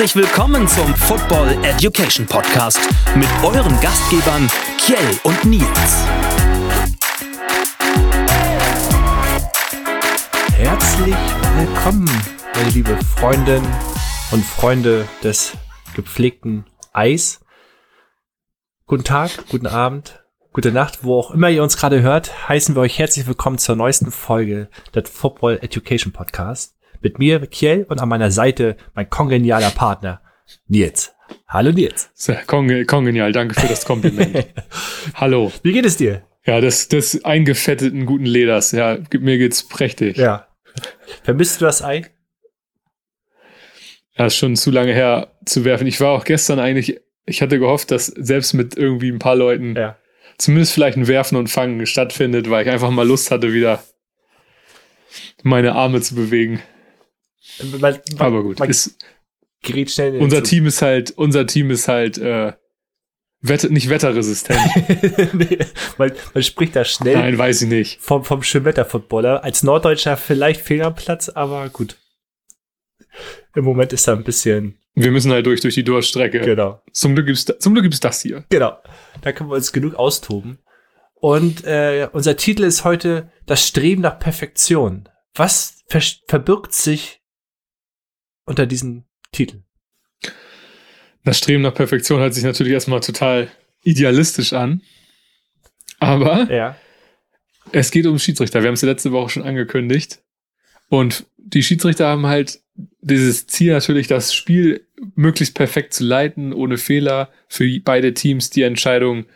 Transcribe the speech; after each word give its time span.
Herzlich 0.00 0.24
willkommen 0.24 0.66
zum 0.66 0.94
Football 0.94 1.62
Education 1.62 2.24
Podcast 2.24 2.80
mit 3.16 3.28
euren 3.44 3.78
Gastgebern 3.82 4.48
Kjell 4.78 5.20
und 5.24 5.44
Nils. 5.44 6.06
Herzlich 10.56 11.14
willkommen, 11.58 12.10
meine 12.54 12.70
liebe 12.70 12.96
Freundinnen 13.14 13.70
und 14.30 14.42
Freunde 14.42 15.06
des 15.22 15.52
gepflegten 15.94 16.64
Eis. 16.94 17.40
Guten 18.86 19.04
Tag, 19.04 19.32
guten 19.50 19.66
Abend, 19.66 20.24
gute 20.54 20.72
Nacht, 20.72 21.04
wo 21.04 21.18
auch 21.18 21.30
immer 21.30 21.50
ihr 21.50 21.62
uns 21.62 21.76
gerade 21.76 22.00
hört, 22.00 22.48
heißen 22.48 22.74
wir 22.74 22.80
euch 22.80 22.98
herzlich 22.98 23.26
willkommen 23.26 23.58
zur 23.58 23.76
neuesten 23.76 24.10
Folge 24.10 24.70
des 24.94 25.10
Football 25.10 25.58
Education 25.60 26.14
Podcast. 26.14 26.79
Mit 27.00 27.18
mir, 27.18 27.46
Kiel, 27.46 27.86
und 27.88 28.00
an 28.00 28.08
meiner 28.08 28.30
Seite 28.30 28.76
mein 28.94 29.08
kongenialer 29.08 29.70
Partner, 29.70 30.20
Nils. 30.68 31.12
Hallo 31.48 31.72
Nils. 31.72 32.10
Sehr 32.14 32.42
konge 32.44 32.84
kongenial, 32.84 33.32
danke 33.32 33.58
für 33.58 33.68
das 33.68 33.84
Kompliment. 33.84 34.46
Hallo. 35.14 35.52
Wie 35.62 35.72
geht 35.72 35.86
es 35.86 35.96
dir? 35.96 36.22
Ja, 36.44 36.60
das, 36.60 36.88
das 36.88 37.24
eingefetteten 37.24 38.06
guten 38.06 38.24
Leders, 38.24 38.72
ja, 38.72 38.98
mir 39.18 39.38
geht's 39.38 39.66
prächtig. 39.66 40.16
Ja. 40.16 40.48
Vermisst 41.22 41.60
du 41.60 41.64
das 41.64 41.82
Ei? 41.82 42.06
Ja, 44.16 44.26
ist 44.26 44.36
schon 44.36 44.56
zu 44.56 44.70
lange 44.70 44.92
her 44.92 45.32
zu 45.46 45.64
werfen. 45.64 45.86
Ich 45.86 46.00
war 46.00 46.10
auch 46.10 46.24
gestern 46.24 46.58
eigentlich, 46.58 47.00
ich 47.26 47.42
hatte 47.42 47.58
gehofft, 47.58 47.90
dass 47.90 48.06
selbst 48.06 48.52
mit 48.54 48.76
irgendwie 48.76 49.10
ein 49.10 49.18
paar 49.18 49.36
Leuten 49.36 49.76
Ja. 49.76 49.96
zumindest 50.38 50.72
vielleicht 50.74 50.96
ein 50.98 51.08
Werfen 51.08 51.36
und 51.36 51.48
Fangen 51.48 51.86
stattfindet, 51.86 52.50
weil 52.50 52.66
ich 52.66 52.70
einfach 52.72 52.90
mal 52.90 53.06
Lust 53.06 53.30
hatte, 53.30 53.52
wieder 53.52 53.82
meine 55.42 55.74
Arme 55.74 56.00
zu 56.00 56.14
bewegen. 56.14 56.60
Man, 57.72 57.80
man, 57.80 58.00
Aber 58.18 58.42
gut, 58.42 58.60
ist, 58.60 58.96
gerät 59.62 59.90
schnell 59.90 60.08
in 60.08 60.14
den 60.14 60.22
unser 60.22 60.38
Zug. 60.38 60.44
Team 60.46 60.66
ist 60.66 60.82
halt, 60.82 61.10
unser 61.12 61.46
Team 61.46 61.70
ist 61.70 61.88
halt 61.88 62.18
äh, 62.18 62.52
wette, 63.40 63.72
nicht 63.72 63.88
wetterresistent. 63.88 64.58
nee, 65.34 65.58
man, 65.98 66.12
man 66.34 66.42
spricht 66.42 66.76
da 66.76 66.84
schnell 66.84 67.16
Nein, 67.16 67.38
weiß 67.38 67.62
ich 67.62 67.68
nicht. 67.68 68.00
vom, 68.00 68.24
vom 68.24 68.42
Schönwetter-Footballer. 68.42 69.44
Als 69.44 69.62
Norddeutscher 69.62 70.16
vielleicht 70.16 70.60
fehl 70.60 70.82
am 70.82 70.94
Platz, 70.94 71.28
aber 71.28 71.68
gut. 71.68 71.96
Im 73.54 73.64
Moment 73.64 73.92
ist 73.92 74.06
da 74.06 74.12
ein 74.12 74.24
bisschen, 74.24 74.78
Wir 74.94 75.10
müssen 75.10 75.32
halt 75.32 75.44
durch 75.46 75.60
durch 75.60 75.74
die 75.74 75.84
Durststrecke. 75.84 76.40
genau. 76.40 76.80
Zum 76.92 77.14
Glück 77.14 77.26
gibt's, 77.26 77.44
zum 77.58 77.74
Glück 77.74 77.84
gibt's 77.84 78.00
das 78.00 78.20
hier. 78.22 78.44
Genau. 78.50 78.78
Da 79.22 79.32
können 79.32 79.50
wir 79.50 79.56
uns 79.56 79.72
genug 79.72 79.94
austoben. 79.94 80.58
Und 81.14 81.64
äh, 81.64 82.08
unser 82.12 82.36
Titel 82.36 82.62
ist 82.62 82.84
heute 82.84 83.30
Das 83.46 83.66
Streben 83.66 84.02
nach 84.02 84.18
Perfektion. 84.18 85.08
Was 85.34 85.82
ver 85.88 86.00
verbirgt 86.28 86.72
sich 86.72 87.19
unter 88.50 88.66
diesem 88.66 89.04
Titel? 89.32 89.62
Das 91.24 91.38
Streben 91.38 91.62
nach 91.62 91.74
Perfektion 91.74 92.20
hört 92.20 92.34
sich 92.34 92.44
natürlich 92.44 92.72
erstmal 92.72 93.00
total 93.00 93.48
idealistisch 93.84 94.52
an. 94.52 94.82
Aber 95.98 96.50
Ja. 96.52 96.76
es 97.72 97.90
geht 97.90 98.06
um 98.06 98.18
Schiedsrichter. 98.18 98.60
Wir 98.60 98.68
haben 98.68 98.74
es 98.74 98.80
ja 98.82 98.88
letzte 98.88 99.12
Woche 99.12 99.30
schon 99.30 99.44
angekündigt. 99.44 100.20
Und 100.88 101.26
die 101.36 101.62
Schiedsrichter 101.62 102.08
haben 102.08 102.26
halt 102.26 102.60
dieses 103.00 103.46
Ziel 103.46 103.72
natürlich, 103.72 104.08
das 104.08 104.34
Spiel 104.34 104.86
möglichst 105.14 105.54
perfekt 105.54 105.94
zu 105.94 106.04
leiten, 106.04 106.52
ohne 106.52 106.76
Fehler, 106.78 107.30
für 107.48 107.64
beide 107.80 108.12
Teams 108.14 108.50
die 108.50 108.62
Entscheidung 108.62 109.26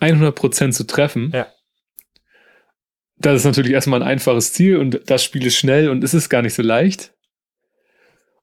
100% 0.00 0.72
zu 0.72 0.84
treffen. 0.84 1.32
Ja. 1.34 1.48
Das 3.16 3.36
ist 3.36 3.44
natürlich 3.44 3.72
erstmal 3.72 4.02
ein 4.02 4.08
einfaches 4.08 4.52
Ziel 4.52 4.76
und 4.76 5.00
das 5.06 5.24
Spiel 5.24 5.46
ist 5.46 5.56
schnell 5.56 5.88
und 5.88 6.04
es 6.04 6.14
ist 6.14 6.28
gar 6.28 6.42
nicht 6.42 6.54
so 6.54 6.62
leicht. 6.62 7.11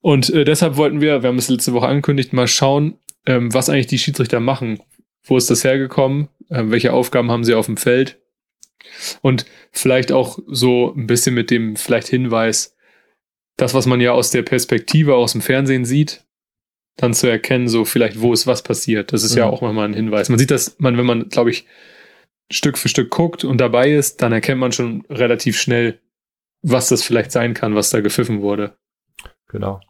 Und 0.01 0.29
äh, 0.29 0.45
deshalb 0.45 0.77
wollten 0.77 1.01
wir, 1.01 1.21
wir 1.23 1.27
haben 1.29 1.37
es 1.37 1.49
letzte 1.49 1.73
Woche 1.73 1.87
angekündigt, 1.87 2.31
mal 2.33 2.47
schauen, 2.47 2.97
ähm, 3.25 3.53
was 3.53 3.69
eigentlich 3.69 3.87
die 3.87 3.99
Schiedsrichter 3.99 4.39
machen. 4.39 4.79
Wo 5.23 5.35
ist 5.37 5.49
das 5.49 5.63
hergekommen? 5.63 6.29
Ähm, 6.49 6.71
welche 6.71 6.93
Aufgaben 6.93 7.31
haben 7.31 7.43
sie 7.43 7.53
auf 7.53 7.65
dem 7.65 7.77
Feld? 7.77 8.19
Und 9.21 9.45
vielleicht 9.71 10.11
auch 10.11 10.39
so 10.47 10.93
ein 10.95 11.05
bisschen 11.07 11.35
mit 11.35 11.51
dem 11.51 11.75
vielleicht 11.75 12.07
Hinweis, 12.07 12.75
das, 13.57 13.73
was 13.73 13.85
man 13.85 13.99
ja 13.99 14.13
aus 14.13 14.31
der 14.31 14.41
Perspektive 14.43 15.15
aus 15.15 15.33
dem 15.33 15.41
Fernsehen 15.41 15.83
sieht, 15.83 16.25
dann 16.95 17.13
zu 17.13 17.27
erkennen, 17.27 17.67
so 17.67 17.83
vielleicht, 17.85 18.21
wo 18.21 18.31
ist 18.33 18.47
was 18.47 18.63
passiert. 18.63 19.11
Das 19.13 19.23
ist 19.23 19.35
ja 19.35 19.45
Mhm. 19.47 19.51
auch 19.53 19.61
manchmal 19.61 19.85
ein 19.89 19.93
Hinweis. 19.93 20.29
Man 20.29 20.39
sieht 20.39 20.51
das, 20.51 20.77
man, 20.79 20.97
wenn 20.97 21.05
man, 21.05 21.29
glaube 21.29 21.49
ich, 21.49 21.65
Stück 22.51 22.77
für 22.77 22.89
Stück 22.89 23.09
guckt 23.11 23.43
und 23.43 23.59
dabei 23.59 23.91
ist, 23.91 24.21
dann 24.21 24.31
erkennt 24.31 24.59
man 24.59 24.71
schon 24.71 25.05
relativ 25.09 25.59
schnell, 25.59 25.99
was 26.61 26.89
das 26.89 27.03
vielleicht 27.03 27.31
sein 27.31 27.53
kann, 27.53 27.75
was 27.75 27.89
da 27.89 27.99
gepfiffen 28.01 28.41
wurde. 28.41 28.77
Genau. 29.49 29.81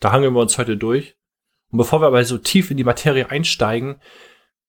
Da 0.00 0.12
hangeln 0.12 0.34
wir 0.34 0.40
uns 0.40 0.58
heute 0.58 0.76
durch. 0.76 1.16
Und 1.70 1.78
bevor 1.78 2.00
wir 2.00 2.06
aber 2.06 2.24
so 2.24 2.38
tief 2.38 2.70
in 2.70 2.76
die 2.76 2.84
Materie 2.84 3.30
einsteigen, 3.30 4.00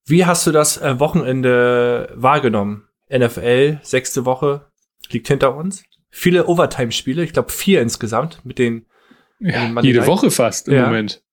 wie 0.06 0.26
hast 0.26 0.46
du 0.48 0.52
das 0.52 0.78
äh, 0.78 1.00
Wochenende 1.00 2.12
wahrgenommen? 2.16 2.88
NFL, 3.12 3.80
sechste 3.84 4.26
Woche, 4.26 4.70
liegt 5.10 5.28
hinter 5.28 5.56
uns. 5.56 5.84
Viele 6.10 6.48
Overtime-Spiele, 6.48 7.24
ich 7.24 7.34
glaube 7.34 7.52
vier 7.52 7.82
insgesamt, 7.82 8.44
mit 8.46 8.58
den, 8.60 8.86
Ja, 9.40 9.68
Monday 9.68 9.92
jede? 9.94 10.08
Woche 10.08 10.32
fast 10.32 10.68
im 10.68 10.74
Ja. 10.76 10.86
Moment. 10.88 11.24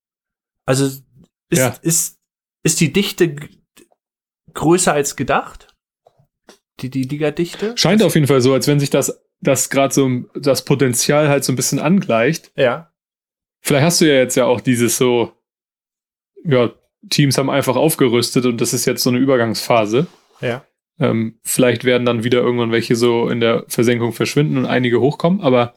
also 0.67 0.85
ist, 0.85 1.03
Ja. 1.51 1.75
ist, 1.83 2.19
ist 2.63 2.81
die 2.81 2.93
Dichte 2.93 3.37
größer 4.55 4.93
als 4.93 5.17
gedacht? 5.17 5.75
Die, 6.81 6.91
die 6.91 7.05
Liga-Dichte? 7.05 7.73
Scheint 7.77 8.03
auf 8.03 8.15
jeden 8.15 8.27
Fall 8.27 8.41
so, 8.43 8.53
als 8.53 8.67
wenn 8.67 8.81
sich 8.81 8.91
das, 8.91 9.23
das 9.41 9.71
gerade 9.71 9.95
so 9.95 10.09
das 10.35 10.65
Potenzial 10.65 11.29
halt 11.29 11.45
so 11.45 11.53
ein 11.53 11.57
bisschen 11.57 11.79
angleicht. 11.79 12.53
Ja. 12.57 12.93
Vielleicht 13.67 13.85
hast 13.85 14.01
du 14.01 14.05
ja 14.05 14.15
jetzt 14.15 14.37
ja 14.37 14.45
auch 14.45 14.61
dieses 14.61 14.97
so, 14.97 15.33
ja, 16.45 16.71
Teams 17.11 17.37
haben 17.37 17.51
einfach 17.51 17.75
aufgerüstet 17.75 18.47
und 18.47 18.61
das 18.61 18.73
ist 18.73 18.85
jetzt 18.85 19.03
so 19.03 19.11
eine 19.11 19.19
Übergangsphase. 19.19 20.07
Ja. 20.41 20.65
Ähm, 21.01 21.41
vielleicht 21.43 21.83
werden 21.83 22.07
dann 22.07 22.23
wieder 22.23 22.43
irgendwann 22.43 22.71
welche 22.71 22.95
so 22.95 23.29
in 23.29 23.41
der 23.41 23.65
Versenkung 23.67 24.13
verschwinden 24.13 24.57
und 24.57 24.67
einige 24.67 25.01
hochkommen, 25.01 25.41
aber 25.41 25.75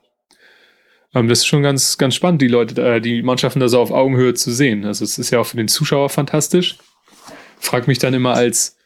ähm, 1.16 1.30
das 1.30 1.40
ist 1.40 1.48
schon 1.48 1.64
ganz, 1.64 1.98
ganz 1.98 2.14
spannend, 2.14 2.44
die 2.44 2.48
Leute, 2.48 2.80
äh, 2.80 3.02
die 3.02 3.24
Mannschaften 3.24 3.60
da 3.60 3.68
so 3.68 3.82
auf 3.82 3.90
Augenhöhe 3.90 4.36
zu 4.36 4.52
sehen. 4.52 4.86
Also 4.86 5.04
es 5.04 5.18
ist 5.18 5.32
ja 5.32 5.40
auch 5.40 5.48
für 5.48 5.58
den 5.58 5.68
Zuschauer 5.68 6.10
fantastisch. 6.10 6.78
Frag 7.58 7.88
mich 7.88 7.98
dann 7.98 8.14
immer 8.14 8.36
als 8.36 8.78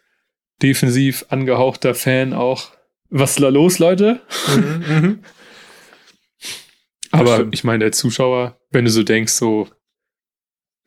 defensiv 0.62 1.26
angehauchter 1.28 1.94
Fan 1.94 2.32
auch, 2.32 2.70
was 3.10 3.32
ist 3.32 3.42
da 3.42 3.50
los, 3.50 3.80
Leute? 3.80 4.22
Mhm, 4.48 4.86
mhm. 4.88 5.20
Aber 7.12 7.48
ich 7.52 7.66
meine, 7.66 7.84
der 7.84 7.92
Zuschauer, 7.92 8.58
wenn 8.74 8.86
du 8.86 8.92
so 8.92 9.04
denkst, 9.04 9.34
so 9.34 9.68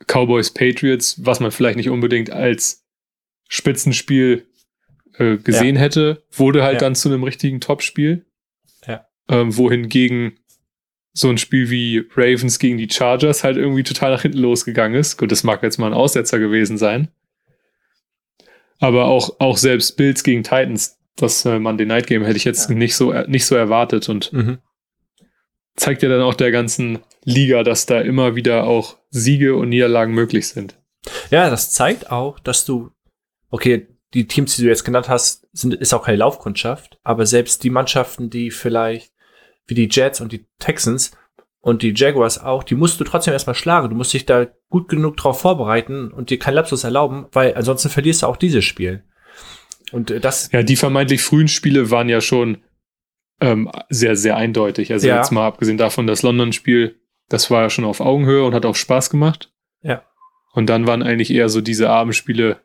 Cowboys 0.06 0.50
Patriots, 0.52 1.24
was 1.24 1.41
man 1.41 1.50
vielleicht 1.50 1.76
nicht 1.76 1.88
unbedingt 1.91 2.30
als 2.30 2.84
Spitzenspiel 3.48 4.47
äh, 5.19 5.36
gesehen 5.38 5.76
hätte, 5.76 6.24
wurde 6.32 6.62
halt 6.62 6.74
Ja. 6.74 6.80
dann 6.80 6.94
zu 6.94 7.08
einem 7.08 7.22
richtigen 7.22 7.60
Topspiel. 7.60 8.26
Ja. 8.86 9.06
Ähm, 9.28 9.56
wohingegen 9.56 10.38
so 11.14 11.30
ein 11.30 11.38
Spiel 11.38 11.70
wie 11.70 12.04
Ravens 12.14 12.58
gegen 12.58 12.76
die 12.76 12.91
Chargers 12.91 13.42
halt 13.42 13.56
irgendwie 13.56 13.82
total 13.84 14.10
nach 14.12 14.20
hinten 14.22 14.38
losgegangen 14.38 14.98
ist. 15.00 15.16
Gut, 15.16 15.32
das 15.32 15.44
mag 15.44 15.62
jetzt 15.62 15.78
mal 15.78 15.86
ein 15.86 15.94
Aussetzer 15.94 16.38
gewesen 16.38 16.76
sein. 16.76 17.08
Aber 18.78 19.06
auch, 19.06 19.41
auch 19.41 19.56
selbst 19.56 19.97
Bills 19.97 20.22
gegen 20.22 20.42
Titans, 20.42 20.98
das 21.16 21.47
äh, 21.47 21.58
Monday 21.58 21.86
Night 21.86 22.06
Game 22.06 22.22
hätte 22.24 22.36
ich 22.36 22.44
jetzt 22.44 22.68
Ja. 22.68 22.74
nicht 22.76 22.94
so, 22.94 23.12
nicht 23.26 23.47
so 23.47 23.54
erwartet 23.56 24.10
und 24.10 24.30
Mhm. 24.34 24.58
zeigt 25.76 26.03
ja 26.03 26.10
dann 26.10 26.20
auch 26.20 26.34
der 26.34 26.50
ganzen 26.50 26.98
Liga, 27.26 27.64
dass 27.64 27.87
da 27.87 28.00
immer 28.00 28.37
wieder 28.37 28.64
auch 28.64 28.97
Siege 29.10 29.56
und 29.56 29.69
Niederlagen 29.69 30.14
möglich 30.14 30.48
sind. 30.48 30.78
Ja, 31.31 31.50
das 31.50 31.72
zeigt 31.72 32.10
auch, 32.10 32.38
dass 32.38 32.64
du, 32.64 32.91
okay, 33.50 33.88
die 34.14 34.28
Teams, 34.28 34.56
die 34.56 34.62
du 34.62 34.68
jetzt 34.68 34.84
genannt 34.84 35.09
hast, 35.09 35.47
sind, 35.53 35.74
ist 35.74 35.92
auch 35.92 36.04
keine 36.04 36.18
Laufkundschaft, 36.18 36.98
aber 37.03 37.27
selbst 37.27 37.65
die 37.65 37.71
Mannschaften, 37.71 38.30
die 38.30 38.51
vielleicht, 38.51 39.12
wie 39.66 39.74
die 39.74 39.89
Jets 39.91 40.21
und 40.21 40.30
die 40.33 40.47
Texans 40.60 41.10
und 41.60 41.83
die 41.83 41.92
Jaguars 41.95 42.39
auch, 42.41 42.62
die 42.62 42.77
musst 42.77 43.01
du 43.01 43.04
trotzdem 43.04 43.33
erstmal 43.33 43.56
schlagen. 43.56 43.91
Du 43.91 43.97
musst 43.97 44.12
dich 44.12 44.24
da 44.24 44.47
gut 44.71 44.89
genug 44.89 45.16
drauf 45.16 45.41
vorbereiten 45.41 46.12
und 46.12 46.30
dir 46.30 46.39
keinen 46.39 46.54
Lapsus 46.54 46.84
erlauben, 46.84 47.27
weil 47.33 47.54
ansonsten 47.56 47.89
verlierst 47.89 48.22
du 48.22 48.27
auch 48.28 48.36
dieses 48.36 48.65
Spiel. 48.65 49.03
Und 49.91 50.12
äh, 50.12 50.21
das, 50.21 50.51
Ja, 50.53 50.62
die 50.62 50.77
vermeintlich 50.77 51.22
frühen 51.22 51.48
Spiele 51.48 51.91
waren 51.91 52.09
ja 52.09 52.21
schon 52.21 52.59
ähm, 53.41 53.71
sehr, 53.89 54.15
sehr 54.16 54.36
eindeutig. 54.36 54.92
Also 54.92 55.09
Ja. 55.09 55.16
jetzt 55.16 55.33
mal 55.33 55.47
abgesehen 55.47 55.77
davon, 55.77 56.06
das 56.06 56.22
London-Spiel, 56.22 57.01
das 57.28 57.51
war 57.51 57.63
ja 57.63 57.71
schon 57.71 57.84
auf 57.84 58.01
Augenhöhe 58.01 58.45
und 58.45 58.55
hat 58.55 58.67
auch 58.67 58.77
Spaß 58.77 59.11
gemacht. 59.11 59.53
Ja. 59.83 60.03
Und 60.53 60.67
dann 60.67 60.87
waren 60.87 61.03
eigentlich 61.03 61.31
eher 61.31 61.49
so 61.49 61.61
diese 61.61 61.91
Abendspiele 61.91 62.61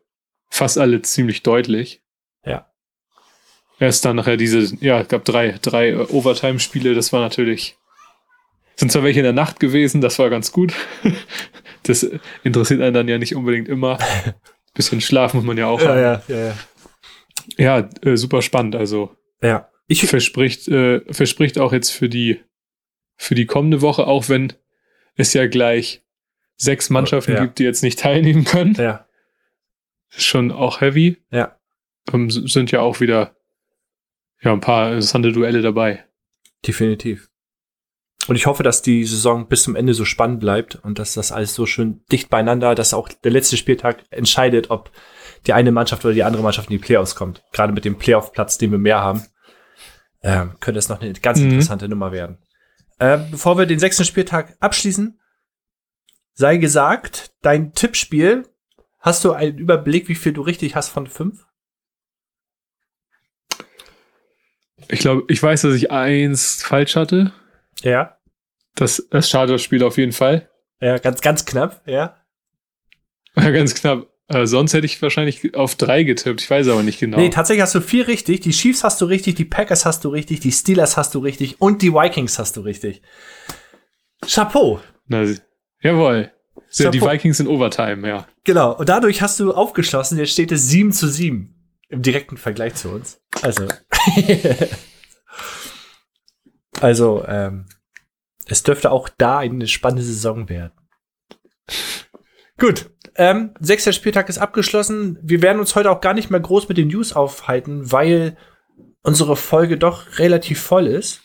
fast 0.50 0.78
alle 0.78 1.02
ziemlich 1.02 1.44
deutlich. 1.44 2.02
Ja. 2.46 2.68
Erst 3.80 4.06
dann 4.06 4.16
nachher 4.16 4.38
diese, 4.38 4.76
ja, 4.84 5.02
glaube 5.04 5.24
drei, 5.24 5.58
drei 5.62 5.98
Overtime-Spiele, 5.98 6.94
das 6.94 7.12
war 7.12 7.22
natürlich, 7.22 7.78
sind 8.76 8.92
zwar 8.92 9.04
welche 9.04 9.20
in 9.20 9.26
der 9.26 9.34
Nacht 9.34 9.60
gewesen, 9.60 10.02
das 10.02 10.20
war 10.20 10.30
ganz 10.30 10.52
gut. 10.52 10.74
Das 11.84 12.08
interessiert 12.44 12.80
einen 12.80 12.94
dann 12.94 13.08
ja 13.08 13.18
nicht 13.18 13.36
unbedingt 13.36 13.68
immer. 13.68 13.98
Bisschen 14.76 15.02
Schlaf 15.02 15.34
muss 15.34 15.44
man 15.44 15.58
ja 15.58 15.66
auch 15.66 15.82
haben. 15.82 16.00
ja, 16.00 16.22
ja, 16.28 16.38
ja. 16.38 16.54
Ja, 17.58 17.90
äh, 18.04 18.16
super 18.18 18.44
spannend. 18.44 18.76
Also 18.76 19.16
Ja, 19.42 19.68
ich, 19.88 20.06
verspricht, 20.06 20.68
äh, 20.68 21.02
verspricht 21.12 21.58
auch 21.58 21.74
jetzt 21.74 21.90
für 21.90 22.08
die, 22.08 22.40
für 23.22 23.36
die 23.36 23.46
kommende 23.46 23.82
Woche, 23.82 24.08
auch 24.08 24.30
wenn 24.30 24.54
es 25.16 25.34
ja 25.34 25.46
gleich 25.48 26.02
sechs 26.58 26.90
Mannschaften 26.90 27.34
Ja. 27.34 27.42
gibt, 27.42 27.60
die 27.60 27.64
jetzt 27.64 27.84
nicht 27.84 28.00
teilnehmen 28.00 28.46
können. 28.46 28.74
Ja. 28.76 29.06
Ist 30.10 30.26
schon 30.26 30.52
auch 30.52 30.82
heavy. 30.82 31.18
Ja. 31.30 31.56
Ähm, 32.12 32.32
sind 32.32 32.72
ja 32.72 32.82
auch 32.82 33.00
wieder 33.00 33.36
ja, 34.42 34.52
ein 34.52 34.60
paar 34.60 34.88
interessante 34.88 35.32
Duelle 35.32 35.62
dabei. 35.62 36.04
Definitiv. 36.66 37.30
Und 38.28 38.36
ich 38.36 38.48
hoffe, 38.48 38.64
dass 38.64 38.82
die 38.82 39.04
Saison 39.06 39.48
bis 39.48 39.64
zum 39.64 39.76
Ende 39.76 39.94
so 39.94 40.04
spannend 40.06 40.40
bleibt 40.40 40.76
und 40.84 40.98
dass 40.98 41.14
das 41.14 41.32
alles 41.32 41.54
so 41.54 41.66
schön 41.68 42.04
dicht 42.12 42.30
beieinander, 42.30 42.74
dass 42.74 42.94
auch 42.96 43.08
der 43.10 43.32
letzte 43.32 43.56
Spieltag 43.58 44.04
entscheidet, 44.10 44.72
ob 44.72 44.92
die 45.46 45.54
eine 45.54 45.72
Mannschaft 45.72 46.06
oder 46.06 46.14
die 46.16 46.24
andere 46.24 46.42
Mannschaft 46.44 46.70
in 46.72 46.78
die 46.78 46.84
Playoffs 46.84 47.16
kommt. 47.16 47.44
Gerade 47.52 47.72
mit 47.74 47.86
dem 47.86 47.98
Playoff-Platz, 47.98 48.58
den 48.58 48.72
wir 48.72 48.78
mehr 48.80 49.00
haben, 49.02 49.26
ähm, 50.24 50.56
könnte 50.60 50.80
es 50.80 50.90
noch 50.90 51.02
eine 51.02 51.14
ganz 51.14 51.40
Mhm. 51.40 51.46
interessante 51.46 51.88
Nummer 51.88 52.12
werden. 52.12 52.38
Ähm, 53.02 53.32
bevor 53.32 53.58
wir 53.58 53.66
den 53.66 53.80
sechsten 53.80 54.06
Spieltag 54.06 54.56
abschließen, 54.60 55.20
sei 56.34 56.58
gesagt, 56.58 57.34
dein 57.42 57.74
Tippspiel, 57.74 58.48
hast 59.00 59.26
du 59.26 59.32
einen 59.34 59.58
Überblick, 59.58 60.08
wie 60.08 60.14
viel 60.14 60.34
du 60.34 60.44
richtig 60.44 60.76
hast 60.76 60.90
von 60.90 61.08
fünf? 61.08 61.48
Ich 64.88 65.00
glaube, 65.00 65.24
ich 65.30 65.42
weiß, 65.42 65.64
dass 65.64 65.74
ich 65.74 65.90
eins 65.90 66.62
falsch 66.62 66.96
hatte. 66.96 67.34
Ja. 67.82 68.20
Das, 68.76 69.08
das 69.10 69.32
Chargers-Spiel 69.32 69.84
auf 69.84 69.98
jeden 69.98 70.12
Fall. 70.12 70.48
Ja, 70.80 71.00
ganz, 71.00 71.22
ganz 71.22 71.44
knapp, 71.46 71.82
ja. 71.88 72.24
Ja, 73.36 73.50
ganz 73.52 73.74
knapp. 73.74 74.11
Äh, 74.34 74.48
sonst 74.48 74.74
hätte 74.74 74.86
ich 74.86 75.02
wahrscheinlich 75.02 75.56
auf 75.56 75.76
drei 75.76 76.04
getippt. 76.04 76.42
Ich 76.42 76.50
weiß 76.50 76.68
aber 76.70 76.84
nicht 76.84 77.00
genau. 77.00 77.18
Nee, 77.18 77.30
tatsächlich 77.30 77.62
hast 77.62 77.76
du 77.76 77.82
vier 77.82 78.08
richtig. 78.08 78.42
Die 78.42 78.52
Chiefs 78.52 78.84
hast 78.84 79.02
du 79.02 79.06
richtig, 79.06 79.36
die 79.36 79.46
Packers 79.46 79.86
hast 79.86 80.06
du 80.06 80.10
richtig, 80.10 80.40
die 80.40 80.52
Steelers 80.52 80.96
hast 80.96 81.14
du 81.16 81.20
richtig 81.20 81.60
und 81.60 81.82
die 81.82 81.94
Vikings 81.94 82.40
hast 82.40 82.56
du 82.56 82.62
richtig. 82.62 83.02
Chapeau. 84.26 84.80
Na, 85.08 85.26
jawohl. 85.82 86.32
So, 86.70 86.90
die. 86.90 87.02
Vikings 87.02 87.40
in 87.40 87.48
Overtime, 87.48 88.08
ja. 88.08 88.28
Genau. 88.46 88.78
Und 88.78 88.88
dadurch 88.88 89.22
hast 89.22 89.40
du 89.40 89.54
aufgeschlossen, 89.54 90.18
jetzt 90.18 90.32
steht 90.32 90.52
es 90.52 90.70
7 90.70 90.94
zu 90.94 91.08
7 91.08 91.54
im 91.90 92.02
direkten 92.02 92.38
Vergleich 92.38 92.76
zu 92.76 92.90
uns. 92.90 93.20
Also. 93.42 93.68
also, 96.80 97.26
ähm, 97.28 97.66
es 98.46 98.64
dürfte 98.64 98.92
auch 98.92 99.10
da 99.10 99.40
eine 99.40 99.68
spannende 99.68 100.04
Saison 100.04 100.48
werden. 100.48 100.74
Gut. 102.58 102.90
Ähm, 103.16 103.52
sechster 103.60 103.94
Spieltag 103.94 104.30
ist 104.30 104.38
abgeschlossen. 104.38 105.20
Wir 105.22 105.42
werden 105.42 105.60
uns 105.60 105.76
heute 105.76 105.92
auch 105.92 106.02
gar 106.02 106.14
nicht 106.14 106.30
mehr 106.30 106.40
groß 106.40 106.70
mit 106.70 106.78
den 106.78 106.88
News 106.88 107.14
aufhalten, 107.14 107.92
weil 107.92 108.38
unsere 109.04 109.36
Folge 109.36 109.78
doch 109.78 110.20
relativ 110.20 110.62
voll 110.62 110.88
ist. 110.88 111.22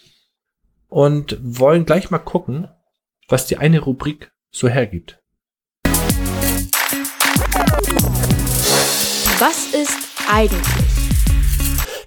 Und 0.88 1.36
wollen 1.40 1.84
gleich 1.84 2.10
mal 2.10 2.18
gucken, 2.18 2.68
was 3.28 3.46
die 3.46 3.56
eine 3.56 3.80
Rubrik 3.80 4.30
so 4.50 4.68
hergibt. 4.68 5.20
Was 9.38 9.74
ist 9.74 9.98
eigentlich? 10.30 10.62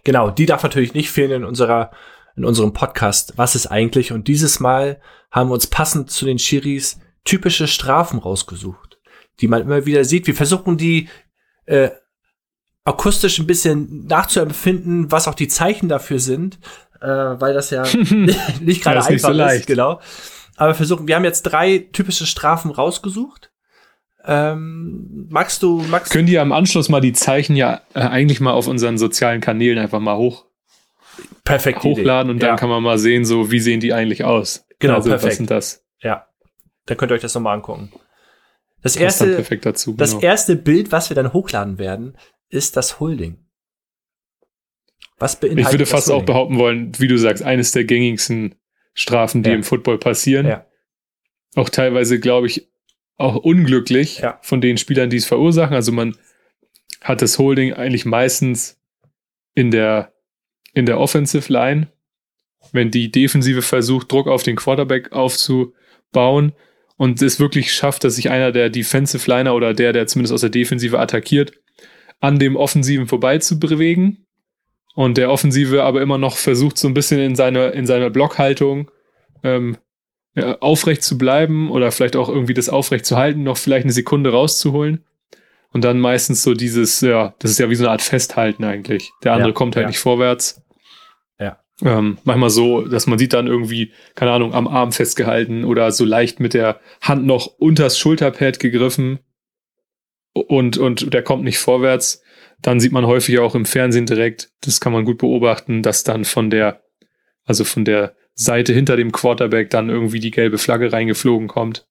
Genau, 0.04 0.32
die 0.32 0.46
darf 0.46 0.64
natürlich 0.64 0.94
nicht 0.94 1.12
fehlen 1.12 1.32
in 1.32 1.44
unserer, 1.44 1.92
in 2.36 2.46
unserem 2.46 2.74
Podcast. 2.74 3.34
Was 3.36 3.54
ist 3.54 3.68
eigentlich? 3.68 4.12
Und 4.14 4.28
dieses 4.28 4.60
Mal 4.60 5.02
haben 5.30 5.50
wir 5.50 5.54
uns 5.54 5.68
passend 5.68 6.10
zu 6.10 6.26
den 6.26 6.40
Schiris 6.40 7.00
typische 7.26 7.68
Strafen 7.68 8.18
rausgesucht, 8.18 8.89
die 9.42 9.48
man 9.48 9.62
immer 9.62 9.86
wieder 9.86 10.04
sieht. 10.06 10.28
Wir 10.28 10.36
versuchen 10.36 10.78
die 10.78 11.10
äh, 11.66 11.90
akustisch 12.84 13.40
ein 13.40 13.48
bisschen 13.48 14.06
nachzuempfinden, 14.08 15.12
was 15.12 15.28
auch 15.28 15.36
die 15.36 15.48
Zeichen 15.48 15.90
dafür 15.90 16.20
sind, 16.20 16.60
äh, 17.02 17.08
weil 17.08 17.54
das 17.54 17.70
ja 17.70 17.84
nicht 18.12 18.84
gerade 18.84 18.98
Ja, 18.98 19.02
ist 19.02 19.10
nicht 19.10 19.26
einfach 19.26 19.28
so 19.28 19.32
ist, 19.32 19.38
leicht. 19.38 19.68
genau. 19.68 20.00
Aber 20.58 20.72
wir 20.72 20.76
versuchen, 20.76 21.08
wir 21.08 21.16
haben 21.16 21.24
jetzt 21.24 21.44
drei 21.44 21.88
typische 21.92 22.26
Strafen 22.26 22.72
rausgesucht. 22.72 23.52
Ähm, 24.26 25.28
magst 25.30 25.64
du, 25.64 25.82
magst 25.90 26.12
Können 26.12 26.28
die 26.28 26.38
am 26.38 26.52
Anschluss 26.52 26.90
mal 26.90 27.00
die 27.00 27.14
Zeichen 27.14 27.56
ja 27.56 27.82
äh, 27.94 28.02
eigentlich 28.02 28.42
mal 28.42 28.52
auf 28.52 28.68
unseren 28.68 28.98
sozialen 28.98 29.40
Kanälen 29.40 29.80
einfach 29.80 30.02
mal 30.02 30.18
hoch, 30.18 30.46
perfekt 31.46 31.84
hochladen 31.84 32.30
und 32.30 32.44
dann 32.44 32.50
ja. 32.50 32.56
kann 32.58 32.70
man 32.70 32.84
mal 32.84 32.98
sehen, 32.98 33.24
so 33.24 33.52
wie 33.52 33.62
sehen 33.62 33.80
die 33.80 33.94
eigentlich 33.94 34.26
aus. 34.26 34.66
Genau, 34.80 34.96
also, 34.96 35.10
perfekt. 35.10 35.32
Was 35.32 35.38
sind 35.38 35.52
das? 35.52 35.86
Ja, 36.02 36.28
dann 36.86 36.98
könnt 36.98 37.12
ihr 37.12 37.16
euch 37.16 37.22
das 37.22 37.34
nochmal 37.34 37.56
angucken. 37.56 37.92
Das 38.82 38.96
erste, 38.96 39.36
perfekt 39.36 39.66
dazu. 39.66 39.94
das 39.94 40.12
genau. 40.12 40.24
erste 40.24 40.56
Bild, 40.56 40.92
was 40.92 41.10
wir 41.10 41.16
dann 41.16 41.34
hochladen 41.34 41.78
werden, 41.78 42.18
ist 42.50 42.78
das 42.78 43.00
Holding. 43.00 43.38
Was 45.18 45.40
beinhaltet 45.40 45.66
Ich 45.66 45.72
würde 45.74 45.78
das 45.84 45.90
fast 45.90 46.08
auch 46.10 46.14
Holding? 46.16 46.26
behaupten 46.28 46.58
wollen, 46.58 46.92
wie 47.00 47.08
du 47.08 47.18
sagst, 47.18 47.44
eines 47.44 47.72
der 47.74 47.84
gängigsten 47.84 48.56
Strafen, 48.94 49.44
die 49.44 49.50
Ja. 49.50 49.56
im 49.56 49.64
Football 49.64 49.98
passieren. 49.98 50.48
Ja. 50.48 50.66
Auch 51.56 51.70
teilweise, 51.70 52.20
glaube 52.20 52.48
ich, 52.48 52.70
auch 53.18 53.36
unglücklich 53.36 54.20
Ja. 54.20 54.40
von 54.42 54.62
den 54.62 54.78
Spielern, 54.78 55.10
die 55.10 55.18
es 55.18 55.26
verursachen. 55.26 55.76
Also 55.76 55.92
man 55.92 56.16
hat 57.02 57.22
das 57.22 57.38
Holding 57.38 57.74
eigentlich 57.74 58.06
meistens 58.06 58.80
in 59.56 59.72
der, 59.72 60.14
in 60.74 60.86
der 60.86 61.00
Offensive 61.00 61.52
Line, 61.52 61.92
wenn 62.72 62.92
die 62.92 63.12
Defensive 63.12 63.62
versucht, 63.62 64.12
Druck 64.12 64.28
auf 64.28 64.44
den 64.44 64.56
Quarterback 64.56 65.12
aufzubauen 65.12 66.54
und 67.00 67.22
es 67.22 67.40
wirklich 67.40 67.74
schafft, 67.74 68.04
dass 68.04 68.18
sich 68.18 68.30
einer 68.30 68.52
der 68.52 68.70
Defensive 68.70 69.32
Liner 69.32 69.56
oder 69.56 69.74
der, 69.74 69.94
der 69.94 70.06
zumindest 70.06 70.34
aus 70.34 70.42
der 70.42 70.50
Defensive 70.50 71.00
attackiert, 71.00 71.54
an 72.20 72.40
dem 72.40 72.58
Offensiven 72.58 73.08
vorbei 73.08 73.38
zu 73.38 73.58
bewegen 73.58 74.26
und 74.96 75.18
der 75.18 75.32
Offensive 75.32 75.84
aber 75.84 76.02
immer 76.02 76.18
noch 76.18 76.36
versucht, 76.36 76.78
so 76.78 76.90
ein 76.90 76.94
bisschen 76.94 77.22
in 77.22 77.38
seiner 77.38 77.74
in 77.74 77.88
seiner 77.88 78.10
Blockhaltung 78.10 78.92
ähm, 79.44 79.78
aufrecht 80.60 81.02
zu 81.04 81.18
bleiben 81.18 81.72
oder 81.72 81.94
vielleicht 81.94 82.18
auch 82.18 82.28
irgendwie 82.28 82.54
das 82.54 82.68
aufrecht 82.68 83.06
zu 83.06 83.16
halten, 83.16 83.44
noch 83.44 83.58
vielleicht 83.58 83.86
eine 83.86 83.94
Sekunde 83.94 84.32
rauszuholen. 84.32 85.06
Und 85.72 85.86
dann 85.86 86.00
meistens 86.00 86.44
so 86.44 86.54
dieses, 86.54 87.00
ja, 87.00 87.34
das 87.40 87.52
ist 87.52 87.60
ja 87.60 87.70
wie 87.70 87.76
so 87.76 87.86
eine 87.86 87.92
Art 87.92 88.02
Festhalten 88.02 88.66
eigentlich. 88.66 89.10
Der 89.24 89.34
andere 89.34 89.50
Ja, 89.50 89.54
kommt 89.54 89.76
halt 89.78 89.86
ja. 89.86 89.90
nicht 89.90 90.00
vorwärts. 90.00 90.62
Ähm, 91.82 92.18
manchmal 92.24 92.50
so, 92.50 92.82
dass 92.82 93.08
man 93.08 93.18
sieht 93.18 93.34
dann 93.34 93.48
irgendwie, 93.48 93.94
keine 94.16 94.32
Ahnung, 94.32 94.54
am 94.54 94.68
Arm 94.68 94.92
festgehalten 94.92 95.64
oder 95.64 95.92
so 95.92 96.04
leicht 96.04 96.40
mit 96.40 96.54
der 96.54 96.80
Hand 97.02 97.26
noch 97.26 97.48
unters 97.58 97.98
Schulterpad 97.98 98.60
gegriffen 98.60 99.20
und, 100.34 100.78
und 100.78 101.14
der 101.14 101.24
kommt 101.24 101.44
nicht 101.44 101.58
vorwärts. 101.58 102.22
Dann 102.62 102.82
sieht 102.82 102.92
man 102.92 103.08
häufig 103.08 103.40
auch 103.40 103.56
im 103.56 103.66
Fernsehen 103.66 104.06
direkt, 104.06 104.52
das 104.62 104.82
kann 104.82 104.92
man 104.92 105.06
gut 105.06 105.20
beobachten, 105.20 105.82
dass 105.82 106.04
dann 106.04 106.26
von 106.26 106.50
der, 106.50 106.84
also 107.46 107.64
von 107.64 107.86
der 107.86 108.16
Seite 108.34 108.74
hinter 108.74 108.98
dem 108.98 109.12
Quarterback 109.12 109.70
dann 109.70 109.90
irgendwie 109.90 110.20
die 110.20 110.32
gelbe 110.32 110.58
Flagge 110.58 110.92
reingeflogen 110.92 111.48
kommt. 111.48 111.88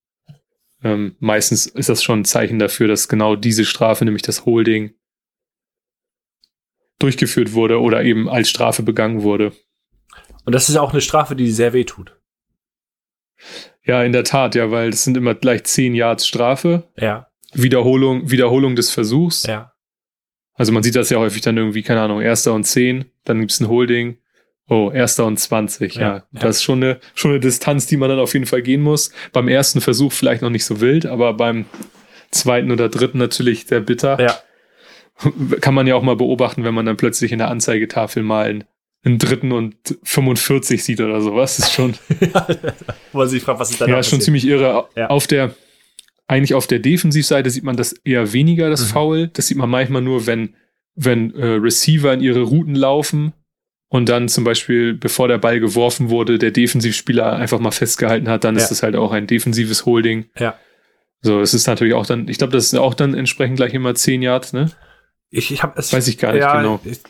Ähm, 0.85 1.17
meistens 1.19 1.67
ist 1.67 1.89
das 1.89 2.03
schon 2.03 2.21
ein 2.21 2.25
Zeichen 2.25 2.59
dafür, 2.59 2.89
dass 2.89 3.09
genau 3.09 3.37
diese 3.37 3.65
Strafe, 3.65 4.05
nämlich 4.05 4.23
das 4.23 4.45
Holding, 4.45 4.93
durchgeführt 6.99 7.53
wurde 7.53 7.81
oder 7.81 8.03
eben 8.03 8.29
als 8.29 8.51
Strafe 8.51 8.83
begangen 8.83 9.23
wurde. 9.23 9.53
Und 10.49 10.55
das 10.55 10.71
ist 10.71 10.77
auch 10.79 10.93
eine 10.93 11.03
Strafe, 11.03 11.37
die 11.37 11.51
sehr 11.51 11.75
weh 11.75 11.85
tut. 11.85 12.17
Ja, 13.85 14.03
in 14.03 14.13
der 14.13 14.25
Tat, 14.25 14.55
ja, 14.55 14.71
weil 14.71 14.91
das 14.91 15.05
sind 15.05 15.15
immer 15.19 15.35
gleich 15.35 15.65
10 15.65 15.95
Yards 15.95 16.27
Strafe, 16.27 16.85
Ja, 16.97 17.27
Wiederholung, 17.53 18.31
Wiederholung 18.31 18.75
des 18.75 18.91
Versuchs. 18.91 19.43
ja. 19.43 19.75
Also 20.55 20.73
man 20.73 20.83
sieht 20.83 20.97
das 20.97 21.11
ja 21.11 21.19
häufig 21.19 21.43
dann 21.43 21.59
irgendwie, 21.59 21.83
keine 21.83 22.01
Ahnung, 22.01 22.23
erster 22.23 22.55
und 22.55 22.65
10, 22.65 23.05
dann 23.25 23.41
gibt's 23.41 23.61
ein 23.61 23.69
Holding. 23.69 24.17
Oh, 24.71 24.91
erster 24.91 25.27
und 25.27 25.39
20, 25.39 25.97
ja. 25.97 26.01
Ja, 26.01 26.15
ja. 26.17 26.25
Das 26.41 26.57
ist 26.57 26.63
schon 26.63 26.83
eine, 26.83 26.99
schon 27.15 27.33
eine 27.33 27.41
Distanz, 27.41 27.85
die 27.87 27.99
man 27.99 28.09
dann 28.09 28.19
auf 28.19 28.33
jeden 28.33 28.47
Fall 28.47 28.63
gehen 28.63 28.81
muss. 28.81 29.11
Beim 29.35 29.49
ersten 29.49 29.83
Versuch 29.83 30.13
vielleicht 30.15 30.41
noch 30.41 30.49
nicht 30.49 30.65
so 30.65 30.81
wild, 30.81 31.05
aber 31.05 31.35
beim 31.35 31.67
zweiten 32.31 32.71
oder 32.71 32.89
dritten 32.89 33.19
natürlich 33.19 33.67
sehr 33.67 33.81
bitter. 33.81 34.19
Ja, 34.19 34.35
Kann 35.61 35.75
man 35.75 35.87
ja 35.87 35.95
auch 35.95 36.03
mal 36.03 36.17
beobachten, 36.17 36.65
wenn 36.65 36.73
man 36.73 36.87
dann 36.87 36.97
plötzlich 36.97 37.33
in 37.33 37.39
der 37.39 37.49
Anzeigetafel 37.51 38.23
mal 38.23 38.47
einen, 38.49 38.65
einen 39.09 39.19
dritten 39.19 39.53
und 39.53 39.75
45 40.05 40.85
sieht 40.85 41.01
oder 41.01 41.21
sowas. 41.21 41.57
Das 41.57 41.67
ist 41.69 41.75
schon, 41.75 41.95
wo 43.13 43.19
man 43.19 43.29
sich 43.29 43.43
fragt, 43.43 43.59
was 43.61 43.71
ist 43.71 43.81
da 43.81 43.87
ja, 43.87 43.99
ist 43.99 44.09
schon 44.09 44.21
ziemlich 44.21 44.47
irre. 44.47 44.89
Ja. 44.97 45.09
Auf 45.09 45.27
der, 45.27 45.55
eigentlich 46.27 46.55
auf 46.55 46.67
der 46.67 46.79
Defensivseite 46.79 47.51
sieht 47.51 47.65
man 47.65 47.77
das 47.77 47.93
eher 48.05 48.33
weniger, 48.33 48.71
das 48.71 48.83
Mhm. 48.83 48.93
Foul. 48.93 49.29
Das 49.29 49.47
sieht 49.49 49.57
man 49.59 49.71
manchmal 49.71 50.03
nur, 50.03 50.27
wenn, 50.27 50.55
wenn 50.95 51.35
äh, 51.35 51.47
Receiver 51.47 52.13
in 52.13 52.21
ihre 52.21 52.43
Routen 52.43 52.75
laufen 52.75 53.33
und 53.89 54.09
dann 54.09 54.29
zum 54.29 54.45
Beispiel, 54.45 54.95
bevor 54.95 55.29
der 55.29 55.39
Ball 55.39 55.61
geworfen 55.61 56.11
wurde, 56.11 56.39
der 56.39 56.51
Defensivspieler 56.51 57.33
einfach 57.35 57.59
mal 57.59 57.71
festgehalten 57.71 58.29
hat, 58.29 58.45
dann 58.45 58.57
Ja. 58.57 58.63
ist 58.63 58.71
das 58.71 58.83
halt 58.83 58.95
auch 58.97 59.13
ein 59.13 59.27
defensives 59.27 59.87
Holding. 59.87 60.27
Ja. 60.39 60.59
So, 61.23 61.41
es 61.41 61.55
ist 61.55 61.67
natürlich 61.67 61.95
auch 61.95 62.07
dann, 62.07 62.29
ich 62.29 62.39
glaube, 62.39 62.53
das 62.53 62.67
ist 62.67 62.75
auch 62.79 62.95
dann 62.95 63.15
entsprechend 63.15 63.57
gleich 63.57 63.75
immer 63.75 63.95
10 63.95 64.23
Yards, 64.23 64.53
ne? 64.53 64.71
Ich, 65.31 65.51
ich 65.51 65.63
habe 65.63 65.79
es. 65.79 65.93
Weiß 65.93 66.07
ich 66.09 66.17
gar 66.19 66.33
nicht 66.33 66.41
ja, 66.43 66.57
genau. 66.61 66.81
Ich, 66.85 67.01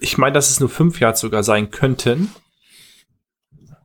ich 0.00 0.18
meine, 0.18 0.32
dass 0.32 0.50
es 0.50 0.60
nur 0.60 0.68
fünf 0.68 1.00
Yards 1.00 1.20
sogar 1.20 1.42
sein 1.42 1.70
könnten. 1.70 2.30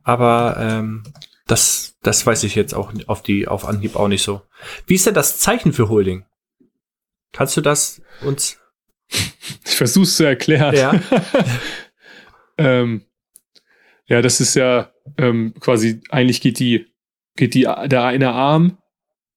Aber 0.02 0.56
ähm, 0.58 1.04
das, 1.46 1.96
das 2.02 2.24
weiß 2.24 2.44
ich 2.44 2.54
jetzt 2.54 2.74
auch 2.74 2.92
auf 3.06 3.22
die 3.22 3.48
auf 3.48 3.64
Anhieb 3.64 3.96
auch 3.96 4.08
nicht 4.08 4.22
so. 4.22 4.42
Wie 4.86 4.94
ist 4.94 5.06
denn 5.06 5.14
das 5.14 5.38
Zeichen 5.38 5.72
für 5.72 5.88
Holding? 5.88 6.24
Kannst 7.32 7.56
du 7.56 7.60
das 7.60 8.00
uns? 8.22 8.58
Ich 9.64 9.76
versuch's 9.76 10.16
zu 10.16 10.24
erklären. 10.24 10.74
Ja. 10.74 11.00
ähm, 12.58 13.04
ja, 14.06 14.22
das 14.22 14.40
ist 14.40 14.54
ja 14.54 14.92
ähm, 15.18 15.54
quasi, 15.60 16.02
eigentlich 16.10 16.40
geht 16.40 16.58
die, 16.58 16.86
geht 17.36 17.54
die, 17.54 17.62
der 17.62 18.04
eine 18.04 18.32
Arm 18.32 18.78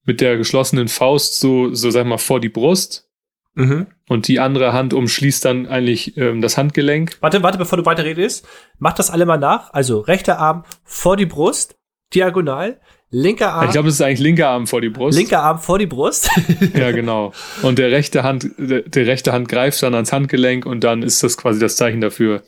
mit 0.04 0.22
der 0.22 0.38
geschlossenen 0.38 0.88
Faust 0.88 1.40
so, 1.40 1.74
so 1.74 1.90
sag 1.92 2.06
mal, 2.06 2.18
vor 2.18 2.40
die 2.40 2.50
Brust 2.50 3.10
Mhm. 3.56 3.86
und 4.10 4.28
die 4.28 4.40
andere 4.40 4.74
Hand 4.74 4.94
umschließt 4.96 5.46
dann 5.46 5.68
eigentlich 5.68 6.18
ähm, 6.18 6.42
das 6.42 6.58
Handgelenk. 6.58 7.18
Warte, 7.22 7.44
warte, 7.44 7.58
bevor 7.60 7.78
du 7.78 7.86
weiterredest. 7.86 8.48
Mach 8.80 8.94
das 8.94 9.12
alle 9.12 9.26
mal 9.28 9.38
nach. 9.38 9.72
Also 9.74 10.00
rechter 10.00 10.40
Arm 10.40 10.64
vor 10.84 11.18
die 11.18 11.28
Brust, 11.28 11.76
diagonal. 12.16 12.80
Linker 13.16 13.54
Arm, 13.54 13.66
Ich 13.66 13.72
glaube, 13.74 13.90
das 13.90 13.96
ist 13.96 14.02
eigentlich 14.02 14.20
linker 14.22 14.48
Arm 14.50 14.66
vor 14.66 14.82
die 14.82 14.90
Brust. 14.90 15.16
linker 15.16 15.44
Arm 15.44 15.60
vor 15.60 15.78
die 15.78 15.86
Brust. 15.86 16.32
Ja, 16.74 16.90
genau. 16.92 17.32
Und 17.62 17.78
der 17.78 17.92
rechte 17.92 18.24
Hand, 18.24 18.50
der, 18.58 18.82
der 18.82 19.06
rechte 19.06 19.32
Hand 19.34 19.48
greift 19.50 19.84
dann 19.84 19.94
ans 19.94 20.12
Handgelenk 20.12 20.66
und 20.66 20.84
dann 20.84 21.04
ist 21.04 21.22
das 21.22 21.38
quasi 21.38 21.60
das 21.60 21.76
Zeichen 21.76 22.02
dafür 22.02 22.42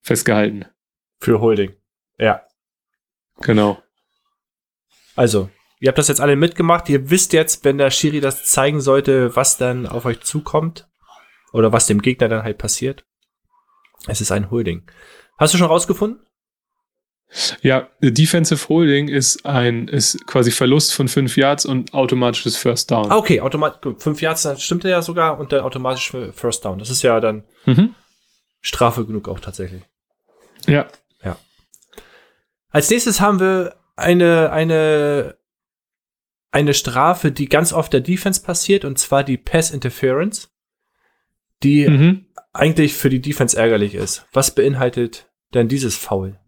festgehalten. 0.00 0.64
Für 1.20 1.40
Holding. 1.42 1.72
Ja. 2.18 2.40
Genau. 3.42 3.78
Also, 5.16 5.50
ihr 5.80 5.88
habt 5.88 5.98
das 5.98 6.08
jetzt 6.08 6.20
alle 6.20 6.36
mitgemacht. 6.36 6.88
Ihr 6.88 7.10
wisst 7.10 7.32
jetzt, 7.32 7.64
wenn 7.64 7.78
der 7.78 7.90
Schiri 7.90 8.20
das 8.20 8.44
zeigen 8.44 8.80
sollte, 8.80 9.34
was 9.34 9.56
dann 9.56 9.86
auf 9.86 10.04
euch 10.04 10.20
zukommt. 10.20 10.88
Oder 11.52 11.72
was 11.72 11.86
dem 11.86 12.00
Gegner 12.00 12.28
dann 12.28 12.44
halt 12.44 12.58
passiert. 12.58 13.04
Es 14.06 14.20
ist 14.20 14.30
ein 14.30 14.52
Holding. 14.52 14.88
Hast 15.36 15.52
du 15.52 15.58
schon 15.58 15.66
rausgefunden? 15.66 16.24
Ja, 17.60 17.88
Defensive 18.00 18.68
Holding 18.68 19.08
ist 19.08 19.44
ein, 19.44 19.88
ist 19.88 20.26
quasi 20.26 20.52
Verlust 20.52 20.94
von 20.94 21.08
fünf 21.08 21.36
Yards 21.36 21.66
und 21.66 21.92
automatisches 21.92 22.56
First 22.56 22.90
Down. 22.90 23.10
Ah, 23.10 23.16
okay, 23.16 23.40
automatisch. 23.40 23.94
Fünf 23.98 24.20
Yards, 24.20 24.42
dann 24.42 24.58
stimmt 24.58 24.84
er 24.84 24.90
ja 24.90 25.02
sogar 25.02 25.38
und 25.38 25.52
dann 25.52 25.60
automatisch 25.60 26.10
First 26.32 26.64
Down. 26.64 26.78
Das 26.78 26.90
ist 26.90 27.02
ja 27.02 27.18
dann 27.20 27.44
Mhm. 27.66 27.94
Strafe 28.60 29.04
genug 29.04 29.28
auch 29.28 29.40
tatsächlich. 29.40 29.82
Ja. 30.66 30.86
Als 32.70 32.88
nächstes 32.88 33.20
haben 33.20 33.40
wir 33.40 33.74
eine, 33.96 34.52
eine, 34.52 35.36
eine 36.52 36.74
Strafe, 36.74 37.30
die 37.32 37.48
ganz 37.48 37.72
oft 37.72 37.92
der 37.92 38.00
Defense 38.00 38.42
passiert, 38.42 38.84
und 38.84 38.98
zwar 38.98 39.24
die 39.24 39.36
Pass 39.36 39.70
Interference, 39.70 40.50
die 41.62 41.88
Mhm. 41.88 42.26
eigentlich 42.52 42.94
für 42.94 43.10
die 43.10 43.20
Defense 43.20 43.56
ärgerlich 43.56 43.94
ist. 43.94 44.26
Was 44.32 44.54
beinhaltet 44.54 45.30
denn 45.54 45.68
dieses 45.68 45.96
Foul? 45.96 46.38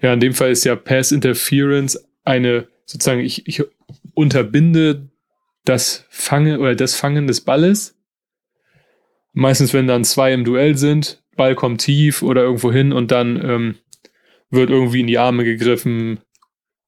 Ja, 0.00 0.12
in 0.12 0.20
dem 0.20 0.34
Fall 0.34 0.50
ist 0.50 0.64
ja 0.64 0.76
Pass 0.76 1.12
Interference 1.12 1.98
eine, 2.24 2.68
sozusagen, 2.84 3.20
ich, 3.20 3.46
ich 3.46 3.62
unterbinde 4.14 5.10
das 5.64 6.06
Fangen 6.10 6.58
oder 6.60 6.74
das 6.74 6.94
Fangen 6.94 7.26
des 7.26 7.40
Balles. 7.40 7.98
Meistens, 9.32 9.72
wenn 9.72 9.86
dann 9.86 10.04
zwei 10.04 10.32
im 10.32 10.44
Duell 10.44 10.76
sind, 10.76 11.22
Ball 11.36 11.54
kommt 11.54 11.80
tief 11.80 12.22
oder 12.22 12.42
irgendwo 12.42 12.70
hin 12.70 12.92
und 12.92 13.10
dann 13.10 13.42
ähm, 13.44 13.74
wird 14.50 14.70
irgendwie 14.70 15.00
in 15.00 15.06
die 15.06 15.18
Arme 15.18 15.44
gegriffen, 15.44 16.20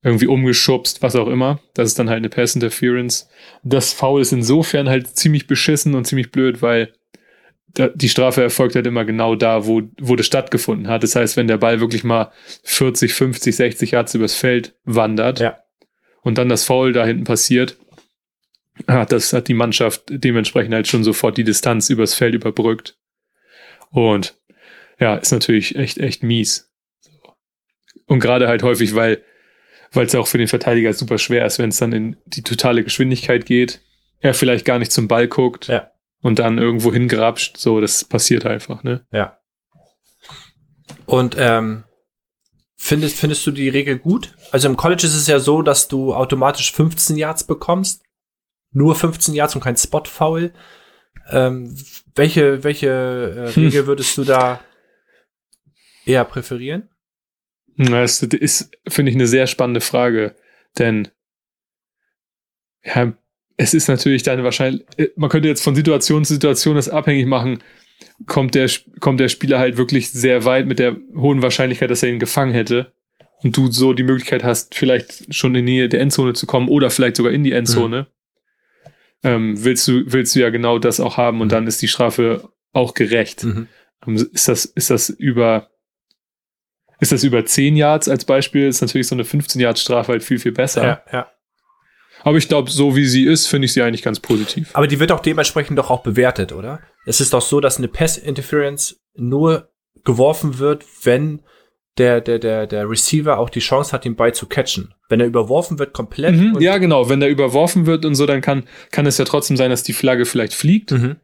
irgendwie 0.06 0.28
umgeschubst, 0.28 1.02
was 1.02 1.16
auch 1.16 1.26
immer. 1.26 1.58
Das 1.74 1.88
ist 1.88 1.98
dann 1.98 2.08
halt 2.08 2.18
eine 2.18 2.28
Pass 2.28 2.54
Interference. 2.54 3.28
Das 3.64 3.92
Foul 3.92 4.22
ist 4.22 4.32
insofern 4.32 4.88
halt 4.88 5.08
ziemlich 5.16 5.48
beschissen 5.48 5.96
und 5.96 6.06
ziemlich 6.06 6.30
blöd, 6.30 6.62
weil 6.62 6.92
die 7.76 8.08
Strafe 8.08 8.40
erfolgt 8.40 8.76
halt 8.76 8.86
immer 8.86 9.04
genau 9.04 9.34
da, 9.34 9.66
wo, 9.66 9.82
wo 10.00 10.14
das 10.14 10.24
stattgefunden 10.24 10.86
hat. 10.88 11.02
Das 11.02 11.16
heißt, 11.16 11.36
wenn 11.36 11.48
der 11.48 11.58
Ball 11.58 11.80
wirklich 11.80 12.04
mal 12.04 12.30
40, 12.62 13.12
50, 13.12 13.54
60 13.56 13.90
Yards 13.90 14.14
übers 14.14 14.34
Feld 14.34 14.76
wandert 14.84 15.40
Ja. 15.40 15.58
und 16.22 16.38
dann 16.38 16.48
das 16.48 16.64
Foul 16.64 16.92
da 16.92 17.04
hinten 17.04 17.24
passiert, 17.24 17.76
hat 18.86 19.10
das 19.10 19.32
hat 19.32 19.48
die 19.48 19.54
Mannschaft 19.54 20.04
dementsprechend 20.08 20.72
halt 20.72 20.86
schon 20.86 21.02
sofort 21.02 21.36
die 21.36 21.44
Distanz 21.44 21.90
übers 21.90 22.14
Feld 22.14 22.34
überbrückt. 22.34 22.96
Und 23.90 24.38
ja, 25.00 25.16
ist 25.16 25.32
natürlich 25.32 25.74
echt, 25.74 25.98
echt 25.98 26.22
mies. 26.22 26.70
Und 28.06 28.20
gerade 28.20 28.46
halt 28.46 28.62
häufig, 28.62 28.94
weil 28.94 29.22
weil 29.96 30.06
es 30.06 30.12
ja 30.12 30.20
auch 30.20 30.26
für 30.28 30.38
den 30.38 30.48
Verteidiger 30.48 30.92
super 30.92 31.18
schwer 31.18 31.44
ist, 31.46 31.58
wenn 31.58 31.70
es 31.70 31.78
dann 31.78 31.92
in 31.92 32.16
die 32.26 32.42
totale 32.42 32.84
Geschwindigkeit 32.84 33.46
geht, 33.46 33.80
er 34.20 34.34
vielleicht 34.34 34.64
gar 34.64 34.78
nicht 34.78 34.92
zum 34.92 35.08
Ball 35.08 35.26
guckt 35.28 35.66
Ja. 35.68 35.90
und 36.22 36.38
dann 36.38 36.58
irgendwo 36.58 36.92
hingrapscht. 36.92 37.56
So, 37.56 37.80
das 37.80 38.04
passiert 38.04 38.46
einfach, 38.46 38.82
ne? 38.82 39.06
Ja. 39.12 39.38
Und 41.06 41.36
ähm, 41.38 41.84
findest, 42.76 43.18
findest 43.18 43.46
du 43.46 43.50
die 43.50 43.68
Regel 43.68 43.98
gut? 43.98 44.34
Also 44.52 44.68
im 44.68 44.76
College 44.76 45.06
ist 45.06 45.14
es 45.14 45.26
ja 45.26 45.38
so, 45.38 45.62
dass 45.62 45.88
du 45.88 46.14
automatisch 46.14 46.72
15 46.72 47.16
Yards 47.16 47.44
bekommst. 47.44 48.02
Nur 48.72 48.94
15 48.94 49.34
Yards 49.34 49.54
und 49.54 49.60
kein 49.62 49.76
Spot-Foul. 49.76 50.52
Ähm, 51.30 51.76
welche 52.14 52.62
welche 52.64 52.88
äh, 53.48 53.52
Hm. 53.54 53.64
Regel 53.64 53.86
würdest 53.86 54.16
du 54.18 54.24
da 54.24 54.60
eher 56.04 56.24
präferieren? 56.24 56.88
Das 57.76 58.22
ist, 58.22 58.70
finde 58.88 59.10
ich, 59.10 59.16
eine 59.16 59.26
sehr 59.26 59.46
spannende 59.46 59.80
Frage, 59.80 60.34
denn 60.78 61.08
ja, 62.84 63.12
es 63.56 63.74
ist 63.74 63.88
natürlich 63.88 64.22
dann 64.22 64.44
wahrscheinlich, 64.44 64.84
man 65.16 65.30
könnte 65.30 65.48
jetzt 65.48 65.62
von 65.62 65.74
Situation 65.74 66.24
zu 66.24 66.34
Situation 66.34 66.76
das 66.76 66.88
abhängig 66.88 67.26
machen, 67.26 67.62
kommt 68.26 68.54
der, 68.54 68.70
kommt 69.00 69.20
der 69.20 69.28
Spieler 69.28 69.58
halt 69.58 69.76
wirklich 69.76 70.10
sehr 70.10 70.44
weit 70.44 70.66
mit 70.66 70.78
der 70.78 70.96
hohen 71.14 71.42
Wahrscheinlichkeit, 71.42 71.90
dass 71.90 72.02
er 72.02 72.10
ihn 72.10 72.18
gefangen 72.18 72.52
hätte 72.52 72.92
und 73.42 73.56
du 73.56 73.70
so 73.70 73.92
die 73.92 74.02
Möglichkeit 74.02 74.44
hast, 74.44 74.74
vielleicht 74.74 75.34
schon 75.34 75.54
in 75.54 75.66
die 75.66 75.72
Nähe 75.72 75.88
der 75.88 76.00
Endzone 76.00 76.34
zu 76.34 76.46
kommen 76.46 76.68
oder 76.68 76.90
vielleicht 76.90 77.16
sogar 77.16 77.32
in 77.32 77.44
die 77.44 77.52
Endzone, 77.52 78.06
ähm, 79.22 79.64
willst 79.64 79.88
du, 79.88 80.02
willst 80.06 80.34
du 80.34 80.40
ja 80.40 80.50
genau 80.50 80.78
das 80.78 81.00
auch 81.00 81.16
haben 81.16 81.40
und 81.40 81.52
dann 81.52 81.66
ist 81.66 81.82
die 81.82 81.88
Strafe 81.88 82.48
auch 82.72 82.94
gerecht. 82.94 83.44
Mhm. 83.44 83.68
Ähm, 84.06 84.14
Ist 84.32 84.48
das, 84.48 84.64
ist 84.66 84.90
das 84.90 85.08
über, 85.08 85.70
ist 87.00 87.12
das 87.12 87.24
über 87.24 87.44
10 87.44 87.76
Yards 87.76 88.08
als 88.08 88.24
Beispiel, 88.24 88.66
ist 88.66 88.80
natürlich 88.80 89.06
so 89.08 89.14
eine 89.14 89.24
15 89.24 89.60
Yards 89.60 89.80
Strafe 89.82 90.12
halt 90.12 90.22
viel, 90.22 90.38
viel 90.38 90.52
besser. 90.52 90.84
Ja, 90.84 91.02
ja. 91.12 91.30
Aber 92.22 92.38
ich 92.38 92.48
glaube, 92.48 92.70
so 92.70 92.96
wie 92.96 93.04
sie 93.06 93.24
ist, 93.24 93.46
finde 93.46 93.66
ich 93.66 93.72
sie 93.72 93.82
eigentlich 93.82 94.02
ganz 94.02 94.18
positiv. 94.20 94.70
Aber 94.74 94.86
die 94.88 94.98
wird 94.98 95.12
auch 95.12 95.20
dementsprechend 95.20 95.78
doch 95.78 95.90
auch 95.90 96.02
bewertet, 96.02 96.52
oder? 96.52 96.80
Es 97.04 97.20
ist 97.20 97.32
doch 97.32 97.42
so, 97.42 97.60
dass 97.60 97.78
eine 97.78 97.88
Pass-Interference 97.88 99.00
nur 99.14 99.70
geworfen 100.04 100.58
wird, 100.58 100.84
wenn 101.04 101.42
der, 101.98 102.20
der, 102.20 102.38
der, 102.38 102.66
der 102.66 102.88
Receiver 102.90 103.38
auch 103.38 103.48
die 103.48 103.60
Chance 103.60 103.92
hat, 103.92 104.04
den 104.04 104.16
Ball 104.16 104.34
zu 104.34 104.46
catchen. 104.46 104.92
Wenn 105.08 105.20
er 105.20 105.26
überworfen 105.26 105.78
wird 105.78 105.92
komplett. 105.94 106.34
Mhm, 106.34 106.56
und- 106.56 106.60
ja, 106.62 106.78
genau. 106.78 107.08
Wenn 107.08 107.20
der 107.20 107.30
überworfen 107.30 107.86
wird 107.86 108.04
und 108.04 108.14
so, 108.16 108.26
dann 108.26 108.40
kann, 108.40 108.64
kann 108.90 109.06
es 109.06 109.18
ja 109.18 109.24
trotzdem 109.24 109.56
sein, 109.56 109.70
dass 109.70 109.82
die 109.82 109.92
Flagge 109.92 110.24
vielleicht 110.26 110.52
fliegt, 110.54 110.90
Mhm. 110.92 111.16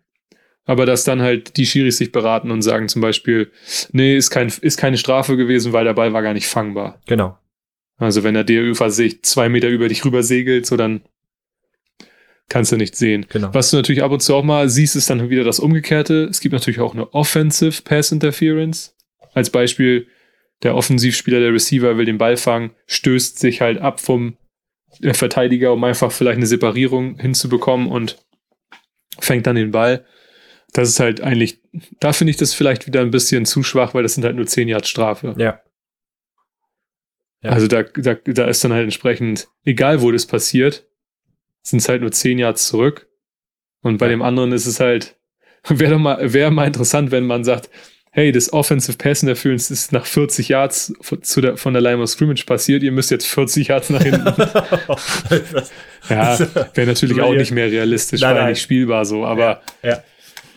Aber 0.64 0.86
dass 0.86 1.04
dann 1.04 1.22
halt 1.22 1.56
die 1.56 1.66
Schiris 1.66 1.98
sich 1.98 2.12
beraten 2.12 2.50
und 2.50 2.62
sagen 2.62 2.88
zum 2.88 3.02
Beispiel, 3.02 3.50
nee, 3.92 4.16
ist, 4.16 4.30
kein, 4.30 4.52
ist 4.60 4.76
keine 4.76 4.98
Strafe 4.98 5.36
gewesen, 5.36 5.72
weil 5.72 5.84
der 5.84 5.94
Ball 5.94 6.12
war 6.12 6.22
gar 6.22 6.34
nicht 6.34 6.46
fangbar. 6.46 7.00
Genau. 7.06 7.36
Also 7.98 8.24
wenn 8.24 8.36
er 8.36 8.44
dir 8.44 8.62
über 8.62 8.90
sich 8.90 9.22
zwei 9.22 9.48
Meter 9.48 9.68
über 9.68 9.88
dich 9.88 10.04
rüber 10.04 10.22
segelt, 10.22 10.66
so 10.66 10.76
dann 10.76 11.02
kannst 12.48 12.72
du 12.72 12.76
nicht 12.76 12.96
sehen. 12.96 13.26
Genau. 13.28 13.52
Was 13.54 13.70
du 13.70 13.76
natürlich 13.76 14.02
ab 14.02 14.12
und 14.12 14.22
zu 14.22 14.34
auch 14.34 14.42
mal 14.42 14.68
siehst, 14.68 14.96
ist 14.96 15.08
dann 15.08 15.30
wieder 15.30 15.44
das 15.44 15.58
Umgekehrte. 15.58 16.24
Es 16.24 16.40
gibt 16.40 16.52
natürlich 16.52 16.80
auch 16.80 16.94
eine 16.94 17.12
Offensive 17.14 17.82
Pass 17.82 18.12
Interference. 18.12 18.94
Als 19.32 19.50
Beispiel, 19.50 20.06
der 20.62 20.76
Offensivspieler, 20.76 21.40
der 21.40 21.52
Receiver 21.52 21.96
will 21.96 22.04
den 22.04 22.18
Ball 22.18 22.36
fangen, 22.36 22.72
stößt 22.86 23.38
sich 23.38 23.60
halt 23.60 23.78
ab 23.78 24.00
vom 24.00 24.36
Verteidiger, 25.00 25.72
um 25.72 25.82
einfach 25.84 26.12
vielleicht 26.12 26.36
eine 26.36 26.46
Separierung 26.46 27.18
hinzubekommen 27.18 27.86
und 27.88 28.18
fängt 29.18 29.46
dann 29.46 29.56
den 29.56 29.70
Ball. 29.70 30.04
Das 30.72 30.88
ist 30.88 31.00
halt 31.00 31.20
eigentlich, 31.20 31.60
da 32.00 32.12
finde 32.12 32.30
ich 32.30 32.36
das 32.38 32.54
vielleicht 32.54 32.86
wieder 32.86 33.00
ein 33.02 33.10
bisschen 33.10 33.44
zu 33.44 33.62
schwach, 33.62 33.92
weil 33.94 34.02
das 34.02 34.14
sind 34.14 34.24
halt 34.24 34.36
nur 34.36 34.46
10 34.46 34.68
Yards 34.68 34.88
Strafe. 34.88 35.34
Ja. 35.36 35.60
Ja. 37.42 37.50
Also 37.50 37.66
da, 37.66 37.82
da, 37.82 38.14
da 38.14 38.44
ist 38.46 38.62
dann 38.64 38.72
halt 38.72 38.84
entsprechend, 38.84 39.48
egal 39.64 40.00
wo 40.00 40.10
das 40.12 40.26
passiert, 40.26 40.86
sind 41.62 41.80
es 41.80 41.88
halt 41.88 42.00
nur 42.00 42.12
10 42.12 42.38
Yards 42.38 42.68
zurück. 42.68 43.08
Und 43.82 43.98
bei 43.98 44.06
Ja. 44.06 44.10
dem 44.10 44.22
anderen 44.22 44.52
ist 44.52 44.66
es 44.66 44.80
halt, 44.80 45.16
wäre 45.68 45.98
mal, 45.98 46.32
wäre 46.32 46.50
mal 46.50 46.66
interessant, 46.66 47.10
wenn 47.10 47.26
man 47.26 47.44
sagt, 47.44 47.68
hey, 48.14 48.30
das 48.30 48.52
Offensive 48.52 48.96
Pass 48.98 49.22
Interference 49.22 49.70
ist 49.70 49.90
nach 49.92 50.04
40 50.06 50.48
Yards 50.48 50.92
von, 51.00 51.22
zu 51.22 51.40
der, 51.40 51.56
von 51.56 51.72
der 51.72 51.82
Line 51.82 52.00
of 52.02 52.10
Scrimmage 52.10 52.44
passiert, 52.46 52.82
ihr 52.82 52.92
müsst 52.92 53.10
jetzt 53.10 53.26
40 53.26 53.68
Yards 53.68 53.90
nach 53.90 54.02
hinten. 54.02 54.26
ja, 56.08 56.38
wäre 56.74 56.86
natürlich 56.86 57.20
auch 57.20 57.34
nicht 57.34 57.52
mehr 57.52 57.70
realistisch, 57.70 58.20
Nein, 58.20 58.34
war 58.34 58.42
nein. 58.42 58.50
nicht 58.50 58.62
spielbar 58.62 59.04
so, 59.04 59.24
aber 59.24 59.62
ja. 59.82 60.02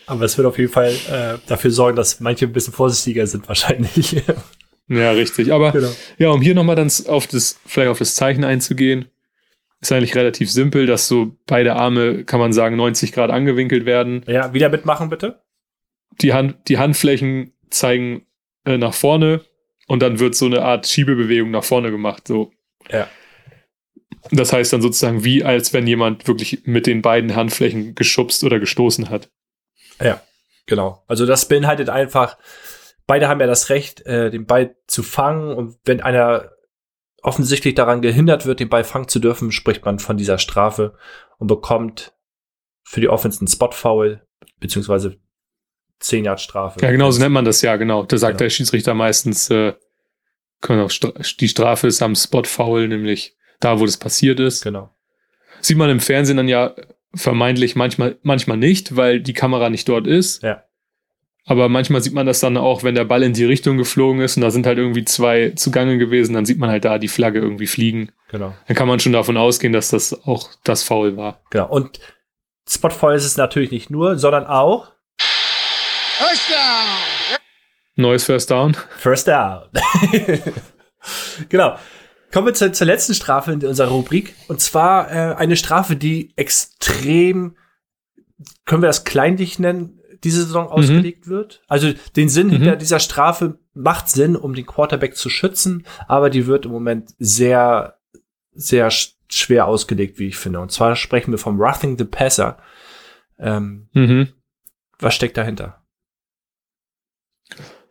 Aber 0.08 0.26
es 0.26 0.38
wird 0.38 0.48
auf 0.48 0.58
jeden 0.58 0.72
Fall 0.72 0.92
äh, 0.92 1.38
dafür 1.48 1.72
sorgen, 1.72 1.96
dass 1.96 2.20
manche 2.20 2.46
ein 2.46 2.54
bisschen 2.54 2.74
vorsichtiger 2.74 3.26
sind 3.28 3.48
wahrscheinlich. 3.48 4.24
ja, 4.88 5.12
richtig. 5.12 5.52
Aber 5.52 5.72
genau. 5.72 5.92
Ja, 6.18 6.30
um 6.30 6.42
hier 6.42 6.56
nochmal 6.56 6.76
dann 6.76 6.92
auf 7.08 7.28
das, 7.28 7.60
vielleicht 7.66 7.90
auf 7.90 8.00
das 8.00 8.16
Zeichen 8.16 8.44
einzugehen, 8.44 9.06
ist 9.82 9.92
eigentlich 9.92 10.16
relativ 10.16 10.52
simpel, 10.52 10.86
dass 10.86 11.08
so 11.08 11.36
beide 11.48 11.76
Arme, 11.76 12.24
kann 12.24 12.40
man 12.40 12.54
sagen, 12.54 12.76
90 12.76 13.12
Grad 13.12 13.32
angewinkelt 13.32 13.86
werden. 13.86 14.24
Ja, 14.28 14.54
wieder 14.54 14.70
mitmachen 14.70 15.10
bitte. 15.10 15.42
Die, 16.22 16.34
Hand, 16.34 16.58
die 16.68 16.78
Handflächen 16.78 17.54
zeigen 17.70 18.26
äh, 18.64 18.78
nach 18.78 18.94
vorne 18.94 19.42
und 19.88 20.02
dann 20.02 20.20
wird 20.20 20.36
so 20.36 20.46
eine 20.46 20.64
Art 20.64 20.88
Schiebebewegung 20.88 21.52
nach 21.52 21.64
vorne 21.64 21.92
gemacht. 21.92 22.28
So. 22.28 22.52
Ja. 22.90 23.08
Das 24.32 24.54
heißt 24.54 24.74
dann 24.74 24.82
sozusagen 24.82 25.24
wie, 25.24 25.44
als 25.44 25.74
wenn 25.74 25.86
jemand 25.86 26.28
wirklich 26.28 26.62
mit 26.66 26.88
den 26.88 27.02
beiden 27.02 27.36
Handflächen 27.36 27.96
geschubst 27.96 28.44
oder 28.44 28.60
gestoßen 28.60 29.10
hat. 29.10 29.30
Ja, 30.02 30.22
genau. 30.66 31.04
Also 31.08 31.26
das 31.26 31.48
beinhaltet 31.48 31.90
einfach, 31.90 32.38
beide 33.08 33.28
haben 33.28 33.40
ja 33.40 33.48
das 33.48 33.70
Recht, 33.70 34.06
äh, 34.06 34.30
den 34.32 34.46
Ball 34.46 34.76
zu 34.88 35.04
fangen 35.04 35.56
und 35.56 35.78
wenn 35.86 36.02
einer 36.02 36.52
offensichtlich 37.22 37.74
daran 37.76 38.02
gehindert 38.02 38.46
wird, 38.46 38.60
den 38.60 38.70
Ball 38.70 38.84
fangen 38.84 39.08
zu 39.08 39.20
dürfen, 39.20 39.52
spricht 39.52 39.84
man 39.84 40.00
von 40.00 40.18
dieser 40.18 40.38
Strafe 40.38 40.96
und 41.40 41.48
bekommt 41.48 42.14
für 42.84 43.02
die 43.02 43.10
Offense 43.10 43.40
einen 43.40 43.48
Spot-Foul, 43.48 44.22
beziehungsweise 44.60 45.18
10 46.00 46.26
Yard 46.26 46.40
Strafe. 46.40 46.80
Ja, 46.82 46.92
genau, 46.92 47.10
so 47.10 47.20
nennt 47.20 47.34
man 47.34 47.46
das 47.46 47.62
ja, 47.62 47.78
genau. 47.78 48.04
Da 48.04 48.18
sagt 48.18 48.34
Genau. 48.34 48.46
der 48.46 48.50
Schiedsrichter 48.52 48.94
meistens, 48.94 49.50
äh, 49.50 49.74
genau, 50.62 50.88
Stra 50.90 51.14
die 51.40 51.48
Strafe 51.48 51.88
ist 51.88 52.02
am 52.04 52.16
Spot-Foul, 52.16 52.88
nämlich 52.88 53.36
da, 53.60 53.80
wo 53.80 53.86
das 53.86 53.98
passiert 53.98 54.40
ist. 54.40 54.64
Genau. 54.64 54.94
Sieht 55.62 55.78
man 55.78 55.90
im 55.90 56.00
Fernsehen 56.00 56.38
dann 56.38 56.48
ja 56.48 56.76
vermeintlich 57.16 57.76
manchmal, 57.76 58.18
manchmal 58.24 58.58
nicht, 58.58 58.96
weil 58.96 59.20
die 59.20 59.34
Kamera 59.34 59.70
nicht 59.70 59.88
dort 59.90 60.08
ist. 60.08 60.44
Ja. 60.44 60.64
Aber 61.48 61.70
manchmal 61.70 62.02
sieht 62.02 62.14
man 62.14 62.26
das 62.26 62.40
dann 62.40 62.58
auch, 62.58 62.84
wenn 62.84 62.96
der 62.96 63.06
Ball 63.06 63.22
in 63.22 63.34
die 63.34 63.46
Richtung 63.46 63.78
geflogen 63.78 64.22
ist 64.22 64.36
und 64.36 64.42
da 64.42 64.50
sind 64.50 64.66
halt 64.66 64.80
irgendwie 64.80 65.06
zwei 65.06 65.52
zugange 65.52 66.00
gewesen, 66.00 66.34
dann 66.34 66.46
sieht 66.46 66.58
man 66.58 66.72
halt 66.72 66.86
da 66.86 66.98
die 66.98 67.08
Flagge 67.08 67.40
irgendwie 67.40 67.68
fliegen. 67.68 68.12
Genau. 68.32 68.56
Dann 68.68 68.76
kann 68.76 68.88
man 68.88 69.00
schon 69.00 69.14
davon 69.14 69.38
ausgehen, 69.38 69.72
dass 69.72 69.90
das 69.90 70.26
auch 70.26 70.50
das 70.64 70.82
Foul 70.82 71.18
war. 71.18 71.42
Genau. 71.52 71.70
Und 71.70 72.00
Spot-Foul 72.68 73.14
ist 73.14 73.26
es 73.26 73.38
natürlich 73.38 73.70
nicht 73.72 73.92
nur, 73.92 74.18
sondern 74.18 74.48
auch 74.48 74.96
Neues 77.98 78.26
First 78.26 78.52
Down. 78.52 78.76
First 78.98 79.28
Down. 79.28 79.70
genau. 81.50 81.78
Kommen 82.34 82.48
wir 82.48 82.54
zur, 82.54 82.74
zur 82.74 82.88
letzten 82.88 83.14
Strafe 83.14 83.52
in 83.54 83.66
unserer 83.66 83.88
Rubrik. 83.90 84.36
Und 84.48 84.60
zwar 84.62 85.10
äh, 85.12 85.36
eine 85.36 85.56
Strafe, 85.56 85.96
die 85.96 86.34
extrem, 86.36 87.56
können 88.66 88.82
wir 88.84 88.88
das 88.88 89.04
kleinlich 89.06 89.58
nennen, 89.60 90.00
diese 90.24 90.44
Saison 90.44 90.68
ausgelegt 90.68 91.28
wird. 91.28 91.62
Also 91.68 91.94
den 92.16 92.30
Sinn 92.30 92.48
Mhm. 92.48 92.52
hinter 92.54 92.76
dieser 92.78 93.00
Strafe 93.00 93.60
macht 93.74 94.10
Sinn, 94.10 94.36
um 94.36 94.54
den 94.56 94.66
Quarterback 94.66 95.16
zu 95.16 95.30
schützen, 95.30 95.86
aber 96.08 96.30
die 96.30 96.48
wird 96.48 96.66
im 96.66 96.72
Moment 96.72 97.12
sehr, 97.20 98.00
sehr 98.54 98.90
sch 98.92 99.14
schwer 99.28 99.66
ausgelegt, 99.68 100.20
wie 100.20 100.28
ich 100.28 100.38
finde. 100.38 100.60
Und 100.60 100.72
zwar 100.72 100.96
sprechen 100.96 101.32
wir 101.32 101.40
vom 101.40 101.60
Roughing 101.60 101.98
the 101.98 102.06
Passer. 102.06 102.58
Ähm, 103.40 103.90
Mhm. 103.94 104.30
was 105.00 105.16
steckt 105.16 105.36
dahinter? 105.38 105.82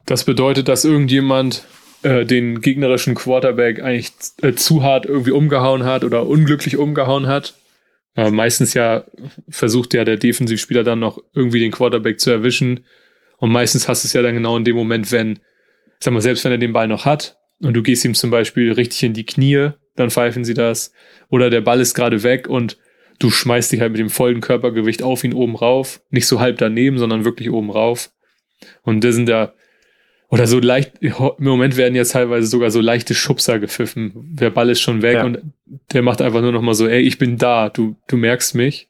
Das 0.07 0.25
bedeutet, 0.25 0.69
dass 0.69 0.85
irgendjemand 0.85 1.65
äh, 2.05 2.25
den 2.25 2.61
gegnerischen 2.61 3.15
Quarterback 3.15 3.83
eigentlich 3.83 4.13
äh, 4.43 4.53
zu 4.53 4.83
hart 4.83 5.07
irgendwie 5.07 5.31
umgehauen 5.31 5.85
hat 5.85 6.05
oder 6.05 6.27
unglücklich 6.27 6.77
umgehauen 6.77 7.27
hat. 7.27 7.55
Äh, 8.15 8.31
meistens 8.31 8.75
ja 8.75 9.05
versucht 9.49 9.95
ja 9.95 10.05
der 10.05 10.17
Defensivspieler 10.17 10.85
dann 10.85 11.01
noch 11.01 11.19
irgendwie 11.33 11.61
den 11.61 11.73
Quarterback 11.73 12.21
zu 12.21 12.31
erwischen. 12.31 12.85
Und 13.39 13.51
meistens 13.51 13.89
hast 13.89 14.05
du 14.05 14.07
es 14.07 14.13
ja 14.13 14.23
dann 14.23 14.35
genau 14.35 14.57
in 14.57 14.65
dem 14.65 14.77
Moment, 14.77 15.11
wenn, 15.13 15.41
sag 15.99 16.13
mal, 16.13 16.21
selbst 16.21 16.45
wenn 16.45 16.53
er 16.53 16.59
den 16.59 16.73
Ball 16.73 16.89
noch 16.89 17.05
hat 17.05 17.39
und 17.61 17.75
du 17.75 17.83
gehst 17.83 18.05
ihm 18.05 18.15
zum 18.15 18.31
Beispiel 18.31 18.73
richtig 18.73 19.03
in 19.03 19.15
die 19.15 19.27
Knie, 19.27 19.71
dann 19.97 20.11
pfeifen 20.11 20.45
sie 20.45 20.55
das. 20.55 20.93
Oder 21.31 21.51
der 21.51 21.63
Ball 21.63 21.81
ist 21.81 21.95
gerade 21.95 22.23
weg 22.23 22.49
und 22.49 22.79
du 23.19 23.31
schmeißt 23.31 23.73
dich 23.73 23.81
halt 23.81 23.93
mit 23.93 24.01
dem 24.01 24.11
vollen 24.11 24.41
Körpergewicht 24.41 25.03
auf 25.03 25.25
ihn 25.25 25.35
oben 25.35 25.57
rauf. 25.57 26.01
Nicht 26.11 26.27
so 26.27 26.41
halb 26.41 26.59
daneben, 26.59 26.99
sondern 26.99 27.25
wirklich 27.25 27.51
oben 27.51 27.71
rauf. 27.71 28.11
Und 28.83 29.05
das 29.05 29.15
sind 29.15 29.29
da, 29.29 29.55
oder 30.35 30.47
so 30.49 30.59
leicht, 30.59 30.95
im 31.01 31.15
Moment 31.39 31.77
werden 31.77 31.95
jetzt 31.95 32.11
teilweise 32.13 32.49
sogar 32.49 32.71
so 32.73 32.81
leichte 32.81 33.15
Schubser 33.15 33.61
gepfiffen. 33.61 34.13
Der 34.35 34.51
Ball 34.51 34.69
ist 34.69 34.81
schon 34.81 35.01
weg 35.01 35.15
Ja. 35.15 35.25
und 35.25 35.39
der 35.93 36.03
macht 36.03 36.21
einfach 36.21 36.41
nur 36.41 36.51
noch 36.51 36.61
mal 36.61 36.75
so, 36.75 36.89
ey, 36.89 37.01
ich 37.03 37.19
bin 37.19 37.39
da, 37.39 37.69
du, 37.69 37.95
du 38.09 38.17
merkst 38.17 38.57
mich. 38.57 38.89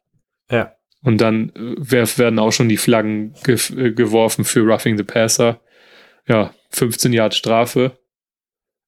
Ja. 0.50 0.74
Und 1.02 1.20
dann 1.20 1.50
äh, 1.50 1.74
werf, 1.76 2.16
werden 2.16 2.38
auch 2.38 2.50
schon 2.52 2.70
die 2.70 2.78
Flaggen 2.78 3.34
ge 3.44 3.58
äh, 3.76 3.92
geworfen 3.92 4.46
für 4.46 4.60
Roughing 4.62 4.96
the 4.96 5.04
Passer. 5.04 5.60
Ja, 6.26 6.54
15 6.70 7.12
Yard 7.12 7.34
Strafe. 7.34 7.92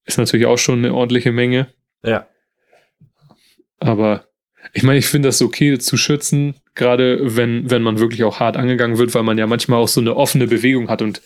Ist 0.05 0.17
natürlich 0.17 0.47
auch 0.47 0.57
schon 0.57 0.79
eine 0.79 0.95
ordentliche 0.95 1.31
Menge. 1.31 1.67
Ja. 2.03 2.25
Aber 3.79 4.25
ich 4.73 4.81
meine, 4.81 4.97
ich 4.97 5.05
finde 5.05 5.29
das 5.29 5.41
okay 5.43 5.77
zu 5.77 5.95
schützen, 5.95 6.55
gerade 6.73 7.35
wenn, 7.35 7.69
wenn 7.69 7.83
man 7.83 7.99
wirklich 7.99 8.23
auch 8.23 8.39
hart 8.39 8.57
angegangen 8.57 8.97
wird, 8.97 9.13
weil 9.13 9.23
man 9.23 9.37
ja 9.37 9.45
manchmal 9.45 9.79
auch 9.79 9.87
so 9.87 10.01
eine 10.01 10.15
offene 10.15 10.47
Bewegung 10.47 10.89
hat 10.89 11.03
und 11.03 11.21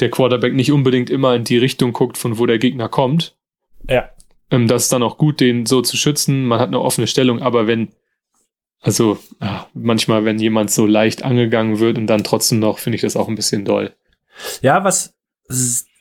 der 0.00 0.10
Quarterback 0.10 0.54
nicht 0.54 0.72
unbedingt 0.72 1.10
immer 1.10 1.34
in 1.34 1.44
die 1.44 1.58
Richtung 1.58 1.92
guckt, 1.92 2.18
von 2.18 2.38
wo 2.38 2.46
der 2.46 2.58
Gegner 2.58 2.88
kommt. 2.88 3.36
Ja. 3.88 4.10
Ähm, 4.50 4.68
das 4.68 4.84
ist 4.84 4.92
dann 4.92 5.02
auch 5.02 5.18
gut, 5.18 5.40
den 5.40 5.66
so 5.66 5.82
zu 5.82 5.96
schützen. 5.96 6.44
Man 6.44 6.60
hat 6.60 6.68
eine 6.68 6.80
offene 6.80 7.06
Stellung, 7.06 7.42
aber 7.42 7.66
wenn, 7.66 7.88
also 8.80 9.18
ja, 9.40 9.68
manchmal, 9.74 10.24
wenn 10.24 10.38
jemand 10.38 10.70
so 10.70 10.86
leicht 10.86 11.24
angegangen 11.24 11.78
wird 11.78 11.98
und 11.98 12.06
dann 12.06 12.24
trotzdem 12.24 12.58
noch, 12.58 12.78
finde 12.78 12.96
ich 12.96 13.02
das 13.02 13.16
auch 13.16 13.28
ein 13.28 13.36
bisschen 13.36 13.64
doll. 13.64 13.94
Ja, 14.62 14.82
was, 14.82 15.14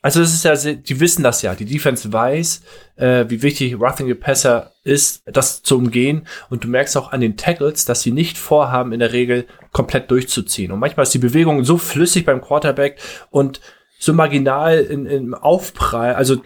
also 0.02 0.22
es 0.22 0.34
ist 0.34 0.44
ja, 0.44 0.74
die 0.74 1.00
wissen 1.00 1.24
das 1.24 1.42
ja, 1.44 1.56
die 1.56 1.66
Defense 1.66 2.12
weiß, 2.12 2.62
äh, 2.98 3.26
wie 3.30 3.42
wichtig 3.42 3.80
Roughing 3.80 4.08
the 4.08 4.16
Passer 4.16 4.74
ist, 4.84 5.24
das 5.26 5.64
zu 5.64 5.78
umgehen. 5.78 6.28
Und 6.50 6.64
du 6.64 6.68
merkst 6.68 6.98
auch 6.98 7.12
an 7.12 7.22
den 7.22 7.38
Tackles, 7.38 7.86
dass 7.86 8.02
sie 8.02 8.12
nicht 8.12 8.38
vorhaben, 8.38 8.92
in 8.92 9.00
der 9.00 9.14
Regel 9.14 9.46
komplett 9.72 10.12
durchzuziehen. 10.12 10.72
Und 10.72 10.80
manchmal 10.80 11.04
ist 11.04 11.14
die 11.14 11.20
Bewegung 11.20 11.64
so 11.64 11.78
flüssig 11.78 12.26
beim 12.26 12.42
Quarterback 12.42 13.00
und 13.30 13.62
so 14.04 14.14
marginal 14.14 14.80
in, 14.80 15.06
im 15.06 15.34
Aufprall, 15.34 16.16
also 16.16 16.42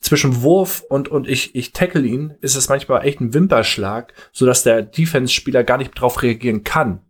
zwischen 0.00 0.42
Wurf 0.42 0.84
und, 0.88 1.08
und 1.08 1.26
ich, 1.26 1.54
ich 1.54 1.72
tackle 1.72 2.02
ihn, 2.02 2.34
ist 2.40 2.54
es 2.54 2.68
manchmal 2.68 3.06
echt 3.06 3.20
ein 3.20 3.32
Wimperschlag, 3.32 4.12
sodass 4.32 4.62
der 4.62 4.82
Defense-Spieler 4.82 5.64
gar 5.64 5.78
nicht 5.78 5.92
drauf 5.92 6.22
reagieren 6.22 6.64
kann. 6.64 7.00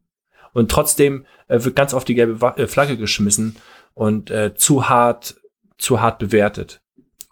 Und 0.52 0.70
trotzdem 0.70 1.26
äh, 1.48 1.62
wird 1.64 1.74
ganz 1.76 1.94
oft 1.94 2.06
die 2.06 2.14
gelbe 2.14 2.54
äh, 2.56 2.66
Flagge 2.68 2.96
geschmissen 2.96 3.56
und 3.94 4.30
äh, 4.30 4.54
zu 4.54 4.88
hart, 4.88 5.34
zu 5.78 6.00
hart 6.00 6.18
bewertet, 6.20 6.80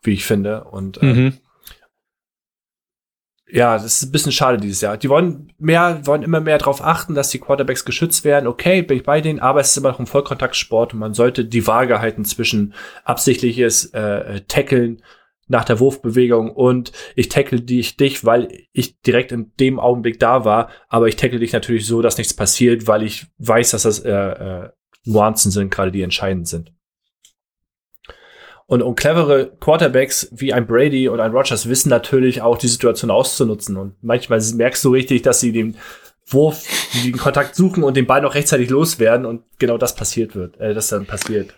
wie 0.02 0.12
ich 0.12 0.24
finde. 0.24 0.64
Und 0.64 1.00
äh, 1.02 1.06
Mhm. 1.06 1.38
Ja, 3.48 3.74
das 3.74 3.84
ist 3.84 4.02
ein 4.02 4.12
bisschen 4.12 4.32
schade 4.32 4.58
dieses 4.58 4.80
Jahr. 4.80 4.96
Die 4.96 5.08
wollen 5.08 5.52
mehr, 5.58 6.00
wollen 6.04 6.22
immer 6.22 6.40
mehr 6.40 6.58
darauf 6.58 6.82
achten, 6.82 7.14
dass 7.14 7.30
die 7.30 7.38
Quarterbacks 7.38 7.84
geschützt 7.84 8.24
werden. 8.24 8.48
Okay, 8.48 8.82
bin 8.82 8.96
ich 8.96 9.04
bei 9.04 9.20
denen, 9.20 9.38
aber 9.38 9.60
es 9.60 9.70
ist 9.70 9.76
immer 9.76 9.90
noch 9.90 10.00
ein 10.00 10.06
Vollkontaktsport 10.06 10.94
und 10.94 10.98
man 10.98 11.14
sollte 11.14 11.44
die 11.44 11.66
Waage 11.66 12.00
halten 12.00 12.24
zwischen 12.24 12.74
absichtliches 13.04 13.86
äh, 13.94 14.00
äh, 14.00 14.40
Tackeln 14.48 15.02
nach 15.48 15.64
der 15.64 15.78
Wurfbewegung 15.78 16.50
und 16.50 16.90
ich 17.14 17.28
tackle 17.28 17.60
dich, 17.60 17.96
dich, 17.96 18.24
weil 18.24 18.48
ich 18.72 19.00
direkt 19.02 19.30
in 19.30 19.52
dem 19.60 19.78
Augenblick 19.78 20.18
da 20.18 20.44
war, 20.44 20.70
aber 20.88 21.06
ich 21.06 21.14
tackle 21.14 21.38
dich 21.38 21.52
natürlich 21.52 21.86
so, 21.86 22.02
dass 22.02 22.18
nichts 22.18 22.34
passiert, 22.34 22.88
weil 22.88 23.04
ich 23.04 23.26
weiß, 23.38 23.70
dass 23.70 23.82
das 23.82 24.00
äh, 24.00 24.10
äh, 24.10 24.70
Nuancen 25.04 25.52
sind, 25.52 25.70
gerade 25.70 25.92
die 25.92 26.02
entscheidend 26.02 26.48
sind. 26.48 26.72
Und, 28.68 28.82
und 28.82 28.96
clevere 28.96 29.52
Quarterbacks 29.60 30.28
wie 30.32 30.52
ein 30.52 30.66
Brady 30.66 31.08
und 31.08 31.20
ein 31.20 31.30
Rogers 31.30 31.68
wissen 31.68 31.88
natürlich 31.88 32.42
auch, 32.42 32.58
die 32.58 32.66
Situation 32.66 33.12
auszunutzen. 33.12 33.76
Und 33.76 33.94
manchmal 34.02 34.40
merkst 34.54 34.84
du 34.84 34.90
richtig, 34.90 35.22
dass 35.22 35.38
sie 35.40 35.52
den 35.52 35.76
Wurf, 36.28 36.64
den 37.04 37.16
Kontakt 37.16 37.54
suchen 37.54 37.84
und 37.84 37.96
den 37.96 38.06
Ball 38.06 38.20
noch 38.20 38.34
rechtzeitig 38.34 38.68
loswerden 38.70 39.24
und 39.24 39.44
genau 39.58 39.78
das 39.78 39.94
passiert 39.94 40.34
wird, 40.34 40.58
äh, 40.58 40.74
das 40.74 40.88
dann 40.88 41.06
passiert. 41.06 41.54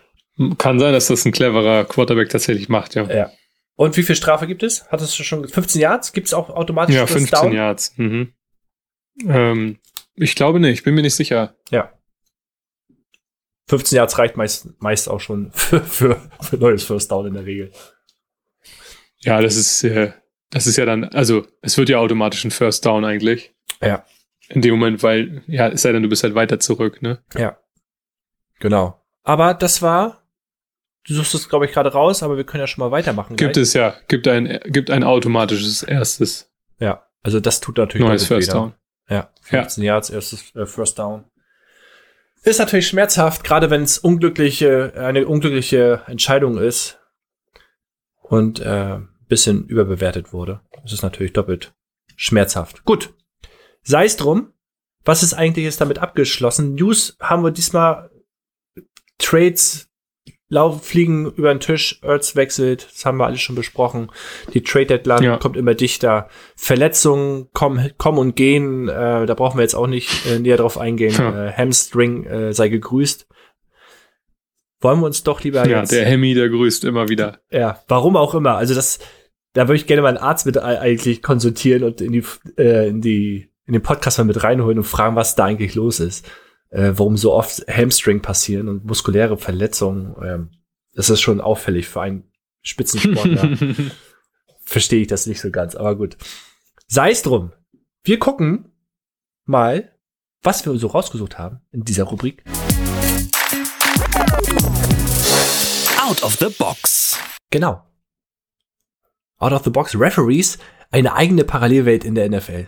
Kann 0.59 0.79
sein, 0.79 0.93
dass 0.93 1.07
das 1.07 1.25
ein 1.25 1.31
cleverer 1.31 1.85
Quarterback 1.85 2.29
tatsächlich 2.29 2.69
macht, 2.69 2.93
ja. 2.95 3.03
Ja. 3.11 3.31
Und 3.75 3.97
wie 3.97 4.03
viel 4.03 4.15
Strafe 4.15 4.45
gibt 4.45 4.61
es? 4.61 4.85
Hattest 4.89 5.17
du 5.17 5.23
schon 5.23 5.47
15 5.47 5.81
Yards? 5.81 6.13
Gibt 6.13 6.27
es 6.27 6.33
auch 6.33 6.49
automatisch 6.49 6.95
Ja, 6.95 7.01
das 7.01 7.11
15 7.11 7.41
Down? 7.41 7.53
Yards. 7.53 7.93
Mhm. 7.97 8.33
Ähm, 9.27 9.79
ich 10.15 10.35
glaube 10.35 10.59
nicht, 10.59 10.83
bin 10.83 10.95
mir 10.95 11.01
nicht 11.01 11.15
sicher. 11.15 11.55
Ja. 11.71 11.91
15 13.69 13.97
Yards 13.97 14.17
reicht 14.17 14.35
meist, 14.35 14.81
meist 14.81 15.07
auch 15.07 15.19
schon 15.19 15.51
für, 15.53 15.81
für, 15.81 16.19
für 16.41 16.57
neues 16.57 16.83
First 16.83 17.11
Down 17.11 17.27
in 17.27 17.35
der 17.35 17.45
Regel. 17.45 17.71
Ja, 19.19 19.41
das 19.41 19.55
ist, 19.55 19.83
äh, 19.83 20.11
das 20.49 20.65
ist 20.65 20.77
ja 20.77 20.85
dann, 20.85 21.03
also 21.03 21.45
es 21.61 21.77
wird 21.77 21.89
ja 21.89 21.99
automatisch 21.99 22.43
ein 22.43 22.51
First 22.51 22.83
Down 22.85 23.05
eigentlich. 23.05 23.53
Ja. 23.79 24.05
In 24.47 24.61
dem 24.61 24.71
Moment, 24.71 25.03
weil, 25.03 25.43
ja, 25.45 25.67
es 25.67 25.83
sei 25.83 25.91
denn, 25.91 26.01
du 26.01 26.09
bist 26.09 26.23
halt 26.23 26.33
weiter 26.33 26.59
zurück, 26.59 27.03
ne? 27.03 27.19
Ja. 27.37 27.59
Genau. 28.59 28.99
Aber 29.21 29.53
das 29.53 29.83
war, 29.83 30.23
du 31.07 31.13
suchst 31.13 31.35
es, 31.35 31.47
glaube 31.47 31.67
ich, 31.67 31.71
gerade 31.71 31.91
raus, 31.91 32.23
aber 32.23 32.37
wir 32.37 32.45
können 32.45 32.61
ja 32.61 32.67
schon 32.67 32.83
mal 32.83 32.89
weitermachen. 32.89 33.35
Gibt 33.35 33.53
gleich. 33.53 33.61
es 33.61 33.73
ja, 33.73 33.93
gibt 34.07 34.27
ein, 34.27 34.59
gibt 34.65 34.89
ein 34.89 35.03
automatisches 35.03 35.83
erstes 35.83 36.51
Ja. 36.79 37.05
Also 37.21 37.39
das 37.39 37.59
tut 37.59 37.77
natürlich 37.77 38.07
neues 38.07 38.25
First 38.25 38.47
ne? 38.47 38.53
Down. 38.53 38.73
Ja, 39.09 39.29
15 39.43 39.83
Yards, 39.83 40.09
erstes 40.09 40.55
äh, 40.55 40.65
First 40.65 40.97
Down. 40.97 41.25
Ist 42.43 42.59
natürlich 42.59 42.87
schmerzhaft, 42.87 43.43
gerade 43.43 43.69
wenn 43.69 43.83
es 43.83 43.97
unglückliche, 43.97 44.93
eine 44.95 45.27
unglückliche 45.27 46.03
Entscheidung 46.07 46.57
ist 46.57 46.99
und 48.21 48.59
äh, 48.59 48.99
bisschen 49.27 49.67
überbewertet 49.67 50.33
wurde. 50.33 50.61
Das 50.81 50.93
ist 50.93 51.03
natürlich 51.03 51.33
doppelt 51.33 51.73
schmerzhaft. 52.15 52.83
Gut. 52.85 53.13
Sei 53.83 54.05
es 54.05 54.17
drum. 54.17 54.53
Was 55.05 55.23
ist 55.23 55.33
eigentlich 55.33 55.65
jetzt 55.65 55.81
damit 55.81 55.99
abgeschlossen? 55.99 56.75
News 56.75 57.17
haben 57.21 57.43
wir 57.43 57.51
diesmal 57.51 58.09
Trades 59.17 59.88
laufen, 60.51 60.81
fliegen 60.81 61.25
über 61.27 61.53
den 61.53 61.59
Tisch, 61.59 61.99
Ertz 62.01 62.35
wechselt, 62.35 62.87
das 62.91 63.05
haben 63.05 63.17
wir 63.17 63.25
alles 63.27 63.39
schon 63.41 63.55
besprochen. 63.55 64.11
Die 64.53 64.63
Trade 64.63 64.87
Deadline 64.87 65.23
Ja. 65.23 65.37
kommt 65.37 65.55
immer 65.57 65.75
dichter. 65.75 66.27
Verletzungen 66.55 67.49
kommen, 67.53 67.91
kommen 67.97 68.17
und 68.17 68.35
gehen, 68.35 68.89
äh, 68.89 69.25
da 69.27 69.33
brauchen 69.35 69.57
wir 69.57 69.61
jetzt 69.61 69.75
auch 69.75 69.85
nicht 69.87 70.25
äh, 70.25 70.39
näher 70.39 70.57
drauf 70.57 70.77
eingehen. 70.77 71.13
Ja. 71.17 71.47
Äh, 71.47 71.53
Hamstring 71.53 72.25
äh, 72.25 72.53
sei 72.53 72.69
gegrüßt. 72.69 73.27
Wollen 74.81 74.99
wir 75.01 75.05
uns 75.07 75.23
doch 75.23 75.41
lieber 75.43 75.67
Ja, 75.67 75.81
jetzt, 75.81 75.91
der 75.91 76.05
Hemi, 76.05 76.33
der 76.33 76.49
grüßt 76.49 76.83
immer 76.85 77.09
wieder. 77.09 77.39
ja, 77.51 77.81
warum 77.87 78.15
auch 78.15 78.33
immer. 78.33 78.55
Also 78.55 78.73
das, 78.73 78.99
da 79.53 79.67
würde 79.67 79.75
ich 79.75 79.87
gerne 79.87 80.01
mal 80.01 80.07
einen 80.09 80.17
Arzt 80.17 80.45
mit 80.45 80.57
eigentlich 80.57 81.21
konsultieren 81.21 81.83
und 81.83 82.01
in 82.01 82.13
die, 82.13 82.23
äh, 82.57 82.87
in 82.87 83.01
die, 83.01 83.49
in 83.65 83.73
den 83.73 83.81
Podcast 83.83 84.17
mal 84.17 84.23
mit 84.23 84.41
reinholen 84.43 84.77
und 84.79 84.83
fragen, 84.85 85.15
was 85.15 85.35
da 85.35 85.45
eigentlich 85.45 85.75
los 85.75 85.99
ist. 85.99 86.25
Äh, 86.69 86.91
warum 86.95 87.17
so 87.17 87.33
oft 87.33 87.65
Hamstring 87.67 88.21
passieren 88.21 88.67
und 88.67 88.85
muskuläre 88.85 89.37
Verletzungen. 89.37 90.15
Ähm, 90.23 90.49
das 90.93 91.09
ist 91.09 91.21
schon 91.21 91.41
auffällig 91.41 91.87
für 91.87 92.01
einen 92.01 92.31
Spitzensportler. 92.61 93.57
Verstehe 94.65 95.01
ich 95.01 95.07
das 95.07 95.25
nicht 95.25 95.41
so 95.41 95.49
ganz, 95.49 95.75
aber 95.75 95.95
gut. 95.95 96.17
Sei 96.87 97.11
es 97.11 97.23
drum. 97.23 97.51
Wir 98.03 98.19
gucken 98.19 98.71
mal, 99.45 99.91
was 100.43 100.65
wir 100.65 100.77
so 100.77 100.87
rausgesucht 100.87 101.37
haben 101.39 101.61
in 101.71 101.83
dieser 101.83 102.03
Rubrik. 102.03 102.43
Out 105.99 106.23
of 106.23 106.35
the 106.35 106.49
Box. 106.57 107.17
Genau. 107.49 107.83
Out 109.37 109.53
of 109.53 109.63
the 109.63 109.69
Box 109.69 109.99
Referees, 109.99 110.59
eine 110.91 111.13
eigene 111.13 111.43
Parallelwelt 111.43 112.03
in 112.03 112.13
der 112.15 112.29
NFL. 112.29 112.67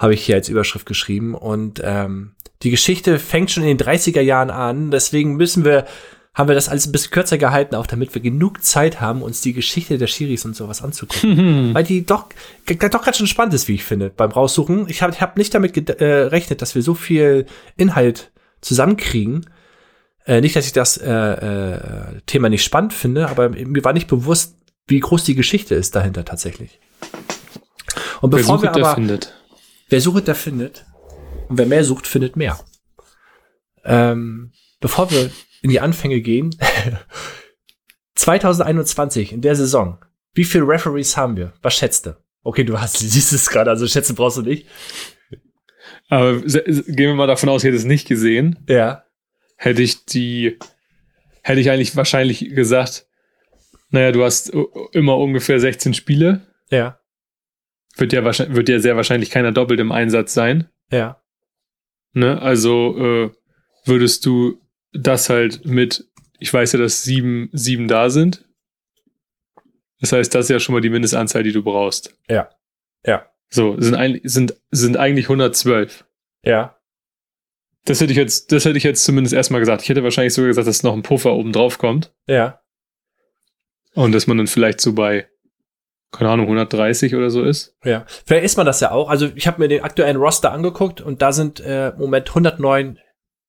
Habe 0.00 0.14
ich 0.14 0.24
hier 0.24 0.36
als 0.36 0.48
Überschrift 0.48 0.86
geschrieben. 0.86 1.34
Und 1.34 1.82
ähm, 1.84 2.32
die 2.62 2.70
Geschichte 2.70 3.18
fängt 3.18 3.50
schon 3.50 3.64
in 3.64 3.76
den 3.76 3.86
30er 3.86 4.22
Jahren 4.22 4.48
an. 4.50 4.90
Deswegen 4.90 5.34
müssen 5.36 5.62
wir, 5.62 5.84
haben 6.32 6.48
wir 6.48 6.54
das 6.54 6.70
alles 6.70 6.86
ein 6.86 6.92
bisschen 6.92 7.10
kürzer 7.10 7.36
gehalten, 7.36 7.74
auch 7.74 7.86
damit 7.86 8.14
wir 8.14 8.22
genug 8.22 8.64
Zeit 8.64 9.02
haben, 9.02 9.20
uns 9.20 9.42
die 9.42 9.52
Geschichte 9.52 9.98
der 9.98 10.06
Schiris 10.06 10.46
und 10.46 10.56
sowas 10.56 10.80
anzugucken. 10.80 11.74
Weil 11.74 11.84
die 11.84 12.06
doch, 12.06 12.24
doch 12.66 13.04
ganz 13.04 13.18
schön 13.18 13.26
spannend 13.26 13.52
ist, 13.52 13.68
wie 13.68 13.74
ich 13.74 13.84
finde, 13.84 14.08
beim 14.08 14.30
Raussuchen. 14.30 14.88
Ich 14.88 15.02
habe 15.02 15.12
hab 15.20 15.36
nicht 15.36 15.54
damit 15.54 15.74
gerechnet, 15.74 16.58
äh, 16.58 16.60
dass 16.60 16.74
wir 16.74 16.80
so 16.80 16.94
viel 16.94 17.44
Inhalt 17.76 18.30
zusammenkriegen. 18.62 19.50
Äh, 20.24 20.40
nicht, 20.40 20.56
dass 20.56 20.64
ich 20.64 20.72
das 20.72 20.96
äh, 20.96 21.10
äh, 21.10 22.20
Thema 22.24 22.48
nicht 22.48 22.64
spannend 22.64 22.94
finde, 22.94 23.28
aber 23.28 23.50
mir 23.50 23.84
war 23.84 23.92
nicht 23.92 24.08
bewusst, 24.08 24.54
wie 24.86 25.00
groß 25.00 25.24
die 25.24 25.34
Geschichte 25.34 25.74
ist 25.74 25.94
dahinter 25.94 26.24
tatsächlich. 26.24 26.80
Und 28.22 28.30
bevor 28.30 28.62
wer 28.62 28.74
wir 28.74 28.84
aber, 28.84 28.94
findet. 28.94 29.34
Wer 29.90 30.00
sucht, 30.00 30.28
der 30.28 30.36
findet. 30.36 30.86
Und 31.48 31.58
wer 31.58 31.66
mehr 31.66 31.84
sucht, 31.84 32.06
findet 32.06 32.36
mehr. 32.36 32.58
Ähm, 33.84 34.52
bevor 34.80 35.10
wir 35.10 35.30
in 35.62 35.70
die 35.70 35.80
Anfänge 35.80 36.20
gehen, 36.20 36.54
2021, 38.14 39.32
in 39.32 39.40
der 39.40 39.56
Saison, 39.56 39.98
wie 40.32 40.44
viele 40.44 40.66
Referees 40.66 41.16
haben 41.16 41.36
wir? 41.36 41.52
Was 41.60 41.74
schätzt 41.74 42.06
du? 42.06 42.16
Okay, 42.42 42.64
du 42.64 42.80
hast, 42.80 42.98
siehst 42.98 43.32
es 43.32 43.50
gerade, 43.50 43.70
also 43.70 43.86
schätzen 43.86 44.14
brauchst 44.14 44.38
du 44.38 44.42
nicht. 44.42 44.66
Aber 46.08 46.40
gehen 46.40 46.96
wir 46.96 47.14
mal 47.14 47.26
davon 47.26 47.48
aus, 47.48 47.62
ich 47.62 47.68
hätte 47.68 47.76
es 47.76 47.84
nicht 47.84 48.06
gesehen. 48.06 48.58
Ja. 48.68 49.04
Hätte 49.56 49.82
ich 49.82 50.04
die, 50.06 50.58
hätte 51.42 51.60
ich 51.60 51.70
eigentlich 51.70 51.96
wahrscheinlich 51.96 52.54
gesagt, 52.54 53.06
naja, 53.90 54.12
du 54.12 54.22
hast 54.22 54.52
immer 54.92 55.18
ungefähr 55.18 55.58
16 55.58 55.94
Spiele. 55.94 56.46
Ja. 56.70 56.99
Wird 57.96 58.12
ja, 58.12 58.24
wahrscheinlich, 58.24 58.56
wird 58.56 58.68
ja 58.68 58.78
sehr 58.78 58.96
wahrscheinlich 58.96 59.30
keiner 59.30 59.52
doppelt 59.52 59.80
im 59.80 59.92
Einsatz 59.92 60.34
sein. 60.34 60.68
Ja. 60.90 61.22
Ne? 62.12 62.40
Also 62.40 62.96
äh, 62.98 63.30
würdest 63.84 64.26
du 64.26 64.60
das 64.92 65.28
halt 65.28 65.64
mit, 65.64 66.08
ich 66.38 66.52
weiß 66.52 66.72
ja, 66.72 66.78
dass 66.78 67.02
sieben, 67.02 67.48
sieben 67.52 67.88
da 67.88 68.10
sind. 68.10 68.44
Das 70.00 70.12
heißt, 70.12 70.34
das 70.34 70.46
ist 70.46 70.50
ja 70.50 70.60
schon 70.60 70.74
mal 70.74 70.80
die 70.80 70.90
Mindestanzahl, 70.90 71.42
die 71.42 71.52
du 71.52 71.62
brauchst. 71.62 72.16
Ja. 72.28 72.50
Ja. 73.04 73.26
So, 73.48 73.80
sind, 73.80 73.94
ein, 73.94 74.20
sind, 74.24 74.54
sind 74.70 74.96
eigentlich 74.96 75.26
112. 75.26 76.04
Ja. 76.44 76.76
Das 77.84 78.00
hätte 78.00 78.12
ich 78.12 78.18
jetzt, 78.18 78.52
das 78.52 78.64
hätte 78.64 78.78
ich 78.78 78.84
jetzt 78.84 79.04
zumindest 79.04 79.34
erstmal 79.34 79.60
gesagt. 79.60 79.82
Ich 79.82 79.88
hätte 79.88 80.04
wahrscheinlich 80.04 80.34
sogar 80.34 80.48
gesagt, 80.48 80.68
dass 80.68 80.82
noch 80.82 80.94
ein 80.94 81.02
Puffer 81.02 81.32
oben 81.32 81.52
drauf 81.52 81.78
kommt. 81.78 82.14
Ja. 82.26 82.60
Und 83.94 84.12
dass 84.12 84.26
man 84.26 84.38
dann 84.38 84.46
vielleicht 84.46 84.80
so 84.80 84.92
bei, 84.92 85.28
keine 86.12 86.30
Ahnung, 86.30 86.46
130 86.46 87.14
oder 87.14 87.30
so 87.30 87.42
ist. 87.42 87.76
Ja. 87.84 88.04
Vielleicht 88.26 88.44
ist 88.44 88.56
man 88.56 88.66
das 88.66 88.80
ja 88.80 88.90
auch. 88.90 89.08
Also 89.08 89.28
ich 89.34 89.46
habe 89.46 89.60
mir 89.60 89.68
den 89.68 89.82
aktuellen 89.82 90.16
Roster 90.16 90.52
angeguckt 90.52 91.00
und 91.00 91.22
da 91.22 91.32
sind 91.32 91.60
äh, 91.60 91.90
im 91.90 91.98
Moment 91.98 92.28
109 92.28 92.98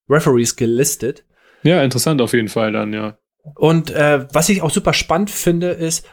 Referees 0.09 0.55
gelistet. 0.55 1.25
Ja, 1.63 1.83
interessant 1.83 2.21
auf 2.21 2.33
jeden 2.33 2.49
Fall 2.49 2.71
dann, 2.71 2.93
ja. 2.93 3.17
Und 3.55 3.91
äh, 3.91 4.27
was 4.33 4.49
ich 4.49 4.61
auch 4.61 4.69
super 4.69 4.93
spannend 4.93 5.31
finde, 5.31 5.69
ist, 5.69 6.07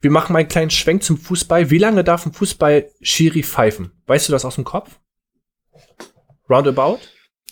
wir 0.00 0.10
machen 0.10 0.32
mal 0.32 0.40
einen 0.40 0.48
kleinen 0.48 0.70
Schwenk 0.70 1.02
zum 1.02 1.18
Fußball. 1.18 1.70
Wie 1.70 1.78
lange 1.78 2.04
darf 2.04 2.24
ein 2.24 2.32
Fußball 2.32 2.90
Schiri 3.00 3.42
pfeifen? 3.42 3.92
Weißt 4.06 4.28
du 4.28 4.32
das 4.32 4.44
aus 4.44 4.54
dem 4.54 4.64
Kopf? 4.64 4.98
Roundabout? 6.48 6.98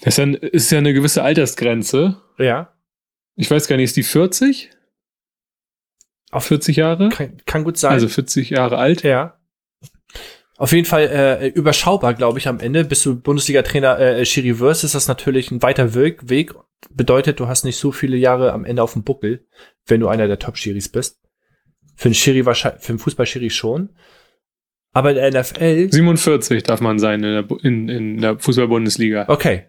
Das 0.02 0.18
ist 0.18 0.18
ja, 0.18 0.48
ist 0.48 0.70
ja 0.70 0.78
eine 0.78 0.94
gewisse 0.94 1.22
Altersgrenze. 1.22 2.20
Ja. 2.38 2.72
Ich 3.34 3.50
weiß 3.50 3.66
gar 3.68 3.76
nicht, 3.76 3.84
ist 3.84 3.96
die 3.96 4.02
40? 4.02 4.70
Auf 6.30 6.44
40 6.44 6.76
Jahre? 6.76 7.08
Kann, 7.10 7.40
kann 7.46 7.64
gut 7.64 7.78
sein. 7.78 7.92
Also 7.92 8.08
40 8.08 8.50
Jahre 8.50 8.78
alt. 8.78 9.02
Ja. 9.02 9.38
Auf 10.58 10.72
jeden 10.72 10.86
Fall 10.86 11.08
äh, 11.08 11.48
überschaubar, 11.48 12.14
glaube 12.14 12.38
ich, 12.38 12.48
am 12.48 12.60
Ende. 12.60 12.84
Bist 12.84 13.04
du 13.04 13.20
Bundesliga-Trainer 13.20 13.98
äh, 13.98 14.24
Schiri 14.24 14.58
wirst, 14.58 14.84
ist 14.84 14.94
das 14.94 15.06
natürlich 15.06 15.50
ein 15.50 15.62
weiter 15.62 15.94
Weg, 15.94 16.28
Weg. 16.28 16.54
Bedeutet, 16.90 17.40
du 17.40 17.46
hast 17.46 17.64
nicht 17.64 17.76
so 17.76 17.92
viele 17.92 18.16
Jahre 18.16 18.52
am 18.52 18.64
Ende 18.64 18.82
auf 18.82 18.94
dem 18.94 19.02
Buckel, 19.02 19.46
wenn 19.86 20.00
du 20.00 20.08
einer 20.08 20.28
der 20.28 20.38
Top-Schiris 20.38 20.88
bist. 20.88 21.20
Für 21.94 22.06
einen 22.06 22.14
Schiri 22.14 22.46
wahrscheinlich, 22.46 22.82
für 22.82 22.90
einen 22.90 22.98
Fußball-Schiri 22.98 23.50
schon. 23.50 23.90
Aber 24.92 25.10
in 25.10 25.16
der 25.16 25.40
NFL. 25.40 25.92
47 25.92 26.62
darf 26.62 26.80
man 26.80 26.98
sein 26.98 27.22
in 27.22 27.46
der, 27.46 27.58
in, 27.62 27.88
in 27.88 28.20
der 28.20 28.38
Fußball-Bundesliga. 28.38 29.26
Okay. 29.28 29.66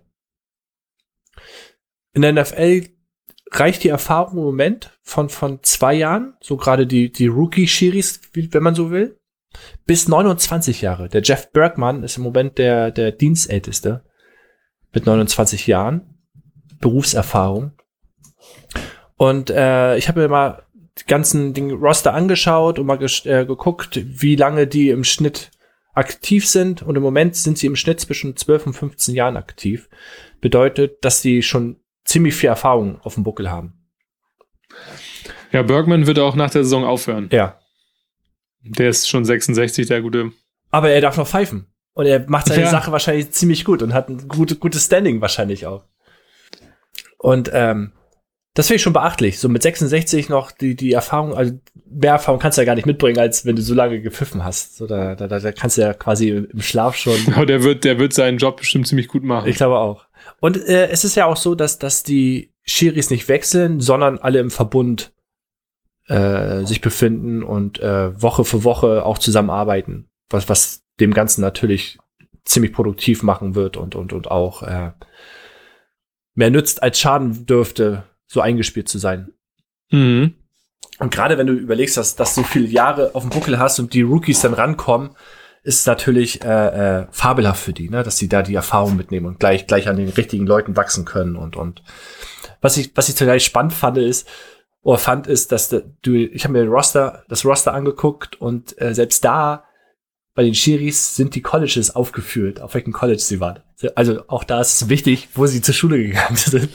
In 2.14 2.22
der 2.22 2.32
NFL 2.32 2.86
reicht 3.52 3.84
die 3.84 3.90
Erfahrung 3.90 4.38
im 4.38 4.44
Moment 4.44 4.98
von, 5.02 5.30
von 5.30 5.60
zwei 5.64 5.94
Jahren, 5.94 6.36
so 6.42 6.58
gerade 6.58 6.88
die, 6.88 7.12
die 7.12 7.28
Rookie-Schiris, 7.28 8.22
wenn 8.34 8.64
man 8.64 8.76
so 8.76 8.92
will, 8.92 9.18
bis 9.86 10.08
29 10.08 10.82
Jahre. 10.82 11.10
Der 11.10 11.22
Jeff 11.22 11.52
Bergmann 11.52 12.04
ist 12.04 12.18
im 12.18 12.24
Moment 12.24 12.58
der, 12.58 12.92
der 12.92 13.12
Dienstälteste 13.12 14.04
mit 14.94 15.06
29 15.06 15.68
Jahren 15.68 16.18
Berufserfahrung. 16.80 17.72
Und 19.16 19.50
äh, 19.50 19.98
ich 19.98 20.08
habe 20.08 20.22
mir 20.22 20.28
mal 20.28 20.64
die 21.00 21.06
ganzen 21.06 21.54
den 21.54 21.72
Roster 21.72 22.14
angeschaut 22.14 22.80
und 22.80 22.86
mal 22.86 23.02
äh, 23.02 23.46
geguckt, 23.46 24.00
wie 24.04 24.36
lange 24.36 24.68
die 24.68 24.90
im 24.90 25.04
Schnitt 25.04 25.52
aktiv 25.94 26.48
sind. 26.48 26.84
Und 26.84 26.96
im 26.96 27.04
Moment 27.04 27.36
sind 27.36 27.58
sie 27.58 27.68
im 27.68 27.76
Schnitt 27.76 28.00
zwischen 28.00 28.36
12 28.36 28.68
und 28.68 28.74
15 28.74 29.16
Jahren 29.16 29.38
aktiv. 29.38 29.90
Bedeutet, 30.42 31.04
dass 31.04 31.22
sie 31.22 31.42
schon 31.42 31.80
ziemlich 32.08 32.36
viel 32.36 32.50
Erfahrung 32.50 33.00
auf 33.02 33.14
dem 33.14 33.24
Buckel 33.24 33.52
haben. 33.52 33.74
Ja, 35.52 35.62
Bergman 35.62 36.08
wird 36.08 36.20
auch 36.20 36.36
nach 36.36 36.50
der 36.50 36.64
Saison 36.64 36.84
aufhören. 36.84 37.30
Ja. 37.32 37.60
Der 38.62 38.90
ist 38.90 39.08
schon 39.08 39.24
66, 39.24 39.88
der 39.88 40.02
gute. 40.02 40.32
Aber 40.72 40.90
er 40.90 41.02
darf 41.02 41.18
noch 41.18 41.28
pfeifen. 41.28 41.68
Und 41.94 42.06
er 42.06 42.30
macht 42.30 42.48
seine 42.48 42.64
Ja. 42.64 42.70
Sache 42.70 42.92
wahrscheinlich 42.92 43.32
ziemlich 43.32 43.66
gut 43.66 43.82
und 43.82 43.94
hat 43.94 44.10
ein 44.10 44.28
gute, 44.28 44.56
gutes 44.56 44.86
Standing 44.86 45.22
wahrscheinlich 45.22 45.66
auch. 45.66 45.86
Und 47.18 47.50
ähm, 47.54 47.94
das 48.54 48.68
finde 48.68 48.78
ich 48.78 48.82
schon 48.82 48.94
beachtlich. 48.94 49.40
So 49.40 49.50
mit 49.50 49.62
66 49.64 50.30
noch 50.30 50.52
die, 50.52 50.76
die 50.76 50.92
Erfahrung, 50.92 51.36
also 51.36 51.54
mehr 51.90 52.14
Erfahrung 52.14 52.40
kannst 52.40 52.58
du 52.58 52.62
ja 52.62 52.66
gar 52.66 52.76
nicht 52.76 52.86
mitbringen, 52.86 53.20
als 53.20 53.46
wenn 53.46 53.56
du 53.56 53.62
so 53.62 53.74
lange 53.74 54.02
gepfiffen 54.02 54.44
hast. 54.44 54.78
So, 54.78 54.86
da, 54.88 55.16
da, 55.16 55.28
da 55.28 55.52
kannst 55.52 55.78
du 55.78 55.82
ja 55.82 55.94
quasi 55.94 56.30
im 56.30 56.62
Schlaf 56.62 56.96
schon. 56.96 57.18
Aber 57.36 57.46
der 57.46 57.64
wird, 57.64 57.84
der 57.84 58.00
wird 58.00 58.14
seinen 58.14 58.38
Job 58.38 58.58
bestimmt 58.58 58.88
ziemlich 58.88 59.08
gut 59.08 59.24
machen. 59.24 59.48
Ich 59.48 59.58
glaube 59.58 59.78
auch. 59.78 60.07
Und 60.40 60.58
äh, 60.58 60.88
es 60.90 61.04
ist 61.04 61.16
ja 61.16 61.26
auch 61.26 61.38
so, 61.38 61.56
dass, 61.56 61.80
dass 61.80 62.04
die 62.04 62.54
Schiris 62.64 63.10
nicht 63.10 63.28
wechseln, 63.28 63.80
sondern 63.80 64.20
alle 64.20 64.40
im 64.40 64.52
Verbund 64.52 65.14
äh, 66.08 66.64
sich 66.66 66.82
befinden 66.82 67.44
und 67.44 67.80
äh, 67.80 68.22
Woche 68.22 68.46
für 68.46 68.64
Woche 68.64 69.06
auch 69.06 69.18
zusammenarbeiten. 69.18 70.10
Was, 70.30 70.50
was 70.50 70.84
dem 71.00 71.14
Ganzen 71.14 71.42
natürlich 71.42 71.98
ziemlich 72.46 72.74
produktiv 72.74 73.24
machen 73.24 73.56
wird 73.56 73.78
und, 73.78 73.96
und, 73.96 74.14
und 74.14 74.30
auch 74.30 74.64
äh, 74.64 74.92
mehr 76.34 76.50
nützt 76.50 76.84
als 76.84 77.00
schaden 77.00 77.46
dürfte, 77.46 78.04
so 78.28 78.42
eingespielt 78.42 78.88
zu 78.88 79.00
sein. 79.00 79.34
Mhm. 79.92 80.36
Und 81.00 81.14
gerade 81.14 81.38
wenn 81.38 81.48
du 81.48 81.54
überlegst, 81.54 81.98
dass, 81.98 82.16
dass 82.16 82.36
du 82.36 82.44
viele 82.44 82.68
Jahre 82.68 83.14
auf 83.14 83.24
dem 83.24 83.30
Buckel 83.30 83.60
hast 83.60 83.80
und 83.80 83.94
die 83.94 84.02
Rookies 84.02 84.42
dann 84.42 84.54
rankommen, 84.54 85.12
ist 85.68 85.86
natürlich 85.86 86.46
äh, 86.46 87.02
äh, 87.02 87.08
fabelhaft 87.12 87.62
für 87.62 87.74
die, 87.74 87.90
ne? 87.90 88.02
dass 88.02 88.18
sie 88.18 88.30
da 88.30 88.42
die 88.42 88.56
Erfahrung 88.56 88.96
mitnehmen 88.96 89.26
und 89.26 89.40
gleich 89.42 89.68
gleich 89.68 89.90
an 89.90 89.98
den 89.98 90.08
richtigen 90.08 90.48
Leuten 90.48 90.78
wachsen 90.78 91.04
können 91.04 91.36
und 91.36 91.58
und 91.58 91.84
was 92.62 92.78
ich 92.78 92.92
was 92.96 93.10
ich 93.10 93.16
total 93.16 93.42
spannend 93.42 93.74
fand 93.74 93.98
ist 93.98 94.30
oder 94.82 94.98
fand 94.98 95.28
ist, 95.28 95.52
dass 95.52 95.68
du 95.68 96.14
ich 96.16 96.46
habe 96.46 96.54
mir 96.54 96.62
den 96.62 96.72
Roster 96.72 97.26
das 97.28 97.44
Roster 97.44 97.74
angeguckt 97.74 98.40
und 98.40 98.82
äh, 98.82 98.96
selbst 98.96 99.26
da 99.26 99.66
bei 100.36 100.44
den 100.44 100.56
Schiris 100.56 101.18
sind 101.18 101.36
die 101.36 101.42
Colleges 101.42 101.94
aufgeführt, 101.94 102.62
auf 102.62 102.74
welchem 102.74 102.94
College 102.94 103.20
sie 103.20 103.42
waren. 103.42 103.60
Also 103.96 104.24
auch 104.28 104.46
da 104.46 104.62
ist 104.62 104.82
es 104.82 104.88
wichtig, 104.88 105.28
wo 105.34 105.48
sie 105.48 105.62
zur 105.62 105.74
Schule 105.74 106.02
gegangen 106.02 106.36
sind, 106.38 106.70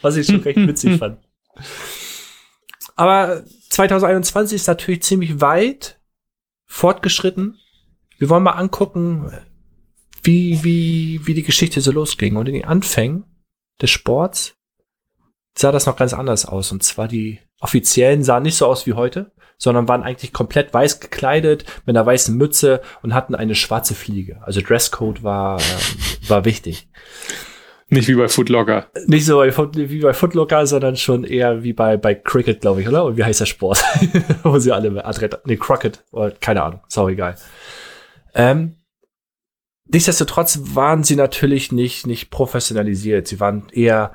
was 0.00 0.16
ich 0.16 0.26
schon 0.26 0.40
recht 0.40 0.56
witzig 0.56 0.96
fand. 0.98 1.18
Aber 2.94 3.44
2021 3.68 4.56
ist 4.56 4.66
natürlich 4.66 5.02
ziemlich 5.02 5.42
weit 5.42 6.00
fortgeschritten. 6.64 7.58
Wir 8.18 8.28
wollen 8.28 8.42
mal 8.42 8.52
angucken, 8.52 9.30
wie, 10.22 10.62
wie, 10.64 11.20
wie 11.24 11.34
die 11.34 11.42
Geschichte 11.42 11.80
so 11.80 11.92
losging. 11.92 12.36
Und 12.36 12.48
in 12.48 12.54
den 12.54 12.64
Anfängen 12.64 13.24
des 13.80 13.90
Sports 13.90 14.56
sah 15.56 15.72
das 15.72 15.86
noch 15.86 15.96
ganz 15.96 16.12
anders 16.12 16.46
aus. 16.46 16.72
Und 16.72 16.82
zwar 16.82 17.08
die 17.08 17.40
Offiziellen 17.60 18.22
sahen 18.22 18.42
nicht 18.42 18.56
so 18.56 18.66
aus 18.66 18.86
wie 18.86 18.94
heute, 18.94 19.32
sondern 19.58 19.88
waren 19.88 20.02
eigentlich 20.02 20.32
komplett 20.32 20.74
weiß 20.74 21.00
gekleidet 21.00 21.64
mit 21.86 21.96
einer 21.96 22.04
weißen 22.04 22.36
Mütze 22.36 22.82
und 23.02 23.14
hatten 23.14 23.34
eine 23.34 23.54
schwarze 23.54 23.94
Fliege. 23.94 24.40
Also 24.42 24.60
Dresscode 24.60 25.22
war, 25.22 25.60
ähm, 25.60 26.28
war 26.28 26.44
wichtig. 26.44 26.88
Nicht 27.88 28.08
wie 28.08 28.16
bei 28.16 28.28
Footlocker. 28.28 28.88
Nicht 29.06 29.24
so 29.24 29.42
wie 29.42 30.00
bei 30.00 30.12
Footlocker, 30.12 30.66
sondern 30.66 30.96
schon 30.96 31.22
eher 31.22 31.62
wie 31.62 31.72
bei, 31.72 31.96
bei 31.96 32.16
Cricket, 32.16 32.60
glaube 32.60 32.82
ich, 32.82 32.88
oder? 32.88 33.04
Und 33.04 33.16
wie 33.16 33.22
heißt 33.22 33.40
der 33.40 33.46
Sport? 33.46 33.82
Wo 34.42 34.58
sie 34.58 34.72
alle 34.72 35.04
Adrett, 35.04 35.38
nee, 35.44 35.56
Crockett, 35.56 36.02
oder 36.10 36.32
keine 36.32 36.64
Ahnung, 36.64 36.80
ist 36.88 36.98
auch 36.98 37.08
egal. 37.08 37.36
Ähm, 38.36 38.76
nichtsdestotrotz 39.86 40.60
waren 40.74 41.02
sie 41.02 41.16
natürlich 41.16 41.72
nicht, 41.72 42.06
nicht 42.06 42.30
professionalisiert. 42.30 43.26
Sie 43.26 43.40
waren 43.40 43.68
eher 43.70 44.14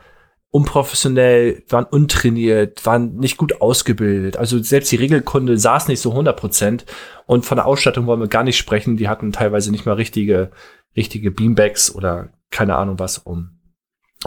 unprofessionell, 0.52 1.64
waren 1.70 1.86
untrainiert, 1.86 2.86
waren 2.86 3.16
nicht 3.16 3.38
gut 3.38 3.62
ausgebildet. 3.62 4.38
Also 4.38 4.62
selbst 4.62 4.92
die 4.92 4.98
Regelkunde 4.98 5.58
saß 5.58 5.88
nicht 5.88 6.02
so 6.02 6.12
100 6.12 6.40
Prozent. 6.40 6.86
Und 7.26 7.46
von 7.46 7.56
der 7.56 7.66
Ausstattung 7.66 8.06
wollen 8.06 8.20
wir 8.20 8.28
gar 8.28 8.44
nicht 8.44 8.58
sprechen. 8.58 8.96
Die 8.96 9.10
hatten 9.10 9.32
teilweise 9.32 9.72
nicht 9.72 9.86
mal 9.86 9.94
richtige, 9.96 10.52
richtige 10.96 11.32
Beanbags 11.32 11.94
oder 11.94 12.30
keine 12.52 12.76
Ahnung 12.76 13.00
was, 13.00 13.18
um 13.18 13.60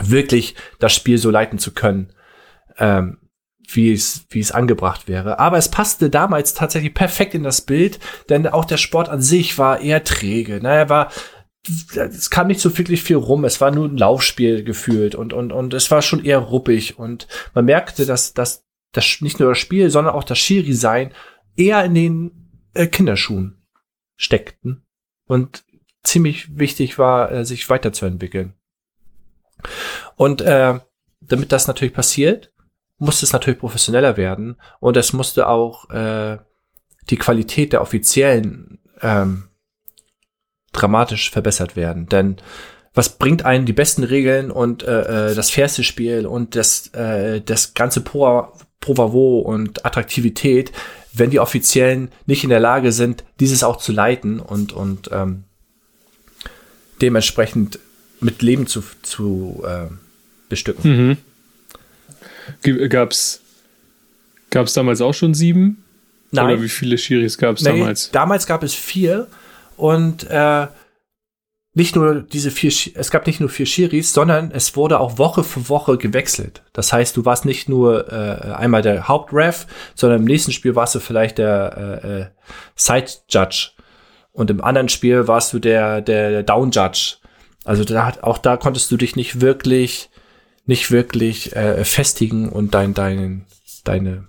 wirklich 0.00 0.56
das 0.80 0.92
Spiel 0.92 1.18
so 1.18 1.30
leiten 1.30 1.58
zu 1.58 1.72
können, 1.72 2.12
ähm, 2.78 3.18
wie 3.68 3.92
es, 3.92 4.26
wie 4.30 4.40
es 4.40 4.52
angebracht 4.52 5.08
wäre. 5.08 5.38
Aber 5.38 5.56
es 5.58 5.68
passte 5.68 6.10
damals 6.10 6.54
tatsächlich 6.54 6.94
perfekt 6.94 7.34
in 7.34 7.42
das 7.42 7.62
Bild, 7.62 7.98
denn 8.28 8.46
auch 8.46 8.64
der 8.64 8.76
Sport 8.76 9.08
an 9.08 9.22
sich 9.22 9.58
war 9.58 9.80
eher 9.80 10.04
träge. 10.04 10.60
Na, 10.62 10.74
er 10.74 10.88
war, 10.88 11.12
es 11.94 12.30
kam 12.30 12.48
nicht 12.48 12.60
so 12.60 12.76
wirklich 12.76 13.02
viel 13.02 13.16
rum. 13.16 13.44
Es 13.44 13.60
war 13.60 13.70
nur 13.70 13.88
ein 13.88 13.96
Laufspiel 13.96 14.64
gefühlt 14.64 15.14
und, 15.14 15.32
und, 15.32 15.52
und 15.52 15.74
es 15.74 15.90
war 15.90 16.02
schon 16.02 16.24
eher 16.24 16.38
ruppig 16.38 16.98
und 16.98 17.26
man 17.54 17.64
merkte, 17.64 18.06
dass, 18.06 18.34
dass 18.34 18.64
das 18.92 19.20
nicht 19.20 19.40
nur 19.40 19.50
das 19.50 19.58
Spiel, 19.58 19.90
sondern 19.90 20.14
auch 20.14 20.24
das 20.24 20.38
Schiri-Sein 20.38 21.12
eher 21.56 21.84
in 21.84 21.94
den 21.94 22.30
äh, 22.74 22.86
Kinderschuhen 22.86 23.62
steckten 24.16 24.84
und 25.26 25.64
ziemlich 26.02 26.58
wichtig 26.58 26.98
war, 26.98 27.32
äh, 27.32 27.44
sich 27.44 27.68
weiterzuentwickeln. 27.70 28.54
Und 30.16 30.42
äh, 30.42 30.78
damit 31.20 31.52
das 31.52 31.66
natürlich 31.66 31.94
passiert, 31.94 32.52
musste 33.04 33.26
es 33.26 33.32
natürlich 33.32 33.60
professioneller 33.60 34.16
werden 34.16 34.56
und 34.80 34.96
es 34.96 35.12
musste 35.12 35.48
auch 35.48 35.90
äh, 35.90 36.38
die 37.10 37.16
Qualität 37.16 37.72
der 37.72 37.82
Offiziellen 37.82 38.78
ähm, 39.00 39.44
dramatisch 40.72 41.30
verbessert 41.30 41.76
werden. 41.76 42.08
Denn 42.08 42.36
was 42.94 43.18
bringt 43.18 43.44
einen 43.44 43.66
die 43.66 43.72
besten 43.72 44.04
Regeln 44.04 44.50
und 44.50 44.82
äh, 44.82 45.30
äh 45.30 45.34
das 45.34 45.50
fairste 45.50 45.84
Spiel 45.84 46.26
und 46.26 46.56
das, 46.56 46.88
äh, 46.94 47.40
das 47.40 47.74
ganze 47.74 48.00
Pro 48.00 48.52
Provavo 48.80 49.38
und 49.38 49.86
Attraktivität, 49.86 50.70
wenn 51.14 51.30
die 51.30 51.40
Offiziellen 51.40 52.10
nicht 52.26 52.44
in 52.44 52.50
der 52.50 52.60
Lage 52.60 52.92
sind, 52.92 53.24
dieses 53.40 53.64
auch 53.64 53.78
zu 53.78 53.92
leiten 53.92 54.40
und, 54.40 54.74
und 54.74 55.08
ähm, 55.10 55.44
dementsprechend 57.00 57.78
mit 58.20 58.42
Leben 58.42 58.66
zu, 58.66 58.82
zu 59.00 59.64
äh, 59.66 59.86
bestücken. 60.50 61.08
Mhm. 61.08 61.16
Gab's, 62.88 63.40
gab's 64.50 64.72
damals 64.74 65.00
auch 65.00 65.14
schon 65.14 65.34
sieben? 65.34 65.84
Nein. 66.30 66.46
Oder 66.46 66.62
wie 66.62 66.68
viele 66.68 66.98
Schiris 66.98 67.38
gab 67.38 67.56
es 67.56 67.62
Nee, 67.62 67.78
damals? 67.78 68.10
Damals 68.10 68.46
gab 68.46 68.62
es 68.62 68.74
vier 68.74 69.28
und 69.76 70.24
äh, 70.30 70.66
nicht 71.74 71.96
nur 71.96 72.22
diese 72.22 72.50
vier, 72.50 72.72
es 72.94 73.10
gab 73.10 73.26
nicht 73.26 73.40
nur 73.40 73.48
vier 73.48 73.66
Schiris, 73.66 74.12
sondern 74.12 74.52
es 74.52 74.76
wurde 74.76 75.00
auch 75.00 75.18
Woche 75.18 75.42
für 75.42 75.68
Woche 75.68 75.98
gewechselt. 75.98 76.62
Das 76.72 76.92
heißt, 76.92 77.16
du 77.16 77.24
warst 77.24 77.44
nicht 77.44 77.68
nur 77.68 78.12
äh, 78.12 78.52
einmal 78.52 78.82
der 78.82 79.08
Hauptref, 79.08 79.66
sondern 79.94 80.20
im 80.20 80.24
nächsten 80.24 80.52
Spiel 80.52 80.76
warst 80.76 80.94
du 80.94 81.00
vielleicht 81.00 81.38
der 81.38 82.00
äh, 82.04 82.20
äh, 82.20 82.26
Side 82.76 83.10
Judge 83.28 83.70
und 84.32 84.50
im 84.50 84.62
anderen 84.62 84.88
Spiel 84.88 85.26
warst 85.26 85.52
du 85.52 85.58
der 85.58 86.00
der, 86.00 86.30
der 86.30 86.42
Down 86.44 86.70
Judge. 86.70 87.16
Also 87.64 87.84
da 87.84 88.06
hat, 88.06 88.22
auch 88.22 88.38
da 88.38 88.56
konntest 88.56 88.90
du 88.90 88.96
dich 88.96 89.16
nicht 89.16 89.40
wirklich 89.40 90.10
nicht 90.66 90.90
wirklich 90.90 91.54
äh, 91.56 91.84
festigen 91.84 92.48
und 92.48 92.74
dein 92.74 92.94
dein 92.94 93.44
deine 93.84 94.28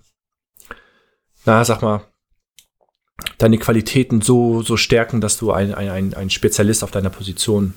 na 1.45 1.63
sag 1.63 1.81
mal 1.81 2.01
deine 3.37 3.57
Qualitäten 3.57 4.21
so, 4.21 4.61
so 4.61 4.75
stärken, 4.77 5.21
dass 5.21 5.37
du 5.37 5.51
ein, 5.51 5.73
ein, 5.73 6.13
ein, 6.13 6.29
Spezialist 6.29 6.83
auf 6.83 6.91
deiner 6.91 7.09
Position, 7.09 7.73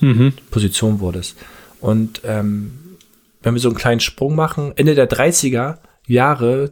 Mhm. 0.00 0.32
Position 0.50 1.00
wurdest. 1.00 1.36
Und 1.80 2.20
ähm, 2.24 2.96
wenn 3.42 3.54
wir 3.54 3.60
so 3.60 3.68
einen 3.68 3.76
kleinen 3.76 4.00
Sprung 4.00 4.34
machen, 4.36 4.72
Ende 4.76 4.94
der 4.94 5.10
30er 5.10 5.78
Jahre 6.06 6.70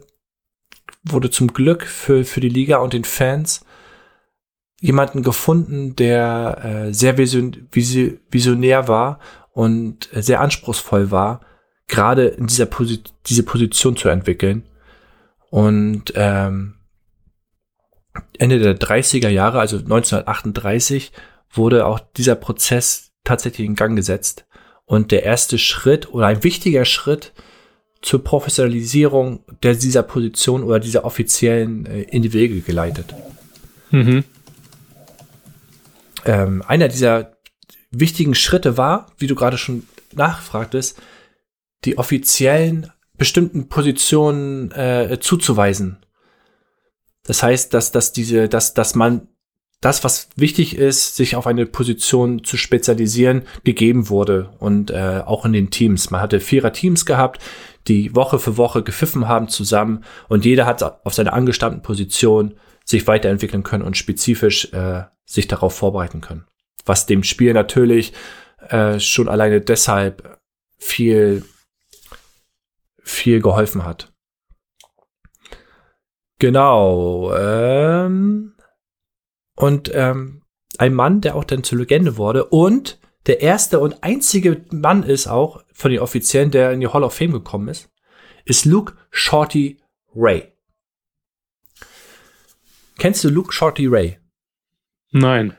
wurde 1.03 1.29
zum 1.29 1.51
Glück 1.53 1.83
für, 1.85 2.23
für 2.23 2.39
die 2.39 2.49
Liga 2.49 2.77
und 2.77 2.93
den 2.93 3.03
Fans 3.03 3.65
jemanden 4.79 5.23
gefunden, 5.23 5.95
der 5.95 6.85
äh, 6.87 6.93
sehr 6.93 7.17
vision, 7.17 7.67
visi- 7.71 8.17
visionär 8.31 8.87
war 8.87 9.19
und 9.57 10.07
sehr 10.13 10.39
anspruchsvoll 10.39 11.09
war, 11.09 11.41
gerade 11.87 12.27
in 12.27 12.45
dieser 12.45 12.67
Posi 12.67 13.01
diese 13.25 13.41
Position 13.41 13.97
zu 13.97 14.07
entwickeln. 14.07 14.61
Und 15.49 16.13
ähm, 16.13 16.75
Ende 18.37 18.59
der 18.59 18.79
30er 18.79 19.29
Jahre, 19.29 19.59
also 19.59 19.77
1938, 19.77 21.11
wurde 21.49 21.87
auch 21.87 21.99
dieser 22.17 22.35
Prozess 22.35 23.13
tatsächlich 23.23 23.65
in 23.65 23.73
Gang 23.73 23.95
gesetzt. 23.95 24.45
Und 24.85 25.09
der 25.09 25.23
erste 25.23 25.57
Schritt 25.57 26.13
oder 26.13 26.27
ein 26.27 26.43
wichtiger 26.43 26.85
Schritt 26.85 27.33
zur 28.03 28.23
Professionalisierung 28.23 29.43
der, 29.63 29.73
dieser 29.73 30.03
Position 30.03 30.61
oder 30.61 30.79
dieser 30.79 31.03
offiziellen 31.03 31.87
äh, 31.87 32.03
in 32.03 32.21
die 32.21 32.33
Wege 32.33 32.61
geleitet. 32.61 33.15
Mhm. 33.89 34.23
Ähm, 36.25 36.63
einer 36.67 36.89
dieser 36.89 37.36
wichtigen 37.99 38.35
Schritte 38.35 38.77
war, 38.77 39.07
wie 39.17 39.27
du 39.27 39.35
gerade 39.35 39.57
schon 39.57 39.87
nachfragtest, 40.13 41.01
die 41.85 41.97
offiziellen 41.97 42.91
bestimmten 43.17 43.67
Positionen 43.67 44.71
äh, 44.71 45.17
zuzuweisen. 45.19 45.97
Das 47.23 47.43
heißt, 47.43 47.73
dass, 47.73 47.91
dass 47.91 48.13
diese, 48.13 48.47
dass, 48.47 48.73
dass 48.73 48.95
man 48.95 49.27
das, 49.81 50.03
was 50.03 50.29
wichtig 50.35 50.75
ist, 50.75 51.15
sich 51.15 51.35
auf 51.35 51.45
eine 51.45 51.65
Position 51.65 52.43
zu 52.43 52.57
spezialisieren, 52.57 53.43
gegeben 53.63 54.09
wurde 54.09 54.49
und 54.59 54.89
äh, 54.89 55.21
auch 55.25 55.45
in 55.45 55.53
den 55.53 55.69
Teams. 55.69 56.09
Man 56.09 56.21
hatte 56.21 56.39
vierer 56.39 56.73
Teams 56.73 57.05
gehabt, 57.05 57.41
die 57.87 58.15
Woche 58.15 58.39
für 58.39 58.57
Woche 58.57 58.81
gepfiffen 58.81 59.27
haben 59.27 59.49
zusammen 59.49 60.03
und 60.29 60.45
jeder 60.45 60.65
hat 60.65 60.83
auf 61.05 61.13
seiner 61.13 61.33
angestammten 61.33 61.83
Position 61.83 62.55
sich 62.85 63.05
weiterentwickeln 63.05 63.63
können 63.63 63.83
und 63.83 63.97
spezifisch 63.97 64.73
äh, 64.73 65.03
sich 65.25 65.47
darauf 65.47 65.75
vorbereiten 65.75 66.21
können. 66.21 66.45
Was 66.87 67.05
dem 67.05 67.23
Spiel 67.23 67.53
natürlich 67.53 68.13
äh, 68.69 68.99
schon 68.99 69.29
alleine 69.29 69.61
deshalb 69.61 70.39
viel, 70.77 71.45
viel 73.03 73.41
geholfen 73.41 73.85
hat. 73.85 74.11
Genau. 76.39 77.35
Ähm, 77.35 78.55
und 79.55 79.91
ähm, 79.93 80.43
ein 80.77 80.93
Mann, 80.93 81.21
der 81.21 81.35
auch 81.35 81.43
dann 81.43 81.63
zur 81.63 81.79
Legende 81.79 82.17
wurde 82.17 82.45
und 82.45 82.99
der 83.25 83.41
erste 83.41 83.79
und 83.79 84.03
einzige 84.03 84.65
Mann 84.71 85.03
ist 85.03 85.27
auch 85.27 85.63
von 85.73 85.91
den 85.91 85.99
Offiziellen, 85.99 86.51
der 86.51 86.71
in 86.71 86.79
die 86.79 86.87
Hall 86.87 87.03
of 87.03 87.13
Fame 87.13 87.33
gekommen 87.33 87.67
ist, 87.67 87.89
ist 88.45 88.65
Luke 88.65 88.93
Shorty 89.11 89.81
Ray. 90.15 90.53
Kennst 92.97 93.23
du 93.23 93.29
Luke 93.29 93.51
Shorty 93.51 93.87
Ray? 93.87 94.17
Nein. 95.11 95.56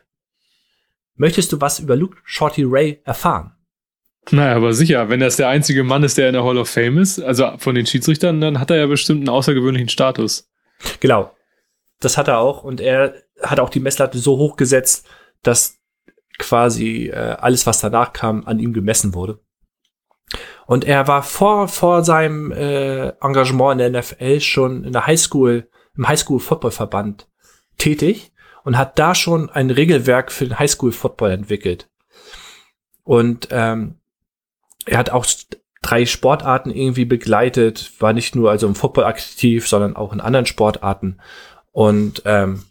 Möchtest 1.18 1.52
du 1.52 1.60
was 1.60 1.80
über 1.80 1.96
Luke 1.96 2.16
Shorty 2.24 2.62
Ray 2.64 3.00
erfahren? 3.04 3.52
Naja, 4.30 4.54
aber 4.54 4.72
sicher, 4.72 5.08
wenn 5.08 5.20
das 5.20 5.36
der 5.36 5.48
einzige 5.48 5.82
Mann 5.84 6.04
ist, 6.04 6.16
der 6.16 6.28
in 6.28 6.34
der 6.34 6.44
Hall 6.44 6.58
of 6.58 6.68
Fame 6.68 6.98
ist, 6.98 7.18
also 7.20 7.52
von 7.58 7.74
den 7.74 7.86
Schiedsrichtern, 7.86 8.40
dann 8.40 8.60
hat 8.60 8.70
er 8.70 8.76
ja 8.76 8.86
bestimmt 8.86 9.20
einen 9.20 9.28
außergewöhnlichen 9.28 9.88
Status. 9.88 10.48
Genau. 11.00 11.34
Das 12.00 12.16
hat 12.16 12.28
er 12.28 12.38
auch 12.38 12.62
und 12.62 12.80
er 12.80 13.14
hat 13.42 13.58
auch 13.58 13.70
die 13.70 13.80
Messlatte 13.80 14.18
so 14.18 14.36
hoch 14.36 14.56
gesetzt, 14.56 15.08
dass 15.42 15.78
quasi 16.38 17.08
äh, 17.08 17.36
alles, 17.40 17.66
was 17.66 17.80
danach 17.80 18.12
kam, 18.12 18.46
an 18.46 18.60
ihm 18.60 18.72
gemessen 18.72 19.14
wurde. 19.14 19.40
Und 20.66 20.84
er 20.84 21.08
war 21.08 21.24
vor, 21.24 21.66
vor 21.66 22.04
seinem 22.04 22.52
äh, 22.52 23.08
Engagement 23.20 23.80
in 23.80 23.92
der 23.92 24.02
NFL 24.02 24.40
schon 24.40 24.84
in 24.84 24.92
der 24.92 25.06
Highschool, 25.06 25.68
im 25.96 26.06
Highschool-Football-Verband 26.06 27.28
tätig 27.76 28.30
und 28.68 28.76
hat 28.76 28.98
da 28.98 29.14
schon 29.14 29.48
ein 29.48 29.70
Regelwerk 29.70 30.30
für 30.30 30.44
den 30.44 30.58
Highschool-Football 30.58 31.30
entwickelt. 31.30 31.88
Und 33.02 33.48
ähm, 33.50 33.98
er 34.84 34.98
hat 34.98 35.08
auch 35.08 35.24
drei 35.80 36.04
Sportarten 36.04 36.70
irgendwie 36.70 37.06
begleitet, 37.06 37.90
war 37.98 38.12
nicht 38.12 38.36
nur 38.36 38.50
also 38.50 38.66
im 38.66 38.74
Football 38.74 39.04
aktiv, 39.04 39.66
sondern 39.66 39.96
auch 39.96 40.12
in 40.12 40.20
anderen 40.20 40.44
Sportarten 40.44 41.18
und 41.72 42.20
ähm, 42.26 42.66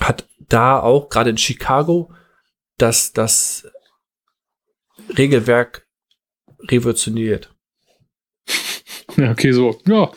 hat 0.00 0.26
da 0.40 0.80
auch 0.80 1.10
gerade 1.10 1.30
in 1.30 1.38
Chicago 1.38 2.12
das 2.76 3.12
das 3.12 3.68
Regelwerk 5.16 5.86
revolutioniert. 6.62 7.54
Ja, 9.16 9.30
okay, 9.30 9.52
so, 9.52 9.78
ja, 9.86 10.10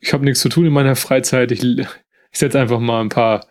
ich 0.00 0.12
habe 0.12 0.26
nichts 0.26 0.40
zu 0.40 0.50
tun 0.50 0.66
in 0.66 0.72
meiner 0.74 0.96
Freizeit. 0.96 1.50
Ich, 1.50 1.62
ich 1.62 1.88
setze 2.30 2.60
einfach 2.60 2.78
mal 2.78 3.00
ein 3.00 3.08
paar 3.08 3.46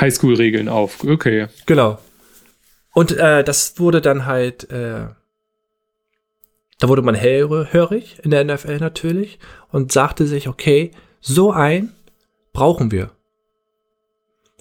Highschool-Regeln 0.00 0.68
auf. 0.68 1.04
Okay. 1.04 1.46
Genau. 1.66 1.98
Und 2.92 3.12
äh, 3.12 3.42
das 3.42 3.78
wurde 3.78 4.00
dann 4.00 4.26
halt, 4.26 4.70
äh, 4.70 5.06
da 6.78 6.88
wurde 6.88 7.02
man 7.02 7.14
hellhörig 7.14 8.20
in 8.22 8.30
der 8.30 8.44
NFL 8.44 8.78
natürlich 8.78 9.38
und 9.70 9.92
sagte 9.92 10.26
sich, 10.26 10.48
okay, 10.48 10.90
so 11.20 11.52
ein 11.52 11.92
brauchen 12.52 12.90
wir. 12.90 13.10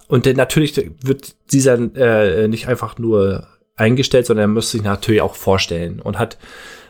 Und 0.08 0.26
denn 0.26 0.36
natürlich 0.36 0.76
wird 1.04 1.36
dieser 1.52 1.76
äh, 1.96 2.48
nicht 2.48 2.67
einfach 2.67 2.98
nur 2.98 3.48
eingestellt, 3.76 4.26
sondern 4.26 4.43
er 4.43 4.54
muss 4.54 4.72
sich 4.72 4.84
natürlich 4.84 5.22
auch 5.22 5.36
vorstellen 5.36 6.00
und 6.00 6.19
hat 6.19 6.38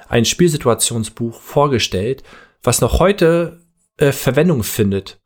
ein 0.10 0.26
Spielsituationsbuch 0.26 1.40
vorgestellt, 1.40 2.24
was 2.62 2.82
noch 2.82 3.00
heute 3.00 3.62
äh, 3.98 4.12
Verwendung 4.12 4.64
findet, 4.64 5.20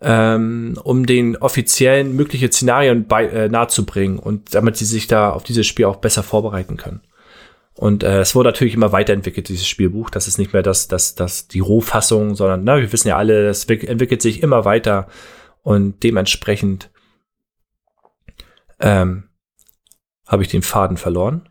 ähm, 0.00 0.78
um 0.82 1.06
den 1.06 1.36
offiziellen 1.36 2.14
mögliche 2.14 2.50
Szenarien 2.50 3.06
bei, 3.06 3.26
äh, 3.26 3.48
nahezubringen 3.48 4.18
und 4.18 4.54
damit 4.54 4.76
sie 4.76 4.84
sich 4.84 5.06
da 5.06 5.30
auf 5.30 5.42
dieses 5.42 5.66
Spiel 5.66 5.86
auch 5.86 5.96
besser 5.96 6.22
vorbereiten 6.22 6.76
können. 6.76 7.00
Und 7.74 8.02
äh, 8.02 8.20
es 8.20 8.34
wurde 8.34 8.48
natürlich 8.48 8.74
immer 8.74 8.92
weiterentwickelt, 8.92 9.48
dieses 9.48 9.68
Spielbuch. 9.68 10.10
Das 10.10 10.26
ist 10.26 10.38
nicht 10.38 10.52
mehr 10.52 10.62
das, 10.62 10.88
das, 10.88 11.14
das, 11.14 11.46
die 11.46 11.60
Rohfassung, 11.60 12.34
sondern, 12.34 12.64
na, 12.64 12.78
wir 12.78 12.92
wissen 12.92 13.08
ja 13.08 13.16
alle, 13.16 13.48
es 13.48 13.64
entwickelt 13.66 14.20
sich 14.20 14.42
immer 14.42 14.64
weiter 14.64 15.06
und 15.62 16.02
dementsprechend 16.02 16.90
ähm, 18.80 19.28
habe 20.26 20.42
ich 20.42 20.48
den 20.48 20.62
Faden 20.62 20.96
verloren. 20.96 21.48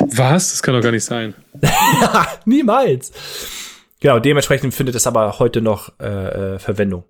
Was? 0.00 0.50
Das 0.50 0.62
kann 0.62 0.74
doch 0.74 0.82
gar 0.82 0.92
nicht 0.92 1.04
sein. 1.04 1.34
Niemals. 2.44 3.12
Genau, 4.00 4.18
dementsprechend 4.20 4.74
findet 4.74 4.94
es 4.94 5.06
aber 5.06 5.38
heute 5.38 5.60
noch 5.60 5.98
äh, 6.00 6.54
äh, 6.54 6.58
Verwendung. 6.58 7.04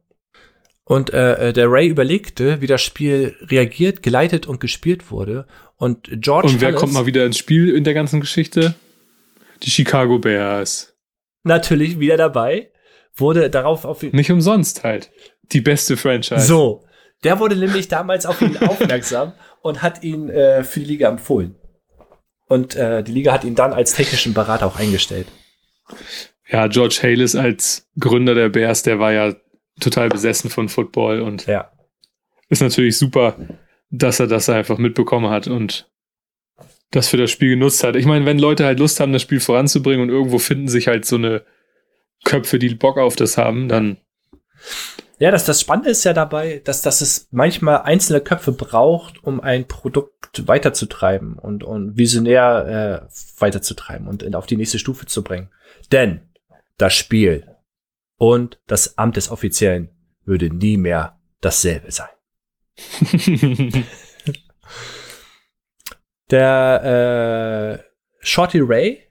Und 0.85 1.12
äh, 1.12 1.48
äh, 1.48 1.53
der 1.53 1.70
Ray 1.70 1.87
überlegte, 1.87 2.62
wie 2.62 2.66
das 2.66 2.81
Spiel 2.81 3.37
reagiert, 3.42 4.03
geleitet 4.03 4.46
und 4.46 4.59
gespielt 4.59 5.11
wurde. 5.11 5.46
Und 5.77 6.09
George. 6.22 6.48
Und 6.48 6.61
wer 6.62 6.68
Hallis, 6.68 6.81
kommt 6.81 6.94
mal 6.94 7.05
wieder 7.05 7.27
ins 7.27 7.37
Spiel 7.37 7.74
in 7.74 7.85
der 7.85 7.92
ganzen 7.92 8.20
Geschichte? 8.20 8.74
Die 9.62 9.70
Chicago 9.70 10.18
Bears. 10.18 10.94
Natürlich 11.42 12.01
wieder 12.01 12.16
dabei. 12.16 12.70
Wurde 13.14 13.51
darauf 13.51 13.85
auf 13.85 14.03
Nicht 14.03 14.31
umsonst 14.31 14.83
halt. 14.83 15.11
Die 15.53 15.61
beste 15.61 15.98
Franchise. 15.98 16.46
So. 16.46 16.85
Der 17.22 17.38
wurde 17.38 17.57
nämlich 17.57 17.88
damals 17.88 18.24
auf 18.24 18.40
ihn 18.40 18.57
aufmerksam 18.66 19.33
und 19.61 19.83
hat 19.83 20.03
ihn 20.05 20.31
äh, 20.31 20.64
für 20.64 20.81
die 20.81 20.87
Liga 20.87 21.09
empfohlen. 21.09 21.57
Und 22.46 22.77
äh, 22.77 23.03
die 23.03 23.12
Liga 23.12 23.33
hat 23.33 23.44
ihn 23.44 23.55
dann 23.55 23.74
als 23.74 23.92
technischen 23.92 24.33
Berater 24.33 24.66
auch 24.66 24.79
eingestellt. 24.79 25.27
Ja, 26.50 26.66
George 26.66 27.00
Halis 27.02 27.37
als 27.37 27.88
Gründer 27.98 28.34
der 28.34 28.48
Bears, 28.48 28.82
der 28.82 28.98
war 28.98 29.12
ja 29.12 29.34
total 29.80 30.08
besessen 30.08 30.50
von 30.50 30.68
Football 30.68 31.20
und 31.20 31.46
ja. 31.46 31.70
ist 32.48 32.62
natürlich 32.62 32.96
super, 32.96 33.37
dass 33.90 34.20
er 34.20 34.26
das 34.26 34.48
einfach 34.48 34.78
mitbekommen 34.78 35.30
hat 35.30 35.46
und 35.46 35.90
das 36.90 37.08
für 37.08 37.18
das 37.18 37.30
Spiel 37.30 37.50
genutzt 37.50 37.84
hat. 37.84 37.96
Ich 37.96 38.06
meine, 38.06 38.24
wenn 38.24 38.38
Leute 38.38 38.64
halt 38.64 38.78
Lust 38.78 38.98
haben, 38.98 39.12
das 39.12 39.22
Spiel 39.22 39.40
voranzubringen 39.40 40.02
und 40.02 40.08
irgendwo 40.08 40.38
finden 40.38 40.68
sich 40.68 40.88
halt 40.88 41.04
so 41.04 41.16
eine 41.16 41.44
Köpfe, 42.24 42.58
die 42.58 42.74
Bock 42.74 42.96
auf 42.96 43.14
das 43.14 43.37
haben, 43.37 43.68
dann 43.68 43.98
ja, 45.20 45.32
das, 45.32 45.44
das 45.44 45.61
Spannende 45.61 45.90
ist 45.90 46.04
ja 46.04 46.12
dabei, 46.12 46.62
dass, 46.64 46.80
dass 46.80 47.00
es 47.00 47.26
manchmal 47.32 47.82
einzelne 47.82 48.20
Köpfe 48.20 48.52
braucht, 48.52 49.24
um 49.24 49.40
ein 49.40 49.66
Produkt 49.66 50.46
weiterzutreiben 50.46 51.38
und, 51.38 51.64
und 51.64 51.96
visionär 51.96 53.02
äh, 53.08 53.40
weiterzutreiben 53.40 54.06
und 54.06 54.34
auf 54.37 54.46
die 54.46 54.56
nächste 54.56 54.78
Stufe 54.78 55.06
zu 55.06 55.24
bringen. 55.24 55.50
Denn 55.90 56.20
das 56.78 56.94
Spiel 56.94 57.46
und 58.16 58.60
das 58.66 58.96
Amt 58.98 59.16
des 59.16 59.30
Offiziellen 59.30 59.90
würde 60.24 60.48
nie 60.52 60.76
mehr 60.76 61.20
dasselbe 61.40 61.92
sein. 61.92 62.08
Der 66.30 67.80
äh, 67.80 67.84
Shorty 68.20 68.60
Ray 68.60 69.02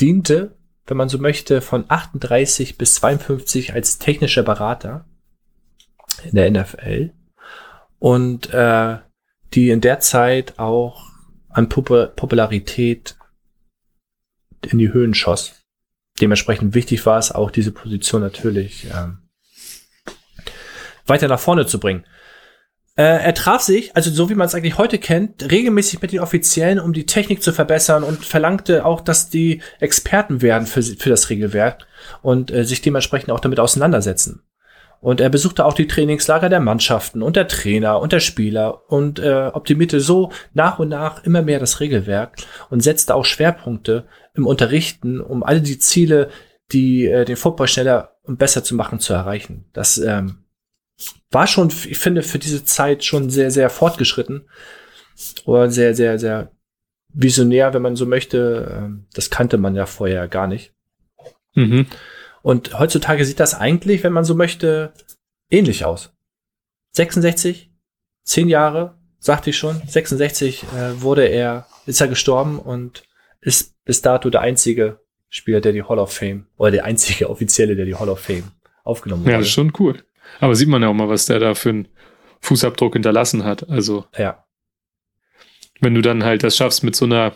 diente 0.00 0.56
wenn 0.90 0.96
man 0.96 1.08
so 1.08 1.18
möchte, 1.18 1.60
von 1.60 1.84
38 1.86 2.76
bis 2.76 2.96
52 2.96 3.74
als 3.74 4.00
technischer 4.00 4.42
Berater 4.42 5.06
in 6.24 6.34
der 6.34 6.50
NFL 6.50 7.12
und 8.00 8.52
äh, 8.52 8.98
die 9.54 9.70
in 9.70 9.80
der 9.80 10.00
Zeit 10.00 10.58
auch 10.58 11.06
an 11.48 11.68
Pop 11.68 12.16
Popularität 12.16 13.16
in 14.68 14.78
die 14.78 14.92
Höhen 14.92 15.14
schoss. 15.14 15.59
Dementsprechend 16.20 16.74
wichtig 16.74 17.04
war 17.06 17.18
es 17.18 17.32
auch, 17.32 17.50
diese 17.50 17.72
Position 17.72 18.20
natürlich 18.20 18.86
ähm, 18.94 19.18
weiter 21.06 21.28
nach 21.28 21.40
vorne 21.40 21.66
zu 21.66 21.80
bringen. 21.80 22.04
Äh, 22.96 23.02
er 23.02 23.34
traf 23.34 23.62
sich, 23.62 23.96
also 23.96 24.10
so 24.10 24.28
wie 24.28 24.34
man 24.34 24.46
es 24.46 24.54
eigentlich 24.54 24.76
heute 24.76 24.98
kennt, 24.98 25.50
regelmäßig 25.50 26.02
mit 26.02 26.12
den 26.12 26.20
Offiziellen, 26.20 26.78
um 26.80 26.92
die 26.92 27.06
Technik 27.06 27.42
zu 27.42 27.52
verbessern 27.52 28.02
und 28.02 28.24
verlangte 28.24 28.84
auch, 28.84 29.00
dass 29.00 29.30
die 29.30 29.62
Experten 29.78 30.42
werden 30.42 30.66
für, 30.66 30.82
für 30.82 31.08
das 31.08 31.30
Regelwerk 31.30 31.86
und 32.20 32.50
äh, 32.50 32.64
sich 32.64 32.82
dementsprechend 32.82 33.30
auch 33.30 33.40
damit 33.40 33.60
auseinandersetzen. 33.60 34.42
Und 35.00 35.20
er 35.20 35.30
besuchte 35.30 35.64
auch 35.64 35.72
die 35.72 35.86
Trainingslager 35.86 36.50
der 36.50 36.60
Mannschaften 36.60 37.22
und 37.22 37.36
der 37.36 37.48
Trainer 37.48 38.00
und 38.00 38.12
der 38.12 38.20
Spieler 38.20 38.90
und 38.90 39.18
äh, 39.18 39.50
optimierte 39.52 40.00
so 40.00 40.30
nach 40.52 40.78
und 40.78 40.90
nach 40.90 41.24
immer 41.24 41.40
mehr 41.40 41.58
das 41.58 41.80
Regelwerk 41.80 42.36
und 42.68 42.82
setzte 42.82 43.14
auch 43.14 43.24
Schwerpunkte 43.24 44.06
im 44.34 44.46
Unterrichten, 44.46 45.20
um 45.20 45.42
alle 45.42 45.62
die 45.62 45.78
Ziele, 45.78 46.28
die 46.72 47.06
äh, 47.06 47.24
den 47.24 47.36
Football 47.36 47.68
schneller 47.68 48.16
und 48.24 48.38
besser 48.38 48.62
zu 48.62 48.74
machen, 48.74 49.00
zu 49.00 49.14
erreichen. 49.14 49.64
Das 49.72 49.96
ähm, 49.96 50.44
war 51.30 51.46
schon, 51.46 51.68
ich 51.68 51.98
finde, 51.98 52.22
für 52.22 52.38
diese 52.38 52.64
Zeit 52.64 53.04
schon 53.04 53.30
sehr, 53.30 53.50
sehr 53.50 53.70
fortgeschritten. 53.70 54.48
Oder 55.44 55.70
sehr, 55.70 55.94
sehr, 55.94 56.18
sehr 56.18 56.50
visionär, 57.12 57.74
wenn 57.74 57.82
man 57.82 57.96
so 57.96 58.06
möchte. 58.06 58.72
Ähm, 58.74 59.06
das 59.14 59.30
kannte 59.30 59.58
man 59.58 59.74
ja 59.74 59.86
vorher 59.86 60.28
gar 60.28 60.46
nicht. 60.46 60.72
Mhm. 61.54 61.86
Und 62.42 62.78
heutzutage 62.78 63.24
sieht 63.24 63.40
das 63.40 63.54
eigentlich, 63.54 64.02
wenn 64.02 64.12
man 64.12 64.24
so 64.24 64.34
möchte, 64.34 64.92
ähnlich 65.50 65.84
aus. 65.84 66.12
66, 66.92 67.70
10 68.24 68.48
Jahre, 68.48 68.96
sagte 69.18 69.50
ich 69.50 69.58
schon, 69.58 69.80
66 69.86 70.64
äh, 70.64 71.02
wurde 71.02 71.26
er, 71.26 71.66
ist 71.86 72.00
er 72.00 72.08
gestorben 72.08 72.58
und 72.58 73.04
ist 73.40 73.74
bis 73.84 74.02
dato 74.02 74.30
der 74.30 74.40
einzige 74.40 75.00
Spieler, 75.28 75.60
der 75.60 75.72
die 75.72 75.82
Hall 75.82 75.98
of 75.98 76.12
Fame, 76.12 76.46
oder 76.56 76.72
der 76.72 76.84
einzige 76.84 77.30
Offizielle, 77.30 77.76
der 77.76 77.84
die 77.84 77.94
Hall 77.94 78.08
of 78.08 78.20
Fame 78.20 78.50
aufgenommen 78.82 79.24
hat. 79.24 79.32
Ja, 79.32 79.38
das 79.38 79.46
ist 79.46 79.52
schon 79.52 79.72
cool. 79.78 80.02
Aber 80.40 80.54
sieht 80.54 80.68
man 80.68 80.82
ja 80.82 80.88
auch 80.88 80.94
mal, 80.94 81.08
was 81.08 81.26
der 81.26 81.38
da 81.38 81.54
für 81.54 81.70
einen 81.70 81.88
Fußabdruck 82.40 82.94
hinterlassen 82.94 83.44
hat. 83.44 83.68
Also. 83.68 84.06
Ja. 84.16 84.44
Wenn 85.80 85.94
du 85.94 86.02
dann 86.02 86.24
halt 86.24 86.42
das 86.42 86.56
schaffst 86.56 86.84
mit 86.84 86.96
so 86.96 87.04
einer, 87.04 87.34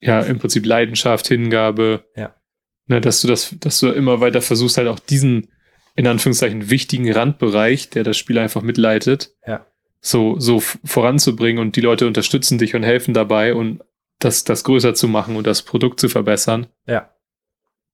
ja, 0.00 0.20
im 0.20 0.38
Prinzip 0.38 0.64
Leidenschaft, 0.64 1.26
Hingabe. 1.28 2.04
Ja. 2.14 2.34
Ne, 2.88 3.02
dass 3.02 3.20
du 3.20 3.28
das, 3.28 3.54
dass 3.60 3.80
du 3.80 3.90
immer 3.90 4.20
weiter 4.20 4.40
versuchst, 4.40 4.78
halt 4.78 4.88
auch 4.88 4.98
diesen, 4.98 5.48
in 5.94 6.06
Anführungszeichen, 6.06 6.70
wichtigen 6.70 7.12
Randbereich, 7.12 7.90
der 7.90 8.02
das 8.02 8.16
Spiel 8.16 8.38
einfach 8.38 8.62
mitleitet, 8.62 9.34
ja. 9.46 9.66
so, 10.00 10.40
so 10.40 10.60
voranzubringen 10.60 11.60
und 11.60 11.76
die 11.76 11.82
Leute 11.82 12.06
unterstützen 12.06 12.56
dich 12.56 12.74
und 12.74 12.82
helfen 12.82 13.12
dabei 13.12 13.54
und 13.54 13.82
das, 14.18 14.44
das 14.44 14.64
größer 14.64 14.94
zu 14.94 15.06
machen 15.06 15.36
und 15.36 15.46
das 15.46 15.62
Produkt 15.62 16.00
zu 16.00 16.08
verbessern. 16.08 16.66
Ja. 16.86 17.10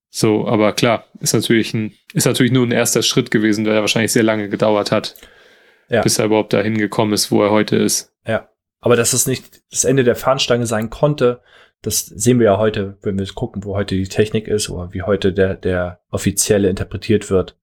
So, 0.09 0.47
aber 0.47 0.71
klar, 0.71 1.05
ist 1.19 1.33
natürlich 1.33 1.73
ein, 1.73 1.91
ist 2.13 2.25
natürlich 2.25 2.53
nur 2.53 2.65
ein 2.65 2.71
erster 2.71 3.01
Schritt 3.01 3.31
gewesen, 3.31 3.65
der 3.65 3.81
wahrscheinlich 3.81 4.13
sehr 4.13 4.23
lange 4.23 4.47
gedauert 4.47 4.93
hat, 4.93 5.15
ja. 5.89 6.01
bis 6.01 6.19
er 6.19 6.25
überhaupt 6.25 6.53
dahin 6.53 6.77
gekommen 6.77 7.11
ist, 7.11 7.31
wo 7.31 7.43
er 7.43 7.51
heute 7.51 7.75
ist. 7.75 8.13
Ja. 8.25 8.49
Aber 8.79 8.95
dass 8.95 9.11
es 9.11 9.27
nicht 9.27 9.61
das 9.71 9.83
Ende 9.83 10.05
der 10.05 10.15
Fahnenstange 10.15 10.67
sein 10.67 10.89
konnte, 10.89 11.41
das 11.85 12.05
sehen 12.05 12.39
wir 12.39 12.45
ja 12.45 12.57
heute, 12.57 12.97
wenn 13.03 13.19
wir 13.19 13.25
gucken, 13.27 13.63
wo 13.63 13.75
heute 13.75 13.95
die 13.95 14.07
Technik 14.07 14.47
ist 14.47 14.69
oder 14.69 14.93
wie 14.93 15.03
heute 15.03 15.33
der, 15.33 15.53
der 15.53 16.01
offizielle 16.09 16.69
interpretiert 16.69 17.29
wird. 17.29 17.57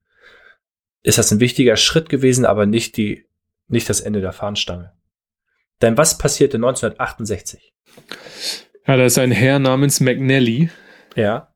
Ist 1.03 1.18
das 1.18 1.33
ein 1.33 1.41
wichtiger 1.41 1.77
Schritt 1.77 2.09
gewesen, 2.09 2.45
aber 2.45 2.64
nicht 2.66 2.97
die, 2.97 3.27
nicht 3.66 3.89
das 3.89 4.01
Ende 4.01 4.20
der 4.20 4.33
Fahnenstange. 4.33 4.93
Denn 5.81 5.99
was 5.99 6.18
passierte 6.18 6.59
1968? 6.59 7.75
Ja, 8.87 8.97
da 8.97 9.05
ist 9.05 9.18
ein 9.18 9.33
Herr 9.33 9.59
namens 9.59 9.99
McNally. 10.01 10.70
Ja. 11.16 11.53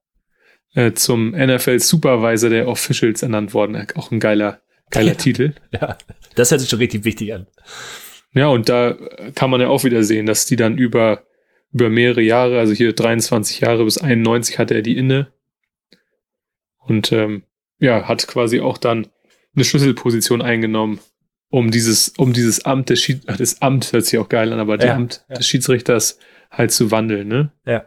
Äh, 0.75 0.93
zum 0.93 1.31
NFL 1.31 1.79
Supervisor 1.79 2.51
der 2.51 2.67
Officials 2.67 3.23
ernannt 3.23 3.55
worden. 3.55 3.87
Auch 3.95 4.11
ein 4.11 4.19
geiler, 4.19 4.61
geiler 4.91 5.09
ja. 5.13 5.15
Titel. 5.15 5.55
Ja, 5.71 5.97
das 6.35 6.51
hört 6.51 6.61
sich 6.61 6.71
schon 6.71 6.81
richtig 6.81 7.05
wichtig 7.05 7.33
an. 7.33 7.47
Ja, 8.33 8.49
und 8.49 8.69
da 8.69 8.97
kann 9.37 9.51
man 9.51 9.61
ja 9.61 9.69
auch 9.69 9.85
wieder 9.85 10.03
sehen, 10.03 10.27
dass 10.27 10.47
die 10.47 10.57
dann 10.57 10.77
über, 10.77 11.23
über 11.77 11.91
mehrere 11.91 12.23
Jahre, 12.23 12.59
also 12.59 12.73
hier 12.73 12.95
23 12.95 13.61
Jahre 13.61 13.85
bis 13.85 13.99
91 13.99 14.59
hatte 14.59 14.73
er 14.73 14.81
die 14.81 14.97
inne. 14.97 15.31
Und 16.79 17.13
ähm, 17.13 17.43
ja, 17.79 18.09
hat 18.09 18.27
quasi 18.27 18.61
auch 18.61 18.79
dann 18.79 19.09
eine 19.55 19.65
Schlüsselposition 19.65 20.41
eingenommen, 20.41 21.01
um 21.51 21.71
dieses, 21.71 22.09
um 22.17 22.33
dieses 22.33 22.65
Amt 22.65 22.89
des 22.89 23.03
Schied 23.03 23.25
Ach, 23.27 23.37
das 23.37 23.61
Amt 23.61 23.93
hört 23.93 24.07
sich 24.07 24.19
auch 24.19 24.31
geil 24.31 24.55
an, 24.55 24.59
aber 24.59 24.75
ja, 24.75 24.79
das 24.79 24.91
Amt 24.91 25.25
ja. 25.29 25.35
des 25.35 25.47
Schiedsrichters 25.47 26.19
halt 26.51 26.73
zu 26.73 26.91
wandeln, 26.91 27.29
ne? 27.29 27.53
Ja. 27.67 27.87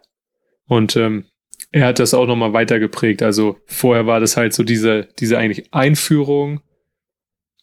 Und 0.68 0.96
ähm, 0.96 1.26
er 1.72 1.88
hat 1.88 1.98
das 1.98 2.14
auch 2.14 2.28
nochmal 2.28 2.54
weiter 2.54 2.78
geprägt. 2.78 3.24
Also 3.24 3.60
vorher 3.66 4.06
war 4.06 4.20
das 4.20 4.38
halt 4.38 4.54
so 4.54 4.62
diese, 4.62 5.10
diese 5.18 5.40
eigentlich 5.40 5.74
Einführung, 5.74 6.62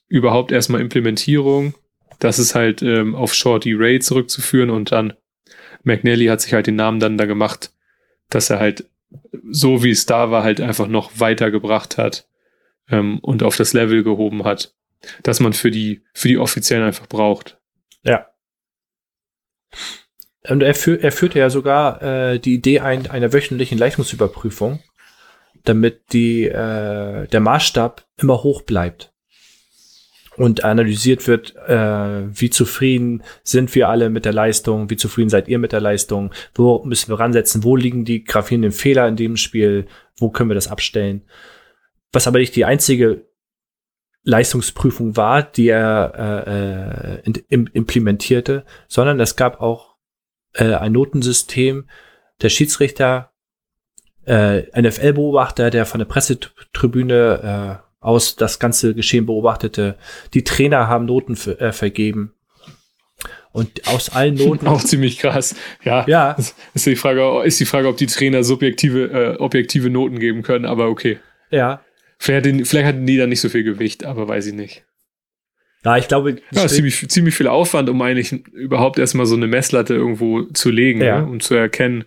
überhaupt 0.09 0.51
erstmal 0.51 0.81
Implementierung. 0.81 1.75
Das 2.19 2.41
ist 2.41 2.57
halt 2.57 2.83
ähm, 2.83 3.15
auf 3.15 3.33
Shorty 3.33 3.75
Ray 3.75 4.01
zurückzuführen 4.01 4.71
und 4.71 4.91
dann 4.91 5.13
McNally 5.87 6.27
hat 6.27 6.41
sich 6.41 6.53
halt 6.53 6.67
den 6.67 6.77
Namen 6.77 7.01
dann 7.01 7.17
da 7.17 7.25
gemacht, 7.25 7.73
dass 8.29 8.51
er 8.51 8.59
halt 8.59 8.89
so 9.51 9.83
wie 9.83 9.91
es 9.91 10.07
da 10.07 10.31
war, 10.31 10.43
halt 10.43 10.61
einfach 10.61 10.89
noch 10.89 11.13
weitergebracht 11.21 11.97
hat 11.97 12.29
ähm, 12.91 13.21
und 13.21 13.43
auf 13.43 13.57
das 13.57 13.73
Level 13.73 14.03
gehoben 14.03 14.45
hat, 14.45 14.75
dass 15.23 15.41
man 15.41 15.53
für 15.53 15.71
die, 15.71 16.03
für 16.13 16.29
die 16.29 16.39
Offiziellen 16.39 16.85
einfach 16.85 17.07
braucht. 17.07 17.59
Ja. 18.03 18.27
Und 20.49 20.63
er, 20.63 20.75
führ, 20.75 21.03
er 21.03 21.13
führte 21.13 21.39
ja 21.39 21.51
sogar 21.51 22.03
äh, 22.03 22.39
die 22.41 22.55
Idee 22.55 22.81
ein, 22.81 23.09
einer 23.09 23.33
wöchentlichen 23.33 23.79
Leistungsüberprüfung, 23.79 24.83
damit 25.65 26.13
die, 26.13 26.45
äh, 26.45 27.27
der 27.27 27.41
Maßstab 27.41 28.07
immer 28.17 28.43
hoch 28.43 28.63
bleibt 28.63 29.13
und 30.37 30.65
analysiert 30.65 31.27
wird, 31.27 31.57
äh, 31.67 32.23
wie 32.39 32.51
zufrieden 32.51 33.23
sind 33.43 33.75
wir 33.75 33.89
alle 33.89 34.11
mit 34.11 34.25
der 34.25 34.33
Leistung, 34.33 34.91
wie 34.91 34.97
zufrieden 34.97 35.31
seid 35.31 35.49
ihr 35.49 35.59
mit 35.59 35.73
der 35.73 35.81
Leistung, 35.81 36.33
wo 36.55 36.85
müssen 36.85 37.11
wir 37.11 37.19
ransetzen, 37.19 37.65
wo 37.65 37.77
liegen 37.77 38.05
die 38.05 38.25
gravierenden 38.25 38.73
Fehler 38.73 39.09
in 39.09 39.17
dem 39.17 39.37
Spiel, 39.37 39.87
wo 40.19 40.31
können 40.31 40.51
wir 40.51 40.55
das 40.55 40.69
abstellen. 40.69 41.23
Was 42.13 42.27
aber 42.27 42.39
nicht 42.39 42.57
die 42.57 42.65
einzige 42.65 43.27
Leistungsprüfung 44.23 45.17
war, 45.17 45.43
die 45.43 45.69
er 45.69 46.45
äh, 46.47 47.19
äh, 47.19 47.33
implementierte, 47.73 48.65
sondern 48.89 49.21
es 49.21 49.37
gab 49.37 49.61
auch 49.61 49.97
äh, 50.55 50.75
ein 50.75 50.93
Notensystem. 50.93 51.89
Der 52.43 52.49
Schiedsrichter, 52.49 53.33
äh, 54.27 54.63
NFL-Beobachter, 54.79 55.71
der 55.71 55.87
von 55.87 56.01
der 56.01 56.07
Pressetribüne 56.07 57.81
äh, 57.83 57.86
aus 58.01 58.37
das 58.37 58.59
ganze 58.59 58.95
Geschehen 58.95 59.27
beobachtete. 59.27 59.97
Die 60.35 60.45
Trainer 60.45 60.89
haben 60.89 61.07
Noten 61.07 61.35
äh, 61.59 61.73
vergeben. 61.73 62.33
Und 63.53 63.89
aus 63.89 64.11
allen 64.11 64.35
Noten. 64.37 64.67
Auch 64.67 64.83
ziemlich 64.83 65.19
krass. 65.19 65.57
Ja. 65.83 66.05
Ja. 66.07 66.37
Ist 66.75 66.87
die 66.87 66.97
Frage, 66.97 67.43
ist 67.45 67.59
die 67.59 67.65
Frage 67.65 67.89
ob 67.89 67.97
die 67.97 68.07
Trainer 68.07 68.45
subjektive, 68.45 69.05
äh, 69.11 69.37
objektive 69.39 69.91
Noten 69.91 70.19
geben 70.19 70.43
können, 70.43 70.67
aber 70.67 70.89
okay. 70.89 71.19
Ja. 71.51 71.81
Vielleicht, 72.19 72.47
hatten, 72.47 72.65
vielleicht 72.65 72.87
hatten 72.87 73.07
die 73.07 73.17
da 73.17 73.27
nicht 73.27 73.41
so 73.41 73.49
viel 73.49 73.65
Gewicht, 73.65 74.05
aber 74.05 74.29
weiß 74.29 74.47
ich 74.47 74.55
nicht. 74.55 74.85
Ja, 75.85 75.97
ich 75.97 76.09
glaube. 76.09 76.37
Ja, 76.51 76.67
ziemlich, 76.67 77.09
ziemlich 77.09 77.35
viel 77.35 77.47
Aufwand, 77.47 77.89
um 77.89 78.03
eigentlich 78.03 78.33
überhaupt 78.53 78.99
erstmal 78.99 79.27
so 79.27 79.37
eine 79.37 79.47
Messlatte 79.47 79.95
irgendwo 79.95 80.43
zu 80.43 80.71
legen, 80.71 81.01
ja. 81.01 81.21
ne? 81.21 81.27
um 81.27 81.41
zu 81.41 81.55
erkennen. 81.55 82.05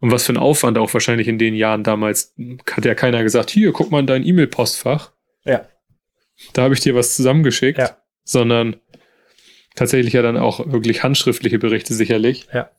Und 0.00 0.12
was 0.12 0.26
für 0.26 0.34
ein 0.34 0.36
Aufwand 0.36 0.76
auch 0.76 0.92
wahrscheinlich 0.92 1.26
in 1.26 1.38
den 1.38 1.54
Jahren 1.54 1.82
damals. 1.82 2.34
Hat 2.70 2.84
ja 2.84 2.94
keiner 2.94 3.22
gesagt, 3.22 3.48
hier, 3.50 3.72
guck 3.72 3.90
mal 3.90 4.00
in 4.00 4.06
dein 4.06 4.26
E-Mail-Postfach. 4.26 5.12
Ja. 5.46 5.66
Da 6.52 6.62
habe 6.62 6.74
ich 6.74 6.80
dir 6.80 6.94
was 6.94 7.16
zusammengeschickt. 7.16 7.78
Ja. 7.78 7.96
Sondern 8.24 8.76
tatsächlich 9.74 10.14
ja 10.14 10.22
dann 10.22 10.36
auch 10.36 10.70
wirklich 10.70 11.02
handschriftliche 11.02 11.58
Berichte 11.58 11.94
sicherlich. 11.94 12.48
Ja. 12.52 12.70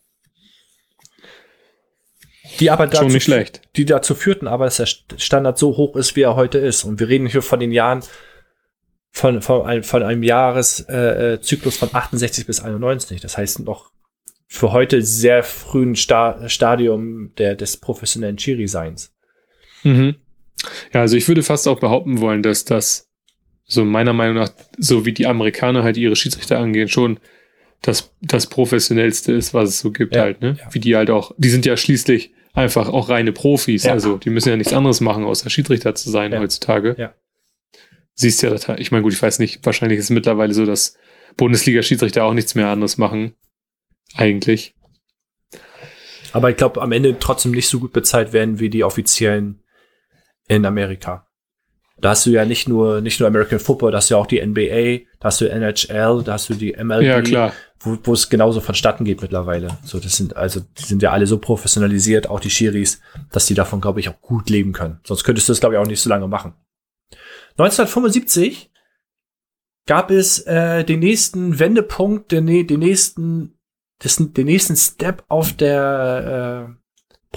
Die 2.60 2.72
aber 2.72 2.88
dazu, 2.88 3.04
Schon 3.04 3.14
nicht 3.14 3.24
schlecht. 3.24 3.62
Die 3.76 3.86
dazu 3.86 4.16
führten 4.16 4.48
aber, 4.48 4.66
dass 4.66 4.78
der 4.78 4.88
Standard 4.88 5.58
so 5.58 5.78
hoch 5.78 5.96
ist, 5.96 6.16
wie 6.16 6.22
er 6.22 6.36
heute 6.36 6.58
ist. 6.58 6.84
Und 6.84 7.00
wir 7.00 7.08
reden 7.08 7.28
hier 7.28 7.42
von 7.42 7.60
den 7.60 7.72
Jahren, 7.72 8.04
von, 9.12 9.42
von, 9.42 9.66
einem, 9.66 9.84
von 9.84 10.04
einem 10.04 10.24
Jahreszyklus 10.24 11.76
äh, 11.76 11.80
von 11.80 11.90
68 11.94 12.48
bis 12.48 12.60
91. 12.60 13.22
Das 13.22 13.38
heißt 13.38 13.60
noch 13.60 13.92
für 14.48 14.72
heute 14.72 15.02
sehr 15.02 15.44
frühen 15.44 15.96
Sta 15.96 16.48
Stadium 16.50 17.34
der, 17.36 17.56
des 17.56 17.78
professionellen 17.78 18.38
Chiri-Seins. 18.38 19.14
Mhm. 19.84 20.16
Ja, 20.94 21.02
also 21.02 21.16
ich 21.16 21.28
würde 21.28 21.44
fast 21.44 21.68
auch 21.68 21.80
behaupten 21.80 22.20
wollen, 22.20 22.42
dass 22.44 22.66
das 22.66 23.10
so 23.66 23.84
meiner 23.86 24.14
Meinung 24.14 24.36
nach, 24.36 24.50
so 24.78 25.06
wie 25.06 25.12
die 25.12 25.28
Amerikaner 25.28 25.84
halt 25.84 25.98
ihre 25.98 26.16
Schiedsrichter 26.16 26.58
angehen, 26.60 26.88
schon 26.88 27.20
das, 27.82 28.14
das 28.22 28.48
professionellste 28.48 29.34
ist, 29.34 29.54
was 29.54 29.70
es 29.70 29.80
so 29.80 29.92
gibt 29.92 30.16
Ja, 30.16 30.22
halt, 30.24 30.42
ne? 30.42 30.58
ja. 30.60 30.74
Wie 30.74 30.80
die 30.80 30.96
halt 30.96 31.10
auch, 31.10 31.34
die 31.38 31.50
sind 31.50 31.66
ja 31.66 31.78
schließlich 31.78 32.32
einfach 32.54 32.90
auch 32.90 33.10
reine 33.10 33.34
Profis, 33.34 33.84
Ja. 33.84 33.92
also 33.92 34.18
die 34.18 34.30
müssen 34.32 34.50
ja 34.50 34.58
nichts 34.58 34.74
anderes 34.74 35.00
machen, 35.02 35.26
außer 35.26 35.50
Schiedsrichter 35.50 35.94
zu 35.96 36.10
sein 36.10 36.38
heutzutage. 36.38 36.96
Ja. 36.98 37.14
Siehst 38.16 38.42
ja, 38.42 38.56
ich 38.80 38.92
meine, 38.92 39.04
gut, 39.04 39.14
ich 39.14 39.22
weiß 39.22 39.38
nicht, 39.38 39.64
wahrscheinlich 39.64 40.00
ist 40.00 40.06
es 40.06 40.10
mittlerweile 40.10 40.54
so, 40.56 40.66
dass 40.66 40.98
Bundesliga-Schiedsrichter 41.36 42.24
auch 42.24 42.34
nichts 42.34 42.56
mehr 42.56 42.70
anderes 42.70 42.98
machen. 42.98 43.36
Eigentlich. 44.16 44.74
Aber 46.32 46.50
ich 46.50 46.58
glaube, 46.58 46.82
am 46.82 46.92
Ende 46.92 47.20
trotzdem 47.20 47.52
nicht 47.52 47.68
so 47.68 47.80
gut 47.80 47.94
bezahlt 47.94 48.34
werden 48.34 48.60
wie 48.60 48.70
die 48.70 48.84
Offiziellen 48.84 49.62
in 50.48 50.66
Amerika. 50.66 51.28
Da 52.00 52.10
hast 52.10 52.26
du 52.28 52.30
ja 52.30 52.46
nicht 52.46 52.68
nur, 52.70 53.02
nicht 53.02 53.20
nur 53.20 53.28
American 53.28 53.60
Football, 53.60 53.92
da 53.92 53.98
hast 53.98 54.10
du 54.12 54.14
ja 54.14 54.20
auch 54.20 54.28
die 54.28 54.46
NBA, 54.46 55.06
da 55.20 55.26
hast 55.28 55.42
du 55.42 55.50
NHL, 55.50 56.22
da 56.24 56.34
hast 56.34 56.48
du 56.50 56.54
die 56.54 56.74
MLB, 56.74 57.02
Ja, 57.04 57.22
klar. 57.24 57.54
wo, 57.80 57.98
wo 58.04 58.14
es 58.14 58.30
genauso 58.30 58.62
vonstatten 58.62 59.04
geht 59.04 59.22
mittlerweile. 59.22 59.80
So, 59.84 60.00
das 60.00 60.16
sind, 60.16 60.36
also, 60.38 60.60
die 60.60 60.84
sind 60.84 61.02
ja 61.02 61.12
alle 61.12 61.26
so 61.26 61.40
professionalisiert, 61.40 62.30
auch 62.30 62.40
die 62.40 62.52
Schiris, 62.52 63.02
dass 63.32 63.48
die 63.48 63.56
davon, 63.56 63.82
glaube 63.82 64.00
ich, 64.00 64.10
auch 64.10 64.22
gut 64.22 64.50
leben 64.52 64.74
können. 64.74 65.00
Sonst 65.06 65.24
könntest 65.24 65.50
du 65.50 65.54
das, 65.54 65.60
glaube 65.60 65.74
ich, 65.76 65.80
auch 65.82 65.88
nicht 65.88 66.02
so 66.02 66.10
lange 66.10 66.28
machen. 66.28 66.54
1975 67.58 68.72
gab 69.88 70.12
es 70.12 70.40
äh, 70.46 70.84
den 70.84 71.00
nächsten 71.00 71.58
Wendepunkt, 71.60 72.32
den, 72.32 72.46
den 72.46 72.80
nächsten, 72.80 73.58
das, 74.00 74.18
den 74.18 74.46
nächsten 74.46 74.76
Step 74.76 75.24
auf 75.30 75.54
der 75.54 76.70
äh, 76.70 76.74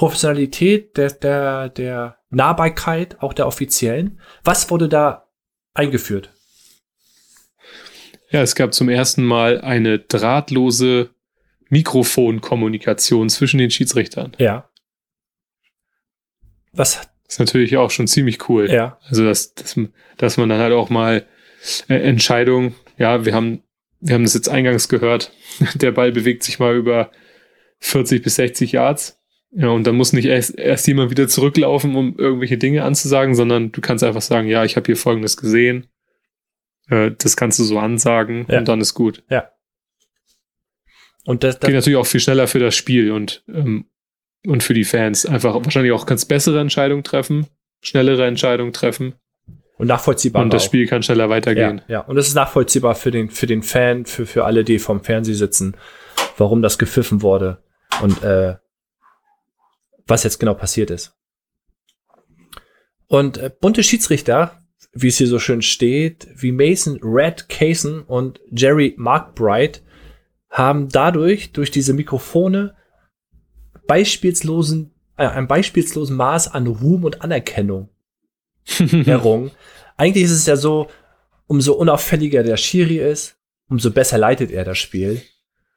Professionalität, 0.00 0.96
der, 0.96 1.10
der, 1.10 1.68
der 1.68 2.16
Nahbarkeit, 2.30 3.20
auch 3.20 3.34
der 3.34 3.46
offiziellen. 3.46 4.18
Was 4.42 4.70
wurde 4.70 4.88
da 4.88 5.28
eingeführt? 5.74 6.32
Ja, 8.30 8.40
es 8.40 8.54
gab 8.54 8.72
zum 8.72 8.88
ersten 8.88 9.22
Mal 9.22 9.60
eine 9.60 9.98
drahtlose 9.98 11.10
Mikrofonkommunikation 11.68 13.28
zwischen 13.28 13.58
den 13.58 13.70
Schiedsrichtern. 13.70 14.32
Ja. 14.38 14.70
Was? 16.72 16.94
Das 17.24 17.34
ist 17.34 17.40
natürlich 17.40 17.76
auch 17.76 17.90
schon 17.90 18.08
ziemlich 18.08 18.48
cool. 18.48 18.70
Ja. 18.70 18.98
Also, 19.06 19.26
dass, 19.26 19.52
dass, 19.52 19.78
dass 20.16 20.38
man 20.38 20.48
dann 20.48 20.60
halt 20.60 20.72
auch 20.72 20.88
mal 20.88 21.26
äh, 21.90 21.94
Entscheidungen, 21.96 22.74
ja, 22.96 23.26
wir 23.26 23.34
haben, 23.34 23.64
wir 24.00 24.14
haben 24.14 24.24
das 24.24 24.32
jetzt 24.32 24.48
eingangs 24.48 24.88
gehört, 24.88 25.30
der 25.74 25.92
Ball 25.92 26.10
bewegt 26.10 26.42
sich 26.42 26.58
mal 26.58 26.74
über 26.74 27.10
40 27.80 28.22
bis 28.22 28.36
60 28.36 28.72
Yards. 28.72 29.19
Ja, 29.52 29.68
und 29.68 29.84
dann 29.86 29.96
muss 29.96 30.12
nicht 30.12 30.26
erst, 30.26 30.56
erst 30.58 30.86
jemand 30.86 31.10
wieder 31.10 31.26
zurücklaufen, 31.26 31.96
um 31.96 32.16
irgendwelche 32.16 32.56
Dinge 32.58 32.84
anzusagen, 32.84 33.34
sondern 33.34 33.72
du 33.72 33.80
kannst 33.80 34.04
einfach 34.04 34.22
sagen, 34.22 34.46
ja, 34.48 34.64
ich 34.64 34.76
habe 34.76 34.86
hier 34.86 34.96
Folgendes 34.96 35.36
gesehen. 35.36 35.88
Äh, 36.88 37.10
das 37.18 37.36
kannst 37.36 37.58
du 37.58 37.64
so 37.64 37.78
ansagen 37.78 38.46
Ja. 38.48 38.58
und 38.60 38.68
dann 38.68 38.80
ist 38.80 38.94
gut. 38.94 39.24
Und 41.24 41.44
das, 41.44 41.56
Geht 41.60 41.70
das 41.70 41.74
natürlich 41.74 41.98
auch 41.98 42.06
viel 42.06 42.20
schneller 42.20 42.46
für 42.46 42.58
das 42.58 42.74
Spiel 42.74 43.12
und, 43.12 43.44
ähm, 43.48 43.86
und 44.46 44.62
für 44.62 44.74
die 44.74 44.84
Fans. 44.84 45.26
Einfach 45.26 45.54
wahrscheinlich 45.54 45.92
auch 45.92 46.06
ganz 46.06 46.24
bessere 46.24 46.60
Entscheidungen 46.60 47.04
treffen, 47.04 47.46
schnellere 47.82 48.26
Entscheidungen 48.26 48.72
treffen 48.72 49.14
und 49.76 49.86
nachvollziehbar. 49.88 50.42
und 50.42 50.52
das 50.52 50.62
auch. 50.62 50.66
Spiel 50.66 50.86
kann 50.86 51.02
schneller 51.02 51.28
weitergehen. 51.28 51.82
Ja, 51.88 51.94
ja. 51.94 52.00
Und 52.00 52.16
es 52.16 52.28
ist 52.28 52.34
nachvollziehbar 52.34 52.94
für 52.94 53.10
den, 53.10 53.30
für 53.30 53.46
den 53.46 53.62
Fan, 53.62 54.06
für, 54.06 54.26
für 54.26 54.44
alle, 54.44 54.64
die 54.64 54.78
vom 54.78 55.02
Fernseh 55.04 55.34
sitzen, 55.34 55.76
warum 56.38 56.62
das 56.62 56.78
gepfiffen 56.78 57.20
wurde 57.22 57.62
und 58.02 58.22
äh, 58.22 58.54
was 60.10 60.24
jetzt 60.24 60.38
genau 60.38 60.54
passiert 60.54 60.90
ist. 60.90 61.16
Und 63.06 63.38
äh, 63.38 63.50
bunte 63.60 63.82
Schiedsrichter, 63.82 64.60
wie 64.92 65.08
es 65.08 65.18
hier 65.18 65.26
so 65.26 65.38
schön 65.38 65.62
steht, 65.62 66.28
wie 66.34 66.52
Mason 66.52 66.98
Red 67.02 67.48
Kaysen 67.48 68.02
und 68.02 68.40
Jerry 68.50 68.94
Markbright, 68.96 69.82
haben 70.50 70.88
dadurch, 70.88 71.52
durch 71.52 71.70
diese 71.70 71.92
Mikrofone, 71.92 72.76
beispielslosen, 73.86 74.92
äh, 75.16 75.26
ein 75.26 75.48
beispielslosen 75.48 76.16
Maß 76.16 76.54
an 76.54 76.66
Ruhm 76.66 77.04
und 77.04 77.22
Anerkennung 77.22 77.88
errungen. 79.06 79.50
Eigentlich 79.96 80.24
ist 80.24 80.32
es 80.32 80.46
ja 80.46 80.56
so, 80.56 80.88
umso 81.46 81.72
unauffälliger 81.72 82.42
der 82.42 82.56
Schiri 82.56 82.98
ist, 82.98 83.36
umso 83.68 83.90
besser 83.90 84.18
leitet 84.18 84.50
er 84.50 84.64
das 84.64 84.78
Spiel 84.78 85.22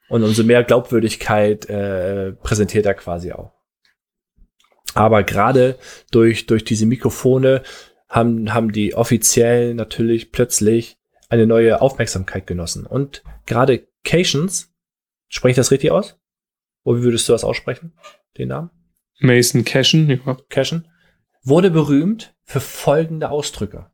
und 0.09 0.23
umso 0.23 0.43
mehr 0.43 0.63
Glaubwürdigkeit 0.63 1.67
äh, 1.67 2.33
präsentiert 2.33 2.85
er 2.85 2.93
quasi 2.93 3.31
auch. 3.31 3.51
Aber 4.93 5.23
gerade 5.23 5.77
durch, 6.11 6.45
durch 6.45 6.63
diese 6.63 6.85
Mikrofone 6.85 7.63
haben, 8.09 8.53
haben 8.53 8.71
die 8.71 8.95
Offiziellen 8.95 9.75
natürlich 9.75 10.31
plötzlich 10.31 10.97
eine 11.29 11.47
neue 11.47 11.81
Aufmerksamkeit 11.81 12.45
genossen. 12.45 12.85
Und 12.85 13.23
gerade 13.45 13.87
Cations, 14.03 14.71
spreche 15.27 15.51
ich 15.51 15.57
das 15.57 15.71
richtig 15.71 15.91
aus? 15.91 16.19
Oder 16.83 16.99
wie 16.99 17.03
würdest 17.03 17.27
du 17.27 17.33
das 17.33 17.43
aussprechen, 17.43 17.93
den 18.37 18.49
Namen? 18.49 18.69
Mason 19.19 19.63
Cashen, 19.63 20.09
ja. 20.09 20.37
Cashen, 20.49 20.87
wurde 21.43 21.71
berühmt 21.71 22.35
für 22.43 22.59
folgende 22.59 23.29
Ausdrücke. 23.29 23.89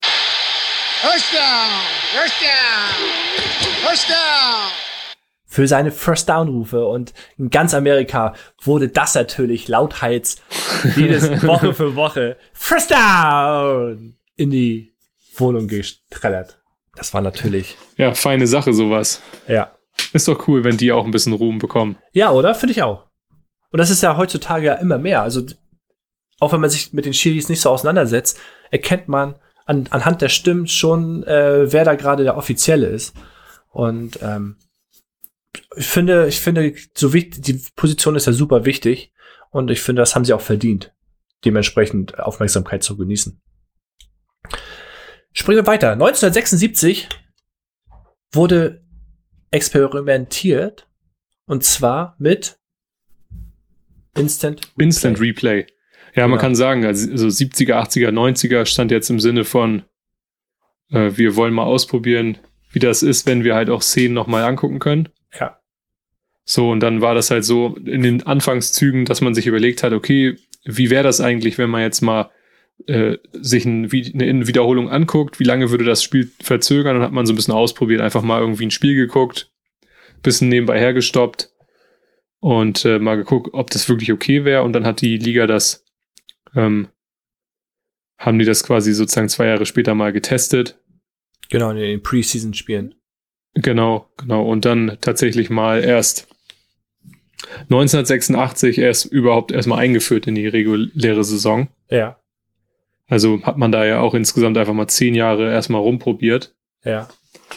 First 0.00 1.32
down! 1.32 1.70
First 2.12 2.42
down! 2.42 3.86
First 3.86 4.08
down! 4.10 4.75
Für 5.56 5.66
seine 5.66 5.90
First 5.90 6.28
Down 6.28 6.48
Rufe 6.48 6.84
und 6.84 7.14
in 7.38 7.48
ganz 7.48 7.72
Amerika 7.72 8.34
wurde 8.62 8.90
das 8.90 9.14
natürlich 9.14 9.68
lauthals 9.68 10.36
jedes 10.96 11.30
Woche 11.46 11.72
für 11.72 11.96
Woche 11.96 12.36
First 12.52 12.90
Down 12.90 14.18
in 14.36 14.50
die 14.50 14.92
Wohnung 15.34 15.66
gestrellert. 15.66 16.58
Das 16.94 17.14
war 17.14 17.22
natürlich. 17.22 17.78
Ja, 17.96 18.12
feine 18.12 18.46
Sache, 18.46 18.74
sowas. 18.74 19.22
Ja. 19.48 19.72
Ist 20.12 20.28
doch 20.28 20.46
cool, 20.46 20.62
wenn 20.62 20.76
die 20.76 20.92
auch 20.92 21.06
ein 21.06 21.10
bisschen 21.10 21.32
Ruhm 21.32 21.58
bekommen. 21.58 21.96
Ja, 22.12 22.32
oder? 22.32 22.54
Finde 22.54 22.72
ich 22.72 22.82
auch. 22.82 23.06
Und 23.70 23.78
das 23.78 23.88
ist 23.88 24.02
ja 24.02 24.18
heutzutage 24.18 24.66
ja 24.66 24.74
immer 24.74 24.98
mehr. 24.98 25.22
Also, 25.22 25.40
auch 26.38 26.52
wenn 26.52 26.60
man 26.60 26.68
sich 26.68 26.92
mit 26.92 27.06
den 27.06 27.14
Schiris 27.14 27.48
nicht 27.48 27.62
so 27.62 27.70
auseinandersetzt, 27.70 28.38
erkennt 28.70 29.08
man 29.08 29.36
an, 29.64 29.86
anhand 29.88 30.20
der 30.20 30.28
Stimmen 30.28 30.66
schon, 30.66 31.24
äh, 31.24 31.72
wer 31.72 31.86
da 31.86 31.94
gerade 31.94 32.24
der 32.24 32.36
Offizielle 32.36 32.88
ist. 32.88 33.14
Und 33.70 34.18
ähm, 34.20 34.56
ich 35.76 35.86
finde, 35.86 36.26
ich 36.28 36.40
finde, 36.40 36.74
so 36.96 37.12
wichtig, 37.12 37.42
die 37.42 37.60
Position 37.74 38.16
ist 38.16 38.26
ja 38.26 38.32
super 38.32 38.64
wichtig. 38.64 39.12
Und 39.50 39.70
ich 39.70 39.80
finde, 39.80 40.02
das 40.02 40.14
haben 40.14 40.24
sie 40.24 40.32
auch 40.32 40.40
verdient, 40.40 40.94
dementsprechend 41.44 42.18
Aufmerksamkeit 42.18 42.82
zu 42.82 42.96
genießen. 42.96 43.40
Springen 45.32 45.58
wir 45.58 45.66
weiter. 45.66 45.92
1976 45.92 47.08
wurde 48.32 48.84
experimentiert 49.50 50.88
und 51.46 51.64
zwar 51.64 52.16
mit 52.18 52.58
Instant 54.16 54.60
Replay. 54.60 54.84
Instant 54.84 55.20
Replay. 55.20 55.60
Ja, 56.14 56.24
genau. 56.24 56.28
man 56.28 56.38
kann 56.38 56.54
sagen, 56.54 56.84
also 56.84 57.26
70er, 57.26 57.74
80er, 57.74 58.08
90er 58.08 58.64
stand 58.66 58.90
jetzt 58.90 59.10
im 59.10 59.20
Sinne 59.20 59.44
von, 59.44 59.84
äh, 60.90 61.12
wir 61.14 61.36
wollen 61.36 61.54
mal 61.54 61.64
ausprobieren, 61.64 62.38
wie 62.70 62.78
das 62.78 63.02
ist, 63.02 63.26
wenn 63.26 63.44
wir 63.44 63.54
halt 63.54 63.70
auch 63.70 63.82
Szenen 63.82 64.14
nochmal 64.14 64.44
angucken 64.44 64.78
können. 64.78 65.08
Ja. 65.38 65.60
So, 66.44 66.70
und 66.70 66.80
dann 66.80 67.00
war 67.00 67.14
das 67.14 67.30
halt 67.30 67.44
so 67.44 67.76
in 67.84 68.02
den 68.02 68.22
Anfangszügen, 68.22 69.04
dass 69.04 69.20
man 69.20 69.34
sich 69.34 69.46
überlegt 69.46 69.82
hat, 69.82 69.92
okay, 69.92 70.36
wie 70.64 70.90
wäre 70.90 71.02
das 71.02 71.20
eigentlich, 71.20 71.58
wenn 71.58 71.70
man 71.70 71.82
jetzt 71.82 72.02
mal 72.02 72.30
äh, 72.86 73.16
sich 73.32 73.64
ein, 73.64 73.90
eine 73.90 74.46
Wiederholung 74.46 74.90
anguckt, 74.90 75.40
wie 75.40 75.44
lange 75.44 75.70
würde 75.70 75.84
das 75.84 76.02
Spiel 76.02 76.30
verzögern, 76.40 76.96
dann 76.96 77.02
hat 77.02 77.12
man 77.12 77.26
so 77.26 77.32
ein 77.32 77.36
bisschen 77.36 77.54
ausprobiert, 77.54 78.00
einfach 78.00 78.22
mal 78.22 78.40
irgendwie 78.40 78.66
ein 78.66 78.70
Spiel 78.70 78.94
geguckt, 78.94 79.50
bisschen 80.22 80.48
nebenbei 80.48 80.78
hergestoppt 80.78 81.50
und 82.40 82.84
äh, 82.84 82.98
mal 82.98 83.16
geguckt, 83.16 83.50
ob 83.52 83.70
das 83.70 83.88
wirklich 83.88 84.12
okay 84.12 84.44
wäre 84.44 84.62
und 84.62 84.72
dann 84.72 84.86
hat 84.86 85.00
die 85.00 85.16
Liga 85.16 85.46
das, 85.46 85.84
ähm, 86.54 86.88
haben 88.18 88.38
die 88.38 88.44
das 88.44 88.62
quasi 88.62 88.92
sozusagen 88.92 89.28
zwei 89.28 89.46
Jahre 89.46 89.66
später 89.66 89.94
mal 89.94 90.12
getestet. 90.12 90.78
Genau, 91.48 91.70
in 91.70 91.78
den 91.78 92.02
Preseason-Spielen. 92.02 92.94
Genau, 93.56 94.06
genau. 94.18 94.44
Und 94.44 94.64
dann 94.64 94.98
tatsächlich 95.00 95.48
mal 95.48 95.82
erst 95.82 96.28
1986 97.62 98.78
erst 98.78 99.06
überhaupt 99.06 99.50
erstmal 99.50 99.80
eingeführt 99.80 100.26
in 100.26 100.34
die 100.34 100.46
reguläre 100.46 101.24
Saison. 101.24 101.68
Ja. 101.90 102.18
Also 103.08 103.42
hat 103.42 103.56
man 103.56 103.72
da 103.72 103.84
ja 103.84 104.00
auch 104.00 104.14
insgesamt 104.14 104.58
einfach 104.58 104.74
mal 104.74 104.88
zehn 104.88 105.14
Jahre 105.14 105.50
erstmal 105.50 105.80
rumprobiert. 105.80 106.54
Ja. 106.84 107.08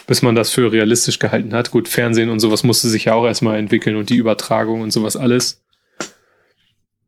Bis 0.06 0.22
man 0.22 0.34
das 0.34 0.50
für 0.50 0.72
realistisch 0.72 1.18
gehalten 1.18 1.52
hat. 1.52 1.70
Gut, 1.70 1.88
Fernsehen 1.88 2.30
und 2.30 2.40
sowas 2.40 2.64
musste 2.64 2.88
sich 2.88 3.06
ja 3.06 3.14
auch 3.14 3.26
erstmal 3.26 3.58
entwickeln 3.58 3.96
und 3.96 4.08
die 4.08 4.16
Übertragung 4.16 4.80
und 4.80 4.92
sowas 4.92 5.16
alles. 5.16 5.62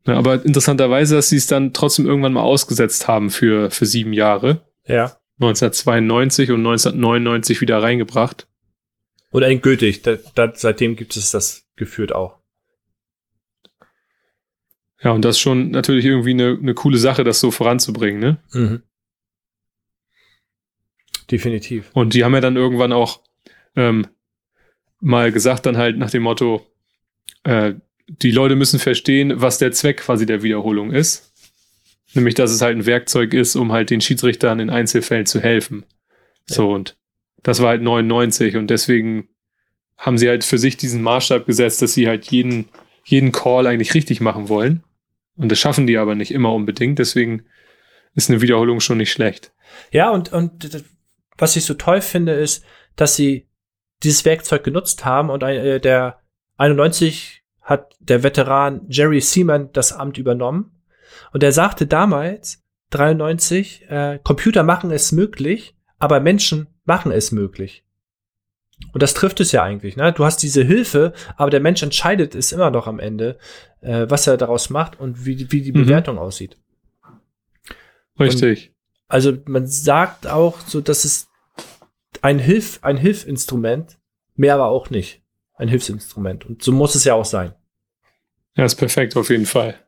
Ja, 0.07 0.15
aber 0.19 0.45
interessanterweise, 0.45 1.15
dass 1.15 1.29
sie 1.29 1.37
es 1.37 1.47
dann 1.47 1.73
trotzdem 1.73 2.07
irgendwann 2.07 2.33
mal 2.33 2.43
ausgesetzt 2.43 3.09
haben 3.09 3.31
für, 3.31 3.71
für 3.71 3.87
sieben 3.87 4.13
Jahre. 4.13 4.63
Ja. 4.87 5.17
1992 5.41 6.51
und 6.51 6.59
1999 6.59 7.61
wieder 7.61 7.83
reingebracht. 7.83 8.49
Und 9.33 9.43
endgültig, 9.43 10.03
da, 10.03 10.19
da, 10.35 10.53
seitdem 10.55 10.95
gibt 10.95 11.17
es 11.17 11.31
das 11.31 11.67
geführt 11.75 12.15
auch. 12.15 12.39
Ja, 15.03 15.11
und 15.11 15.25
das 15.25 15.37
ist 15.37 15.41
schon 15.41 15.71
natürlich 15.71 16.05
irgendwie 16.05 16.31
eine, 16.31 16.59
eine 16.61 16.75
coole 16.75 16.99
Sache, 16.99 17.25
das 17.25 17.41
so 17.41 17.51
voranzubringen, 17.51 18.21
ne? 18.21 18.39
Mhm. 18.53 18.83
Definitiv. 21.31 21.91
Und 21.95 22.13
die 22.15 22.25
haben 22.25 22.35
ja 22.35 22.41
dann 22.41 22.57
irgendwann 22.57 22.93
auch 22.93 23.23
ähm, 23.75 24.07
mal 25.01 25.33
gesagt, 25.33 25.65
dann 25.65 25.79
halt 25.79 25.97
nach 25.97 26.11
dem 26.11 26.23
Motto, 26.25 26.67
äh, 27.45 27.75
die 28.07 28.31
Leute 28.31 28.55
müssen 28.55 28.79
verstehen, 28.79 29.41
was 29.41 29.57
der 29.57 29.73
Zweck 29.73 29.99
quasi 29.99 30.27
der 30.27 30.43
Wiederholung 30.43 30.93
ist. 30.93 31.33
Nämlich, 32.13 32.35
dass 32.35 32.51
es 32.51 32.61
halt 32.61 32.77
ein 32.77 32.85
Werkzeug 32.85 33.33
ist, 33.33 33.57
um 33.57 33.73
halt 33.73 33.89
den 33.89 34.03
Schiedsrichtern 34.03 34.61
in 34.61 34.69
Einzelfällen 34.69 35.25
zu 35.25 35.41
helfen. 35.41 35.87
Ja. 36.51 36.57
So, 36.57 36.71
und 36.71 36.99
das 37.43 37.61
war 37.61 37.71
halt 37.71 37.83
99 37.83 38.57
und 38.57 38.69
deswegen 38.69 39.29
haben 39.99 40.19
sie 40.19 40.29
halt 40.29 40.45
für 40.45 40.59
sich 40.59 40.77
diesen 40.77 41.03
Maßstab 41.03 41.47
gesetzt, 41.47 41.83
dass 41.83 41.95
sie 41.95 42.09
halt 42.09 42.31
jeden, 42.31 42.69
jeden 43.05 43.33
Call 43.33 43.67
eigentlich 43.67 43.95
richtig 43.95 44.21
machen 44.21 44.49
wollen. 44.49 44.83
Und 45.37 45.51
das 45.51 45.59
schaffen 45.59 45.87
die 45.87 45.97
aber 45.97 46.15
nicht 46.15 46.33
immer 46.33 46.53
unbedingt, 46.53 46.99
deswegen 46.99 47.45
ist 48.15 48.29
eine 48.29 48.41
Wiederholung 48.41 48.81
schon 48.81 48.99
nicht 48.99 49.13
schlecht. 49.13 49.53
Ja, 49.91 50.11
und, 50.11 50.33
und 50.33 50.85
was 51.39 51.57
ich 51.57 51.65
so 51.65 51.75
toll 51.75 52.01
finde, 52.01 52.33
ist, 52.33 52.65
dass 52.97 53.17
sie 53.17 53.49
dieses 54.03 54.25
Werkzeug 54.25 54.65
genutzt 54.65 55.05
haben 55.05 55.31
und 55.31 55.45
ein, 55.45 55.57
äh, 55.57 55.81
der 55.81 56.19
91 56.57 57.43
hat 57.63 57.95
der 58.01 58.23
Veteran 58.23 58.83
Jerry 58.89 59.21
Seaman 59.21 59.71
das 59.73 59.93
Amt 59.93 60.19
übernommen. 60.19 60.83
Und 61.33 61.43
er 61.43 61.53
sagte 61.53 61.87
damals, 61.87 62.63
93, 62.91 63.87
äh, 63.89 64.19
Computer 64.23 64.63
machen 64.63 64.91
es 64.91 65.13
möglich, 65.13 65.77
aber 65.99 66.21
Menschen 66.21 66.67
machen 66.85 67.13
es 67.13 67.33
möglich. 67.33 67.85
Und 68.93 69.03
das 69.03 69.15
trifft 69.15 69.41
es 69.41 69.53
ja 69.53 69.63
eigentlich. 69.63 69.97
Ne? 69.97 70.13
Du 70.13 70.25
hast 70.25 70.43
diese 70.43 70.65
Hilfe, 70.65 71.13
aber 71.37 71.51
der 71.51 71.61
Mensch 71.61 71.83
entscheidet 71.83 72.35
es 72.35 72.53
immer 72.53 72.71
noch 72.71 72.87
am 72.87 72.99
Ende, 72.99 73.39
äh, 73.81 74.07
was 74.09 74.27
er 74.27 74.37
daraus 74.37 74.71
macht 74.71 74.99
und 74.99 75.25
wie, 75.25 75.51
wie 75.53 75.63
die 75.63 75.73
mhm. 75.73 75.85
Bewertung 75.85 76.19
aussieht. 76.19 76.57
Richtig. 78.19 78.69
Und 78.69 78.75
also 79.09 79.37
man 79.47 79.67
sagt 79.67 80.27
auch 80.27 80.59
so, 80.61 80.81
dass 80.81 81.05
es 81.05 81.29
ein 82.23 82.39
Hilf, 82.39 82.81
ein 82.83 82.97
Hilfinstrument, 82.97 83.99
mehr 84.35 84.55
aber 84.55 84.67
auch 84.67 84.91
nicht. 84.91 85.23
Ein 85.55 85.69
Hilfsinstrument. 85.69 86.45
Und 86.47 86.63
so 86.63 86.73
muss 86.73 86.95
es 86.95 87.05
ja 87.05 87.15
auch 87.15 87.25
sein. 87.25 87.55
Ja, 88.57 88.65
ist 88.65 88.77
perfekt, 88.77 89.17
auf 89.17 89.31
jeden 89.31 89.47
Fall. 89.47 89.79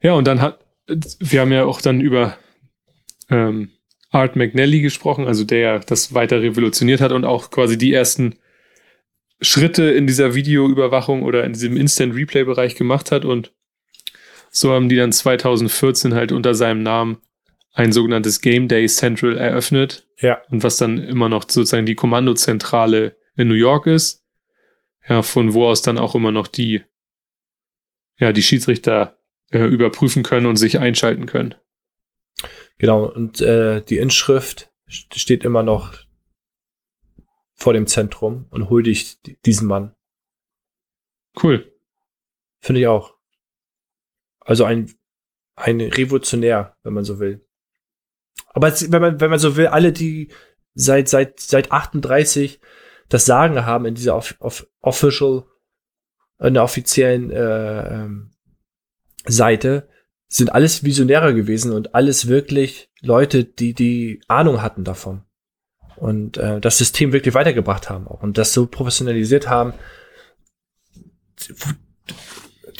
Ja, 0.00 0.12
und 0.12 0.26
dann 0.26 0.40
hat, 0.40 0.64
wir 0.86 1.40
haben 1.40 1.52
ja 1.52 1.64
auch 1.64 1.80
dann 1.80 2.00
über 2.00 2.36
ähm, 3.30 3.70
Art 4.10 4.36
McNally 4.36 4.80
gesprochen, 4.80 5.26
also 5.26 5.44
der 5.44 5.80
das 5.80 6.14
weiter 6.14 6.40
revolutioniert 6.40 7.00
hat 7.00 7.12
und 7.12 7.24
auch 7.24 7.50
quasi 7.50 7.76
die 7.76 7.92
ersten 7.92 8.36
Schritte 9.40 9.84
in 9.84 10.06
dieser 10.06 10.34
Videoüberwachung 10.34 11.22
oder 11.22 11.44
in 11.44 11.52
diesem 11.52 11.76
Instant 11.76 12.14
Replay 12.14 12.44
Bereich 12.44 12.74
gemacht 12.74 13.12
hat 13.12 13.24
und 13.24 13.52
so 14.50 14.72
haben 14.72 14.88
die 14.88 14.96
dann 14.96 15.12
2014 15.12 16.14
halt 16.14 16.32
unter 16.32 16.54
seinem 16.54 16.82
Namen 16.82 17.18
ein 17.72 17.92
sogenanntes 17.92 18.40
Game 18.40 18.66
Day 18.66 18.88
Central 18.88 19.36
eröffnet. 19.36 20.06
Ja. 20.20 20.42
Und 20.50 20.62
was 20.62 20.78
dann 20.78 20.98
immer 20.98 21.28
noch 21.28 21.42
sozusagen 21.42 21.86
die 21.86 21.94
Kommandozentrale 21.94 23.16
in 23.36 23.48
New 23.48 23.54
York 23.54 23.86
ist. 23.86 24.24
Ja, 25.08 25.22
von 25.22 25.54
wo 25.54 25.66
aus 25.66 25.80
dann 25.80 25.96
auch 25.96 26.14
immer 26.14 26.32
noch 26.32 26.48
die, 26.48 26.82
ja, 28.18 28.32
die 28.32 28.42
Schiedsrichter 28.42 29.18
äh, 29.50 29.64
überprüfen 29.64 30.22
können 30.22 30.46
und 30.46 30.56
sich 30.56 30.78
einschalten 30.78 31.26
können. 31.26 31.54
Genau, 32.78 33.06
und 33.06 33.40
äh, 33.40 33.82
die 33.82 33.98
Inschrift 33.98 34.72
steht 34.86 35.44
immer 35.44 35.62
noch 35.62 35.94
vor 37.54 37.72
dem 37.72 37.86
Zentrum 37.88 38.46
und 38.50 38.70
hol 38.70 38.84
dich 38.84 39.20
diesen 39.44 39.66
Mann. 39.66 39.94
Cool. 41.42 41.72
Finde 42.60 42.80
ich 42.80 42.86
auch. 42.86 43.14
Also 44.40 44.64
ein, 44.64 44.92
ein 45.56 45.80
Revolutionär, 45.80 46.76
wenn 46.82 46.94
man 46.94 47.04
so 47.04 47.18
will. 47.18 47.44
Aber 48.48 48.72
wenn 48.72 49.02
man, 49.02 49.20
wenn 49.20 49.30
man 49.30 49.38
so 49.38 49.56
will, 49.56 49.66
alle, 49.66 49.92
die 49.92 50.32
seit, 50.74 51.08
seit, 51.08 51.40
seit 51.40 51.72
38 51.72 52.60
das 53.08 53.26
Sagen 53.26 53.64
haben 53.64 53.86
in 53.86 53.94
dieser 53.94 54.16
off, 54.16 54.36
off, 54.38 54.66
official, 54.80 55.44
in 56.38 56.54
der 56.54 56.62
offiziellen 56.62 57.30
äh, 57.30 57.94
ähm, 57.94 58.30
Seite, 59.26 59.88
sind 60.28 60.52
alles 60.52 60.84
Visionäre 60.84 61.34
gewesen 61.34 61.72
und 61.72 61.94
alles 61.94 62.28
wirklich 62.28 62.90
Leute, 63.00 63.44
die 63.44 63.72
die 63.74 64.20
Ahnung 64.28 64.62
hatten 64.62 64.84
davon 64.84 65.22
und 65.96 66.36
äh, 66.36 66.60
das 66.60 66.78
System 66.78 67.12
wirklich 67.12 67.34
weitergebracht 67.34 67.88
haben 67.88 68.06
auch 68.06 68.22
und 68.22 68.38
das 68.38 68.52
so 68.52 68.66
professionalisiert 68.66 69.48
haben, 69.48 69.72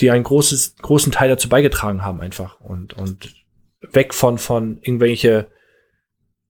die 0.01 0.11
einen 0.11 0.25
großes, 0.25 0.77
großen 0.77 1.13
Teil 1.13 1.29
dazu 1.29 1.49
beigetragen 1.49 2.03
haben 2.03 2.21
einfach 2.21 2.61
und, 2.61 2.95
und 2.95 3.35
weg 3.81 4.15
von, 4.15 4.39
von 4.39 4.79
irgendwelche 4.83 5.49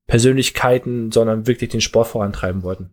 Persönlichkeiten, 0.06 1.12
sondern 1.12 1.46
wirklich 1.46 1.70
den 1.70 1.80
Sport 1.80 2.08
vorantreiben 2.08 2.62
wollten. 2.62 2.90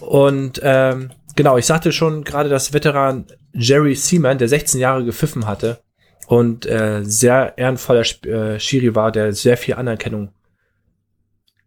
Und 0.00 0.60
ähm, 0.62 1.10
genau, 1.36 1.56
ich 1.56 1.66
sagte 1.66 1.92
schon 1.92 2.24
gerade, 2.24 2.48
dass 2.48 2.72
Veteran 2.72 3.26
Jerry 3.52 3.94
Seaman, 3.94 4.38
der 4.38 4.48
16 4.48 4.80
Jahre 4.80 5.04
gepfiffen 5.04 5.46
hatte 5.46 5.80
und 6.26 6.66
äh, 6.66 7.02
sehr 7.02 7.58
ehrenvoller 7.58 8.04
äh, 8.24 8.60
Schiri 8.60 8.94
war, 8.94 9.10
der 9.12 9.32
sehr 9.32 9.56
viel 9.56 9.74
Anerkennung 9.74 10.32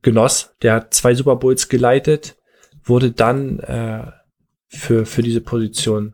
genoss. 0.02 0.56
Der 0.62 0.76
hat 0.76 0.94
zwei 0.94 1.16
Super 1.16 1.36
Bowls 1.36 1.70
geleitet, 1.70 2.38
wurde 2.84 3.12
dann 3.12 3.60
äh, 3.60 4.12
für, 4.68 5.06
für 5.06 5.22
diese 5.22 5.42
Position 5.42 6.14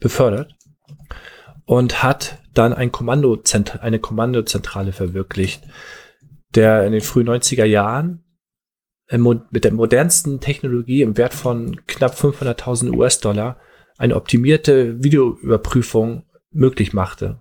befördert 0.00 0.54
und 1.64 2.02
hat 2.02 2.38
dann 2.54 2.72
ein 2.72 2.92
Kommando 2.92 3.40
eine 3.80 3.98
Kommandozentrale 3.98 4.92
verwirklicht, 4.92 5.62
der 6.54 6.84
in 6.86 6.92
den 6.92 7.00
frühen 7.00 7.28
90er 7.28 7.64
Jahren 7.64 8.24
mit 9.10 9.64
der 9.64 9.72
modernsten 9.72 10.40
Technologie 10.40 11.02
im 11.02 11.16
Wert 11.16 11.34
von 11.34 11.80
knapp 11.86 12.14
500.000 12.14 12.94
US-Dollar 12.94 13.58
eine 13.96 14.16
optimierte 14.16 15.02
Videoüberprüfung 15.02 16.24
möglich 16.50 16.92
machte. 16.92 17.40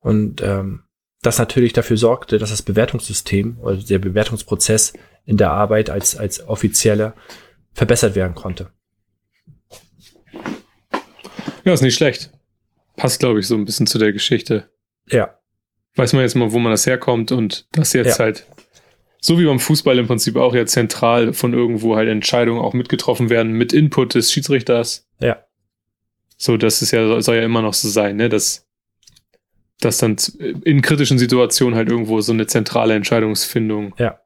Und 0.00 0.42
ähm, 0.42 0.84
das 1.22 1.38
natürlich 1.38 1.72
dafür 1.72 1.96
sorgte, 1.96 2.38
dass 2.38 2.50
das 2.50 2.62
Bewertungssystem 2.62 3.58
oder 3.60 3.76
der 3.76 3.98
Bewertungsprozess 3.98 4.94
in 5.26 5.36
der 5.36 5.50
Arbeit 5.50 5.90
als, 5.90 6.16
als 6.16 6.46
offizieller 6.48 7.14
verbessert 7.72 8.14
werden 8.14 8.34
konnte. 8.34 8.70
Ja, 11.64 11.74
ist 11.74 11.82
nicht 11.82 11.94
schlecht. 11.94 12.32
Passt, 12.96 13.20
glaube 13.20 13.40
ich, 13.40 13.46
so 13.46 13.54
ein 13.54 13.64
bisschen 13.64 13.86
zu 13.86 13.98
der 13.98 14.12
Geschichte. 14.12 14.70
Ja. 15.08 15.38
Weiß 15.94 16.12
man 16.12 16.22
jetzt 16.22 16.36
mal, 16.36 16.52
wo 16.52 16.58
man 16.58 16.72
das 16.72 16.86
herkommt 16.86 17.32
und 17.32 17.66
das 17.72 17.92
jetzt 17.92 18.18
ja. 18.18 18.24
halt, 18.24 18.46
so 19.20 19.38
wie 19.38 19.44
beim 19.44 19.60
Fußball 19.60 19.98
im 19.98 20.06
Prinzip 20.06 20.36
auch 20.36 20.54
ja 20.54 20.64
zentral 20.66 21.32
von 21.32 21.52
irgendwo 21.52 21.96
halt 21.96 22.08
Entscheidungen 22.08 22.60
auch 22.60 22.72
mitgetroffen 22.72 23.28
werden 23.28 23.52
mit 23.52 23.72
Input 23.72 24.14
des 24.14 24.32
Schiedsrichters. 24.32 25.06
Ja. 25.20 25.44
So, 26.38 26.56
das 26.56 26.80
ist 26.80 26.90
ja, 26.90 27.20
soll 27.20 27.36
ja 27.36 27.42
immer 27.42 27.60
noch 27.60 27.74
so 27.74 27.88
sein, 27.88 28.16
ne, 28.16 28.30
dass, 28.30 28.66
dass 29.78 29.98
dann 29.98 30.16
in 30.64 30.80
kritischen 30.80 31.18
Situationen 31.18 31.76
halt 31.76 31.90
irgendwo 31.90 32.22
so 32.22 32.32
eine 32.32 32.46
zentrale 32.46 32.94
Entscheidungsfindung 32.94 33.94
ja. 33.98 34.18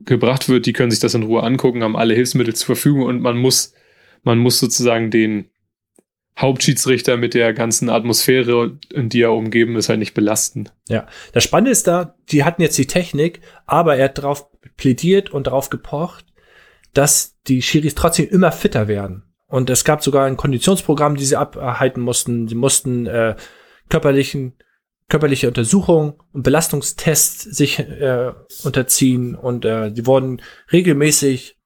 gebracht 0.00 0.50
wird. 0.50 0.66
Die 0.66 0.74
können 0.74 0.90
sich 0.90 1.00
das 1.00 1.14
in 1.14 1.22
Ruhe 1.22 1.42
angucken, 1.42 1.82
haben 1.82 1.96
alle 1.96 2.14
Hilfsmittel 2.14 2.54
zur 2.54 2.66
Verfügung 2.66 3.04
und 3.04 3.22
man 3.22 3.38
muss, 3.38 3.72
man 4.24 4.38
muss 4.38 4.60
sozusagen 4.60 5.10
den, 5.10 5.48
Hauptschiedsrichter 6.38 7.16
mit 7.16 7.34
der 7.34 7.52
ganzen 7.52 7.90
Atmosphäre, 7.90 8.78
in 8.92 9.08
die 9.08 9.22
er 9.22 9.32
umgeben 9.32 9.76
ist, 9.76 9.88
halt 9.88 9.98
nicht 9.98 10.14
belasten. 10.14 10.70
Ja, 10.88 11.06
das 11.32 11.44
Spannende 11.44 11.70
ist 11.70 11.86
da, 11.86 12.14
die 12.30 12.44
hatten 12.44 12.62
jetzt 12.62 12.78
die 12.78 12.86
Technik, 12.86 13.40
aber 13.66 13.96
er 13.96 14.06
hat 14.06 14.18
darauf 14.18 14.46
plädiert 14.76 15.30
und 15.30 15.46
darauf 15.46 15.68
gepocht, 15.68 16.24
dass 16.94 17.38
die 17.46 17.62
Schiris 17.62 17.94
trotzdem 17.94 18.28
immer 18.28 18.52
fitter 18.52 18.88
werden. 18.88 19.24
Und 19.46 19.68
es 19.68 19.84
gab 19.84 20.02
sogar 20.02 20.26
ein 20.26 20.36
Konditionsprogramm, 20.36 21.16
die 21.16 21.24
sie 21.24 21.36
abhalten 21.36 22.02
mussten. 22.02 22.48
Sie 22.48 22.54
mussten 22.54 23.06
äh, 23.06 23.34
körperlichen 23.88 24.54
körperliche 25.10 25.48
Untersuchungen 25.48 26.14
und 26.32 26.44
Belastungstests 26.44 27.42
sich 27.42 27.80
äh, 27.80 28.32
unterziehen 28.62 29.34
und 29.34 29.64
äh, 29.64 29.92
die 29.92 30.06
wurden 30.06 30.40
regelmäßig 30.72 31.58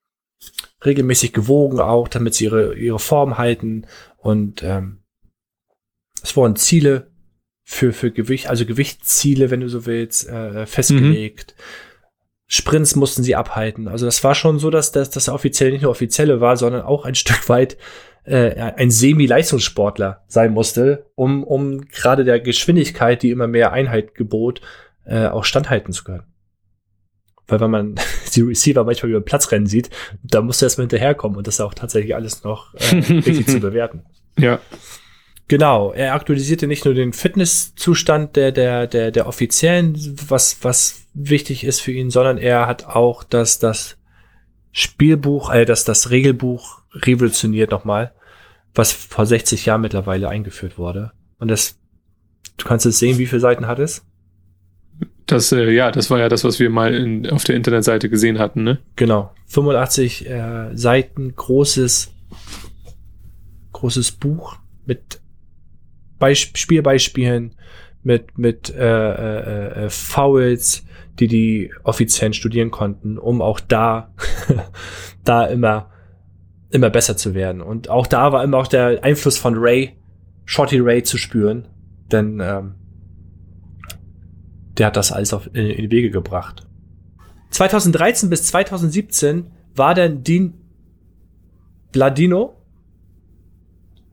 regelmäßig 0.84 1.32
gewogen 1.32 1.78
auch, 1.78 2.08
damit 2.08 2.34
sie 2.34 2.44
ihre 2.44 2.74
ihre 2.74 2.98
Form 2.98 3.38
halten 3.38 3.86
und 4.24 4.62
ähm, 4.62 5.02
es 6.22 6.34
wurden 6.34 6.56
Ziele 6.56 7.10
für, 7.62 7.92
für 7.92 8.10
Gewicht, 8.10 8.48
also 8.48 8.64
Gewichtsziele, 8.64 9.50
wenn 9.50 9.60
du 9.60 9.68
so 9.68 9.84
willst, 9.84 10.26
äh, 10.28 10.64
festgelegt. 10.64 11.54
Mhm. 11.56 11.62
Sprints 12.46 12.96
mussten 12.96 13.22
sie 13.22 13.36
abhalten. 13.36 13.86
Also 13.86 14.06
das 14.06 14.24
war 14.24 14.34
schon 14.34 14.58
so, 14.58 14.70
dass 14.70 14.92
das, 14.92 15.10
das 15.10 15.28
offiziell 15.28 15.72
nicht 15.72 15.82
nur 15.82 15.90
offizielle 15.90 16.40
war, 16.40 16.56
sondern 16.56 16.82
auch 16.82 17.04
ein 17.04 17.14
Stück 17.14 17.50
weit 17.50 17.76
äh, 18.24 18.54
ein 18.54 18.90
Semi-Leistungssportler 18.90 20.24
sein 20.26 20.52
musste, 20.52 21.10
um, 21.14 21.44
um 21.44 21.82
gerade 21.82 22.24
der 22.24 22.40
Geschwindigkeit, 22.40 23.22
die 23.22 23.30
immer 23.30 23.46
mehr 23.46 23.72
Einheit 23.72 24.14
gebot, 24.14 24.62
äh, 25.04 25.26
auch 25.26 25.44
standhalten 25.44 25.92
zu 25.92 26.04
können. 26.04 26.33
Weil 27.46 27.60
wenn 27.60 27.70
man 27.70 27.94
die 28.34 28.42
Receiver 28.42 28.84
manchmal 28.84 29.10
über 29.10 29.20
den 29.20 29.24
Platz 29.24 29.50
rennen 29.52 29.66
sieht, 29.66 29.90
da 30.22 30.40
musst 30.42 30.60
du 30.60 30.66
erstmal 30.66 30.84
hinterherkommen 30.84 31.36
und 31.36 31.46
das 31.46 31.56
ist 31.56 31.60
auch 31.60 31.74
tatsächlich 31.74 32.14
alles 32.14 32.44
noch 32.44 32.74
äh, 32.74 32.96
richtig 32.96 33.46
zu 33.48 33.60
bewerten. 33.60 34.02
Ja. 34.38 34.60
Genau, 35.46 35.92
er 35.92 36.14
aktualisierte 36.14 36.66
nicht 36.66 36.86
nur 36.86 36.94
den 36.94 37.12
Fitnesszustand 37.12 38.34
der, 38.34 38.50
der, 38.50 38.86
der, 38.86 39.10
der 39.10 39.26
Offiziellen, 39.26 39.94
was, 40.26 40.58
was 40.62 41.02
wichtig 41.12 41.64
ist 41.64 41.80
für 41.80 41.92
ihn, 41.92 42.10
sondern 42.10 42.38
er 42.38 42.66
hat 42.66 42.86
auch 42.86 43.22
das, 43.24 43.58
das 43.58 43.98
Spielbuch, 44.72 45.52
äh, 45.52 45.66
das, 45.66 45.84
das 45.84 46.10
Regelbuch 46.10 46.82
revolutioniert 46.94 47.70
nochmal, 47.70 48.12
was 48.74 48.92
vor 48.92 49.26
60 49.26 49.66
Jahren 49.66 49.82
mittlerweile 49.82 50.28
eingeführt 50.28 50.78
wurde. 50.78 51.12
Und 51.38 51.48
das, 51.48 51.78
du 52.56 52.64
kannst 52.64 52.86
es 52.86 52.98
sehen, 52.98 53.18
wie 53.18 53.26
viele 53.26 53.40
Seiten 53.40 53.66
hat 53.66 53.78
es? 53.78 54.04
Das, 55.26 55.52
äh, 55.52 55.70
ja, 55.70 55.90
das 55.90 56.10
war 56.10 56.18
ja 56.18 56.28
das, 56.28 56.44
was 56.44 56.60
wir 56.60 56.68
mal 56.70 56.94
in, 56.94 57.30
auf 57.30 57.44
der 57.44 57.56
Internetseite 57.56 58.10
gesehen 58.10 58.38
hatten, 58.38 58.62
ne? 58.62 58.78
Genau. 58.96 59.32
85 59.46 60.28
äh, 60.28 60.76
Seiten, 60.76 61.34
großes, 61.34 62.12
großes 63.72 64.12
Buch 64.12 64.56
mit 64.84 65.20
Beisp 66.18 66.58
Spielbeispielen, 66.58 67.54
mit, 68.02 68.36
mit 68.36 68.70
äh, 68.74 68.84
äh, 68.84 69.84
äh, 69.84 69.90
Fouls, 69.90 70.84
die 71.18 71.28
die 71.28 71.72
Offiziellen 71.84 72.34
studieren 72.34 72.70
konnten, 72.70 73.18
um 73.18 73.40
auch 73.40 73.60
da, 73.60 74.12
da 75.24 75.46
immer, 75.46 75.90
immer 76.70 76.90
besser 76.90 77.16
zu 77.16 77.34
werden. 77.34 77.62
Und 77.62 77.88
auch 77.88 78.06
da 78.06 78.32
war 78.32 78.44
immer 78.44 78.58
auch 78.58 78.66
der 78.66 79.02
Einfluss 79.02 79.38
von 79.38 79.54
Ray, 79.56 79.96
Shorty 80.44 80.80
Ray 80.80 81.02
zu 81.02 81.16
spüren, 81.16 81.66
denn 82.12 82.40
ähm, 82.42 82.74
der 84.78 84.86
hat 84.86 84.96
das 84.96 85.12
alles 85.12 85.32
auf, 85.32 85.46
in, 85.52 85.66
in 85.66 85.88
die 85.88 85.90
Wege 85.90 86.10
gebracht. 86.10 86.66
2013 87.50 88.30
bis 88.30 88.46
2017 88.46 89.46
war 89.74 89.94
dann 89.94 90.22
Dean 90.22 90.54
Bladino 91.92 92.56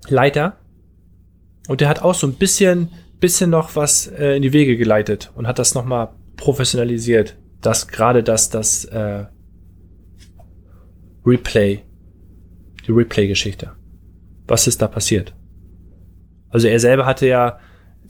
Leiter 0.08 0.58
und 1.68 1.82
der 1.82 1.90
hat 1.90 2.02
auch 2.02 2.14
so 2.14 2.28
ein 2.28 2.34
bisschen, 2.34 2.90
bisschen 3.20 3.50
noch 3.50 3.76
was 3.76 4.08
äh, 4.08 4.36
in 4.36 4.42
die 4.42 4.54
Wege 4.54 4.78
geleitet 4.78 5.32
und 5.36 5.48
hat 5.48 5.60
das 5.60 5.74
nochmal 5.74 6.10
professionalisiert. 6.38 7.38
Das 7.62 7.88
gerade 7.88 8.24
das, 8.24 8.50
das 8.50 8.86
äh, 8.86 9.26
Replay, 11.26 11.84
die 12.88 12.92
Replay-Geschichte. 12.92 13.72
Was 14.48 14.68
ist 14.68 14.82
da 14.82 14.88
passiert? 14.88 15.36
Also 16.50 16.68
er 16.68 16.80
selber 16.80 17.06
hatte 17.06 17.28
ja 17.28 17.60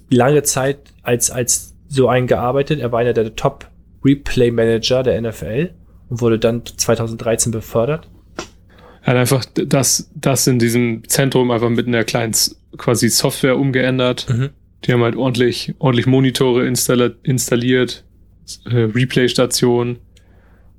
lange 0.09 0.43
Zeit 0.43 0.93
als, 1.03 1.29
als 1.29 1.70
so 1.91 2.07
eingearbeitet. 2.07 2.79
Er 2.79 2.91
war 2.91 2.99
einer 2.99 3.13
der 3.13 3.35
Top 3.35 3.69
Replay 4.03 4.49
Manager 4.49 5.03
der 5.03 5.21
NFL 5.21 5.71
und 6.09 6.21
wurde 6.21 6.39
dann 6.39 6.65
2013 6.65 7.51
befördert. 7.51 8.09
Er 9.03 9.07
hat 9.07 9.17
einfach 9.17 9.45
das, 9.45 10.09
das 10.15 10.47
in 10.47 10.57
diesem 10.57 11.07
Zentrum 11.07 11.51
einfach 11.51 11.69
mit 11.69 11.87
einer 11.87 12.03
kleinen 12.03 12.33
quasi 12.77 13.09
Software 13.09 13.57
umgeändert. 13.57 14.27
Mhm. 14.29 14.49
Die 14.85 14.93
haben 14.93 15.03
halt 15.03 15.15
ordentlich, 15.15 15.75
ordentlich 15.79 16.07
Monitore 16.07 16.65
installiert, 16.65 17.17
installiert 17.23 18.03
äh, 18.65 18.83
Replay-Station. 18.83 19.97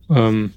Ähm, 0.09 0.53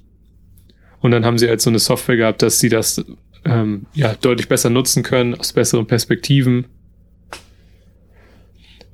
und 1.00 1.10
dann 1.10 1.24
haben 1.24 1.38
sie 1.38 1.48
halt 1.48 1.60
so 1.60 1.70
eine 1.70 1.78
Software 1.78 2.16
gehabt, 2.16 2.42
dass 2.42 2.58
sie 2.58 2.68
das 2.68 3.04
ähm, 3.44 3.86
ja 3.94 4.14
deutlich 4.14 4.48
besser 4.48 4.70
nutzen 4.70 5.02
können, 5.02 5.34
aus 5.34 5.52
besseren 5.52 5.86
Perspektiven 5.86 6.66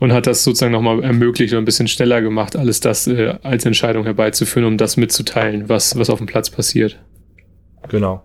und 0.03 0.13
hat 0.13 0.27
das 0.27 0.43
sozusagen 0.43 0.73
nochmal 0.73 1.01
ermöglicht 1.05 1.53
und 1.53 1.61
ein 1.61 1.65
bisschen 1.65 1.87
schneller 1.87 2.21
gemacht, 2.23 2.57
alles 2.57 2.81
das 2.81 3.07
äh, 3.07 3.39
als 3.45 3.65
Entscheidung 3.65 4.03
herbeizuführen, 4.03 4.67
um 4.67 4.77
das 4.77 4.97
mitzuteilen, 4.97 5.69
was, 5.69 5.97
was 5.97 6.11
auf 6.11 6.19
dem 6.19 6.27
Platz 6.27 6.51
passiert. 6.51 6.99
Genau. 7.89 8.25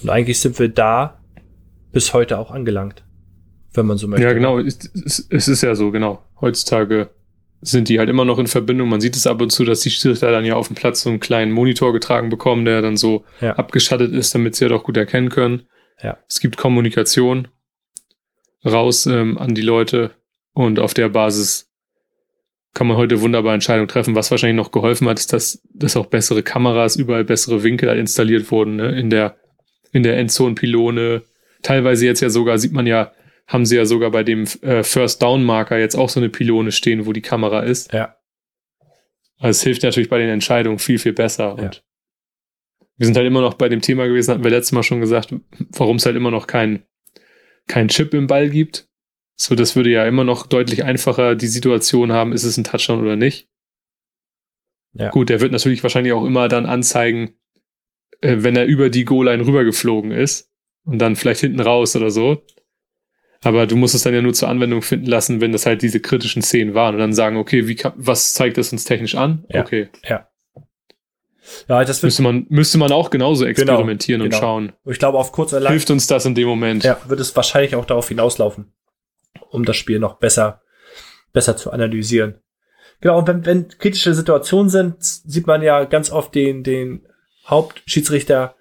Und 0.00 0.10
eigentlich 0.10 0.38
sind 0.38 0.60
wir 0.60 0.68
da 0.68 1.18
bis 1.90 2.14
heute 2.14 2.38
auch 2.38 2.52
angelangt, 2.52 3.02
wenn 3.74 3.86
man 3.86 3.98
so 3.98 4.06
möchte. 4.06 4.24
Ja, 4.24 4.32
genau. 4.32 4.60
Es, 4.60 4.78
es 5.28 5.48
ist 5.48 5.62
ja 5.64 5.74
so, 5.74 5.90
genau. 5.90 6.22
Heutzutage 6.40 7.10
sind 7.62 7.88
die 7.88 7.98
halt 7.98 8.10
immer 8.10 8.24
noch 8.24 8.38
in 8.38 8.46
Verbindung. 8.46 8.90
Man 8.90 9.00
sieht 9.00 9.16
es 9.16 9.26
ab 9.26 9.40
und 9.42 9.50
zu, 9.50 9.64
dass 9.64 9.80
die 9.80 9.90
Schiedsrichter 9.90 10.30
dann 10.30 10.44
ja 10.44 10.54
auf 10.54 10.68
dem 10.68 10.76
Platz 10.76 11.00
so 11.00 11.10
einen 11.10 11.18
kleinen 11.18 11.50
Monitor 11.50 11.92
getragen 11.92 12.28
bekommen, 12.28 12.64
der 12.64 12.80
dann 12.80 12.96
so 12.96 13.24
ja. 13.40 13.56
abgeschattet 13.56 14.12
ist, 14.12 14.36
damit 14.36 14.54
sie 14.54 14.66
ja 14.66 14.70
halt 14.70 14.78
doch 14.78 14.84
gut 14.84 14.96
erkennen 14.96 15.30
können. 15.30 15.64
Ja. 16.00 16.18
Es 16.28 16.38
gibt 16.38 16.56
Kommunikation 16.56 17.48
raus 18.64 19.06
ähm, 19.06 19.38
an 19.38 19.54
die 19.54 19.62
Leute 19.62 20.12
und 20.52 20.78
auf 20.78 20.94
der 20.94 21.08
Basis 21.08 21.72
kann 22.74 22.86
man 22.86 22.96
heute 22.96 23.20
wunderbar 23.20 23.54
Entscheidungen 23.54 23.88
treffen. 23.88 24.14
Was 24.14 24.30
wahrscheinlich 24.30 24.56
noch 24.56 24.70
geholfen 24.70 25.08
hat, 25.08 25.18
ist, 25.18 25.32
dass, 25.32 25.62
dass 25.74 25.96
auch 25.96 26.06
bessere 26.06 26.42
Kameras, 26.42 26.96
überall 26.96 27.24
bessere 27.24 27.62
Winkel 27.62 27.88
installiert 27.98 28.50
wurden, 28.50 28.76
ne? 28.76 28.98
in 28.98 29.10
der, 29.10 29.36
in 29.92 30.02
der 30.02 30.16
Endzone-Pylone. 30.18 31.22
Teilweise 31.62 32.06
jetzt 32.06 32.20
ja 32.20 32.30
sogar, 32.30 32.58
sieht 32.58 32.72
man 32.72 32.86
ja, 32.86 33.12
haben 33.46 33.66
sie 33.66 33.76
ja 33.76 33.84
sogar 33.84 34.10
bei 34.10 34.22
dem 34.22 34.44
äh, 34.62 34.82
First 34.82 35.22
Down 35.22 35.44
Marker 35.44 35.78
jetzt 35.78 35.96
auch 35.96 36.08
so 36.08 36.18
eine 36.18 36.30
Pylone 36.30 36.72
stehen, 36.72 37.04
wo 37.04 37.12
die 37.12 37.20
Kamera 37.20 37.60
ist. 37.60 37.92
Ja. 37.92 38.16
Also 39.38 39.58
es 39.58 39.62
hilft 39.62 39.82
natürlich 39.82 40.08
bei 40.08 40.18
den 40.18 40.30
Entscheidungen 40.30 40.78
viel, 40.78 40.98
viel 40.98 41.12
besser. 41.12 41.56
Ja. 41.58 41.64
Und 41.64 41.84
wir 42.96 43.06
sind 43.06 43.16
halt 43.16 43.26
immer 43.26 43.40
noch 43.40 43.54
bei 43.54 43.68
dem 43.68 43.80
Thema 43.80 44.06
gewesen, 44.06 44.32
hatten 44.32 44.44
wir 44.44 44.50
letztes 44.50 44.72
Mal 44.72 44.82
schon 44.82 45.00
gesagt, 45.00 45.34
warum 45.70 45.96
es 45.96 46.06
halt 46.06 46.16
immer 46.16 46.30
noch 46.30 46.46
kein 46.46 46.84
kein 47.72 47.88
Chip 47.88 48.12
im 48.12 48.26
Ball 48.26 48.50
gibt. 48.50 48.86
So, 49.34 49.54
das 49.54 49.76
würde 49.76 49.88
ja 49.88 50.04
immer 50.04 50.24
noch 50.24 50.46
deutlich 50.46 50.84
einfacher 50.84 51.34
die 51.34 51.46
Situation 51.46 52.12
haben, 52.12 52.32
ist 52.32 52.44
es 52.44 52.58
ein 52.58 52.64
Touchdown 52.64 53.00
oder 53.00 53.16
nicht. 53.16 53.48
Ja. 54.92 55.08
Gut, 55.08 55.30
der 55.30 55.40
wird 55.40 55.52
natürlich 55.52 55.82
wahrscheinlich 55.82 56.12
auch 56.12 56.26
immer 56.26 56.48
dann 56.48 56.66
anzeigen, 56.66 57.34
äh, 58.20 58.36
wenn 58.40 58.56
er 58.56 58.66
über 58.66 58.90
die 58.90 59.06
Goal-Line 59.06 59.46
rübergeflogen 59.46 60.12
ist 60.12 60.52
und 60.84 60.98
dann 60.98 61.16
vielleicht 61.16 61.40
hinten 61.40 61.60
raus 61.60 61.96
oder 61.96 62.10
so. 62.10 62.44
Aber 63.42 63.66
du 63.66 63.76
musst 63.76 63.94
es 63.94 64.02
dann 64.02 64.12
ja 64.12 64.20
nur 64.20 64.34
zur 64.34 64.50
Anwendung 64.50 64.82
finden 64.82 65.06
lassen, 65.06 65.40
wenn 65.40 65.52
das 65.52 65.64
halt 65.64 65.80
diese 65.80 65.98
kritischen 65.98 66.42
Szenen 66.42 66.74
waren 66.74 66.94
und 66.96 67.00
dann 67.00 67.14
sagen, 67.14 67.38
okay, 67.38 67.68
wie 67.68 67.74
kann, 67.74 67.94
was 67.96 68.34
zeigt 68.34 68.58
das 68.58 68.70
uns 68.70 68.84
technisch 68.84 69.14
an? 69.14 69.46
Ja. 69.48 69.62
Okay. 69.62 69.88
Ja. 70.04 70.28
Ja, 71.68 71.84
das 71.84 72.02
Müsste 72.02 72.22
man, 72.22 72.46
müsste 72.48 72.78
man 72.78 72.92
auch 72.92 73.10
genauso 73.10 73.44
experimentieren 73.44 74.22
genau. 74.22 74.34
und 74.34 74.40
schauen. 74.40 74.72
ich 74.86 74.98
glaube, 74.98 75.18
auf 75.18 75.32
kurz 75.32 75.52
oder 75.52 75.60
lang 75.60 75.72
Hilft 75.72 75.90
uns 75.90 76.06
das 76.06 76.26
in 76.26 76.34
dem 76.34 76.48
Moment? 76.48 76.84
ja, 76.84 76.98
wird 77.06 77.20
es 77.20 77.34
wahrscheinlich 77.36 77.74
auch 77.76 77.84
darauf 77.84 78.08
hinauslaufen, 78.08 78.72
um 79.50 79.64
das 79.64 79.76
Spiel 79.76 79.98
noch 79.98 80.14
besser, 80.14 80.62
besser 81.32 81.56
zu 81.56 81.70
analysieren. 81.70 82.36
Genau, 83.00 83.18
und 83.18 83.26
wenn, 83.28 83.44
wenn 83.46 83.68
kritische 83.68 84.14
Situationen 84.14 84.68
sind, 84.68 84.96
sieht 85.02 85.46
man 85.46 85.62
ja 85.62 85.84
ganz 85.84 86.10
oft 86.10 86.34
den, 86.34 86.62
den 86.62 87.06
Hauptschiedsrichter 87.46 88.54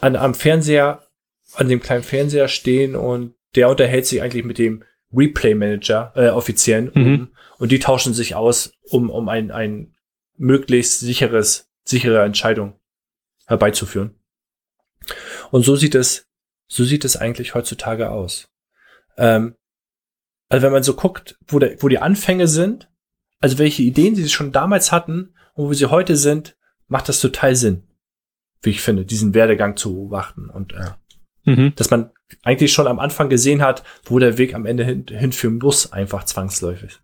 an, 0.00 0.16
am 0.16 0.34
Fernseher, 0.34 1.02
an 1.54 1.68
dem 1.68 1.80
kleinen 1.80 2.02
Fernseher 2.02 2.48
stehen 2.48 2.96
und 2.96 3.34
der 3.54 3.68
unterhält 3.68 4.06
sich 4.06 4.22
eigentlich 4.22 4.44
mit 4.44 4.58
dem 4.58 4.84
Replay-Manager, 5.14 6.12
äh, 6.16 6.28
Offiziellen, 6.28 6.90
Mhm. 6.94 7.28
und 7.58 7.70
die 7.70 7.78
tauschen 7.78 8.14
sich 8.14 8.34
aus, 8.34 8.72
um, 8.90 9.10
um 9.10 9.28
ein, 9.28 9.50
ein 9.50 9.94
möglichst 10.38 11.00
sicheres, 11.00 11.68
sichere 11.84 12.24
Entscheidung 12.24 12.78
herbeizuführen. 13.46 14.18
Und 15.50 15.64
so 15.64 15.76
sieht 15.76 15.94
es, 15.94 16.28
so 16.68 16.84
sieht 16.84 17.04
es 17.04 17.16
eigentlich 17.16 17.54
heutzutage 17.54 18.10
aus. 18.10 18.48
Ähm, 19.16 19.56
also 20.48 20.64
wenn 20.64 20.72
man 20.72 20.82
so 20.82 20.94
guckt, 20.94 21.38
wo, 21.46 21.58
der, 21.58 21.82
wo 21.82 21.88
die 21.88 21.98
Anfänge 21.98 22.46
sind, 22.46 22.90
also 23.40 23.58
welche 23.58 23.82
Ideen 23.82 24.14
sie 24.14 24.28
schon 24.28 24.52
damals 24.52 24.92
hatten 24.92 25.34
und 25.54 25.68
wo 25.68 25.72
sie 25.72 25.86
heute 25.86 26.16
sind, 26.16 26.56
macht 26.86 27.08
das 27.08 27.20
total 27.20 27.56
Sinn, 27.56 27.82
wie 28.62 28.70
ich 28.70 28.80
finde, 28.80 29.04
diesen 29.04 29.34
Werdegang 29.34 29.76
zu 29.76 29.94
beobachten 29.94 30.48
und 30.48 30.72
äh, 30.74 30.90
Mhm. 31.44 31.72
dass 31.74 31.90
man 31.90 32.10
eigentlich 32.44 32.72
schon 32.72 32.86
am 32.86 33.00
Anfang 33.00 33.28
gesehen 33.28 33.62
hat, 33.62 33.82
wo 34.04 34.18
der 34.18 34.38
Weg 34.38 34.54
am 34.54 34.64
Ende 34.64 34.84
hin, 34.84 35.06
hinführen 35.08 35.58
muss, 35.58 35.92
einfach 35.92 36.24
zwangsläufig. 36.24 37.00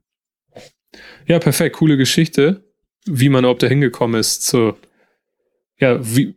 Ja, 1.26 1.39
perfekt, 1.39 1.76
coole 1.76 1.97
Geschichte, 1.97 2.67
wie 3.07 3.28
man 3.28 3.44
überhaupt 3.44 3.62
da 3.62 3.66
hingekommen 3.66 4.18
ist 4.20 4.46
zu, 4.46 4.74
ja, 5.78 5.99
wie, 6.03 6.34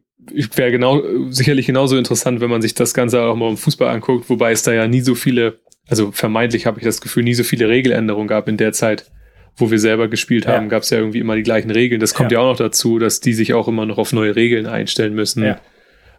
wäre 0.55 0.71
genau, 0.71 1.01
sicherlich 1.29 1.65
genauso 1.65 1.97
interessant, 1.97 2.41
wenn 2.41 2.49
man 2.49 2.61
sich 2.61 2.73
das 2.75 2.93
Ganze 2.93 3.21
auch 3.23 3.35
mal 3.35 3.49
im 3.49 3.57
Fußball 3.57 3.89
anguckt, 3.89 4.29
wobei 4.29 4.51
es 4.51 4.63
da 4.63 4.73
ja 4.73 4.87
nie 4.87 5.01
so 5.01 5.15
viele, 5.15 5.59
also 5.87 6.11
vermeintlich 6.11 6.65
habe 6.65 6.79
ich 6.79 6.85
das 6.85 7.01
Gefühl, 7.01 7.23
nie 7.23 7.33
so 7.33 7.43
viele 7.43 7.67
Regeländerungen 7.67 8.27
gab 8.27 8.47
in 8.47 8.57
der 8.57 8.71
Zeit, 8.71 9.11
wo 9.57 9.69
wir 9.71 9.79
selber 9.79 10.07
gespielt 10.07 10.47
haben, 10.47 10.65
Ja. 10.65 10.69
gab 10.69 10.83
es 10.83 10.91
ja 10.91 10.99
irgendwie 10.99 11.19
immer 11.19 11.35
die 11.35 11.43
gleichen 11.43 11.71
Regeln. 11.71 11.99
Das 11.99 12.13
kommt 12.13 12.31
ja. 12.31 12.39
Ja. 12.39 12.45
auch 12.45 12.51
noch 12.51 12.57
dazu, 12.57 12.99
dass 12.99 13.19
die 13.19 13.33
sich 13.33 13.53
auch 13.53 13.67
immer 13.67 13.85
noch 13.85 13.97
auf 13.97 14.13
neue 14.13 14.35
Regeln 14.35 14.65
einstellen 14.65 15.13
müssen. 15.13 15.43
Ja. 15.43 15.59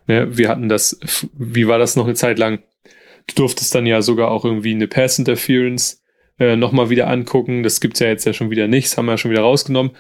Ne, 0.06 0.36
wir 0.36 0.48
hatten 0.48 0.68
das, 0.68 0.98
wie 1.38 1.66
war 1.68 1.78
das 1.78 1.96
noch 1.96 2.04
eine 2.04 2.14
Zeit 2.14 2.38
lang? 2.38 2.62
Du 3.28 3.34
durftest 3.36 3.74
dann 3.74 3.86
ja 3.86 4.02
sogar 4.02 4.30
auch 4.30 4.44
irgendwie 4.44 4.72
eine 4.72 4.88
Pass 4.88 5.18
Interference 5.18 6.02
äh, 6.38 6.56
nochmal 6.56 6.90
wieder 6.90 7.08
angucken. 7.08 7.62
Das 7.62 7.80
gibt's 7.80 8.00
ja 8.00 8.08
jetzt 8.08 8.26
ja 8.26 8.32
schon 8.32 8.50
wieder 8.50 8.66
nicht, 8.66 8.88
das 8.88 8.98
haben 8.98 9.06
wir 9.06 9.12
ja 9.12 9.18
schon 9.18 9.30
wieder 9.30 9.42
rausgenommen. 9.42 9.92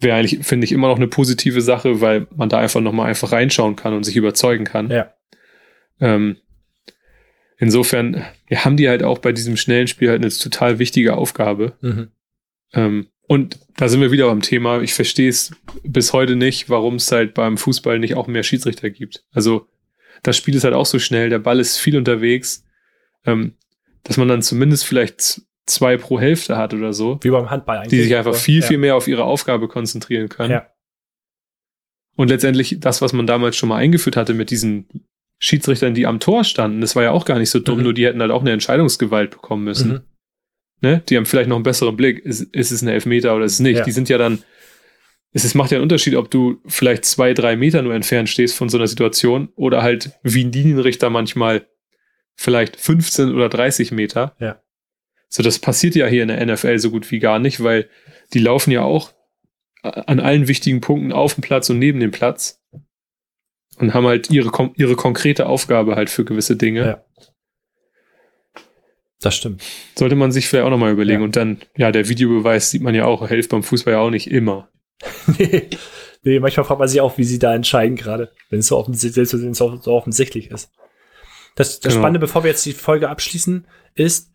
Wäre 0.00 0.16
eigentlich, 0.16 0.46
finde 0.46 0.64
ich, 0.64 0.72
immer 0.72 0.88
noch 0.88 0.96
eine 0.96 1.08
positive 1.08 1.60
Sache, 1.60 2.00
weil 2.00 2.26
man 2.34 2.48
da 2.48 2.58
einfach 2.58 2.80
nochmal 2.80 3.08
einfach 3.08 3.32
reinschauen 3.32 3.76
kann 3.76 3.94
und 3.94 4.04
sich 4.04 4.16
überzeugen 4.16 4.64
kann. 4.64 4.90
Ja. 4.90 5.12
Ähm, 6.00 6.36
insofern 7.58 8.24
ja, 8.48 8.64
haben 8.64 8.76
die 8.76 8.88
halt 8.88 9.02
auch 9.02 9.18
bei 9.18 9.32
diesem 9.32 9.56
schnellen 9.56 9.88
Spiel 9.88 10.10
halt 10.10 10.22
eine 10.22 10.30
total 10.30 10.78
wichtige 10.78 11.16
Aufgabe. 11.16 11.76
Mhm. 11.80 12.08
Ähm, 12.72 13.06
und 13.26 13.58
da 13.76 13.88
sind 13.88 14.00
wir 14.00 14.10
wieder 14.10 14.26
beim 14.26 14.40
Thema. 14.40 14.80
Ich 14.80 14.94
verstehe 14.94 15.28
es 15.28 15.52
bis 15.82 16.12
heute 16.12 16.34
nicht, 16.34 16.70
warum 16.70 16.94
es 16.94 17.12
halt 17.12 17.34
beim 17.34 17.58
Fußball 17.58 17.98
nicht 17.98 18.14
auch 18.14 18.26
mehr 18.26 18.42
Schiedsrichter 18.42 18.88
gibt. 18.90 19.24
Also 19.32 19.66
das 20.22 20.36
Spiel 20.36 20.54
ist 20.54 20.64
halt 20.64 20.74
auch 20.74 20.86
so 20.86 20.98
schnell, 20.98 21.28
der 21.28 21.38
Ball 21.38 21.60
ist 21.60 21.76
viel 21.76 21.96
unterwegs, 21.96 22.64
ähm, 23.26 23.54
dass 24.04 24.16
man 24.16 24.28
dann 24.28 24.42
zumindest 24.42 24.86
vielleicht 24.86 25.42
zwei 25.68 25.96
pro 25.96 26.18
Hälfte 26.20 26.56
hat 26.56 26.74
oder 26.74 26.92
so, 26.92 27.18
Wie 27.22 27.30
beim 27.30 27.50
Handball 27.50 27.78
eigentlich. 27.78 27.90
die 27.90 28.02
sich 28.02 28.16
einfach 28.16 28.34
viel, 28.34 28.60
ja. 28.60 28.66
viel 28.66 28.78
mehr 28.78 28.96
auf 28.96 29.08
ihre 29.08 29.24
Aufgabe 29.24 29.68
konzentrieren 29.68 30.28
können. 30.28 30.50
Ja. 30.50 30.66
Und 32.16 32.28
letztendlich 32.28 32.78
das, 32.80 33.00
was 33.00 33.12
man 33.12 33.26
damals 33.26 33.56
schon 33.56 33.68
mal 33.68 33.76
eingeführt 33.76 34.16
hatte 34.16 34.34
mit 34.34 34.50
diesen 34.50 34.88
Schiedsrichtern, 35.40 35.94
die 35.94 36.06
am 36.06 36.18
Tor 36.18 36.42
standen, 36.44 36.80
das 36.80 36.96
war 36.96 37.04
ja 37.04 37.10
auch 37.12 37.24
gar 37.24 37.38
nicht 37.38 37.50
so 37.50 37.60
dumm, 37.60 37.78
Mhm. 37.78 37.84
nur 37.84 37.94
die 37.94 38.06
hätten 38.06 38.20
halt 38.20 38.32
auch 38.32 38.40
eine 38.40 38.50
Entscheidungsgewalt 38.52 39.30
bekommen 39.30 39.64
müssen. 39.64 39.90
Mhm. 39.92 40.00
Ne? 40.80 41.02
Die 41.08 41.16
haben 41.16 41.26
vielleicht 41.26 41.48
noch 41.48 41.56
einen 41.56 41.62
besseren 41.64 41.96
Blick. 41.96 42.18
Ist, 42.24 42.40
ist 42.54 42.70
es 42.72 42.82
ein 42.82 42.88
Elfmeter 42.88 43.34
oder 43.36 43.44
ist 43.44 43.54
es 43.54 43.60
nicht? 43.60 43.78
Ja. 43.78 43.84
Die 43.84 43.92
sind 43.92 44.08
ja 44.08 44.18
dann. 44.18 44.42
Es 45.32 45.44
ist, 45.44 45.54
macht 45.54 45.70
ja 45.70 45.76
einen 45.76 45.82
Unterschied, 45.82 46.14
ob 46.16 46.30
du 46.30 46.60
vielleicht 46.66 47.04
zwei, 47.04 47.34
drei 47.34 47.54
Meter 47.54 47.82
nur 47.82 47.94
entfernt 47.94 48.28
stehst 48.30 48.56
von 48.56 48.68
so 48.68 48.78
einer 48.78 48.86
Situation 48.86 49.48
oder 49.56 49.82
halt 49.82 50.12
wie 50.22 50.42
ein 50.44 50.52
Linienrichter 50.52 51.10
manchmal 51.10 51.66
vielleicht 52.34 52.76
15 52.76 53.34
oder 53.34 53.48
30 53.48 53.92
Meter. 53.92 54.34
Ja. 54.40 54.60
So, 55.28 55.42
das 55.42 55.58
passiert 55.58 55.94
ja 55.94 56.06
hier 56.06 56.22
in 56.22 56.28
der 56.28 56.44
NFL 56.44 56.78
so 56.78 56.90
gut 56.90 57.10
wie 57.10 57.18
gar 57.18 57.38
nicht, 57.38 57.62
weil 57.62 57.88
die 58.32 58.38
laufen 58.38 58.70
ja 58.70 58.82
auch 58.82 59.12
an 59.82 60.20
allen 60.20 60.48
wichtigen 60.48 60.80
Punkten 60.80 61.12
auf 61.12 61.34
dem 61.34 61.42
Platz 61.42 61.70
und 61.70 61.78
neben 61.78 62.00
dem 62.00 62.10
Platz 62.10 62.60
und 63.78 63.94
haben 63.94 64.06
halt 64.06 64.30
ihre, 64.30 64.70
ihre 64.74 64.96
konkrete 64.96 65.46
Aufgabe 65.46 65.96
halt 65.96 66.10
für 66.10 66.24
gewisse 66.24 66.56
Dinge. 66.56 66.80
Ja. 66.86 67.04
Das 69.20 69.34
stimmt. 69.34 69.62
Sollte 69.96 70.14
man 70.14 70.30
sich 70.30 70.48
vielleicht 70.48 70.64
auch 70.64 70.70
nochmal 70.70 70.92
überlegen. 70.92 71.20
Ja. 71.20 71.24
Und 71.24 71.36
dann, 71.36 71.58
ja, 71.76 71.90
der 71.90 72.08
Videobeweis 72.08 72.70
sieht 72.70 72.82
man 72.82 72.94
ja 72.94 73.04
auch, 73.04 73.26
hilft 73.28 73.50
beim 73.50 73.62
Fußball 73.62 73.94
ja 73.94 74.00
auch 74.00 74.10
nicht 74.10 74.30
immer. 74.30 74.68
nee, 75.38 75.68
nee, 76.22 76.40
manchmal 76.40 76.64
fragt 76.64 76.78
man 76.78 76.88
sich 76.88 77.00
auch, 77.00 77.18
wie 77.18 77.24
sie 77.24 77.38
da 77.38 77.54
entscheiden 77.54 77.96
gerade, 77.96 78.32
wenn 78.50 78.60
es 78.60 78.68
so 78.68 78.76
offensichtlich, 78.76 79.28
so 79.28 79.92
offensichtlich 79.92 80.50
ist. 80.50 80.70
Das, 81.56 81.80
das 81.80 81.92
Genau. 81.92 82.02
Spannende, 82.02 82.20
bevor 82.20 82.44
wir 82.44 82.50
jetzt 82.50 82.64
die 82.64 82.72
Folge 82.72 83.08
abschließen, 83.08 83.66
ist, 83.94 84.30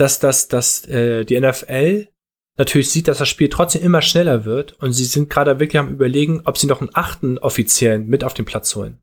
dass, 0.00 0.18
dass, 0.18 0.48
dass 0.48 0.86
äh, 0.86 1.24
die 1.24 1.38
NFL 1.38 2.08
natürlich 2.56 2.90
sieht, 2.90 3.08
dass 3.08 3.18
das 3.18 3.28
Spiel 3.28 3.48
trotzdem 3.48 3.82
immer 3.82 4.02
schneller 4.02 4.44
wird 4.44 4.72
und 4.80 4.92
sie 4.92 5.04
sind 5.04 5.30
gerade 5.30 5.60
wirklich 5.60 5.78
am 5.78 5.88
überlegen, 5.88 6.42
ob 6.44 6.58
sie 6.58 6.66
noch 6.66 6.80
einen 6.80 6.90
achten 6.92 7.38
Offiziellen 7.38 8.06
mit 8.06 8.24
auf 8.24 8.34
den 8.34 8.44
Platz 8.44 8.74
holen. 8.74 8.98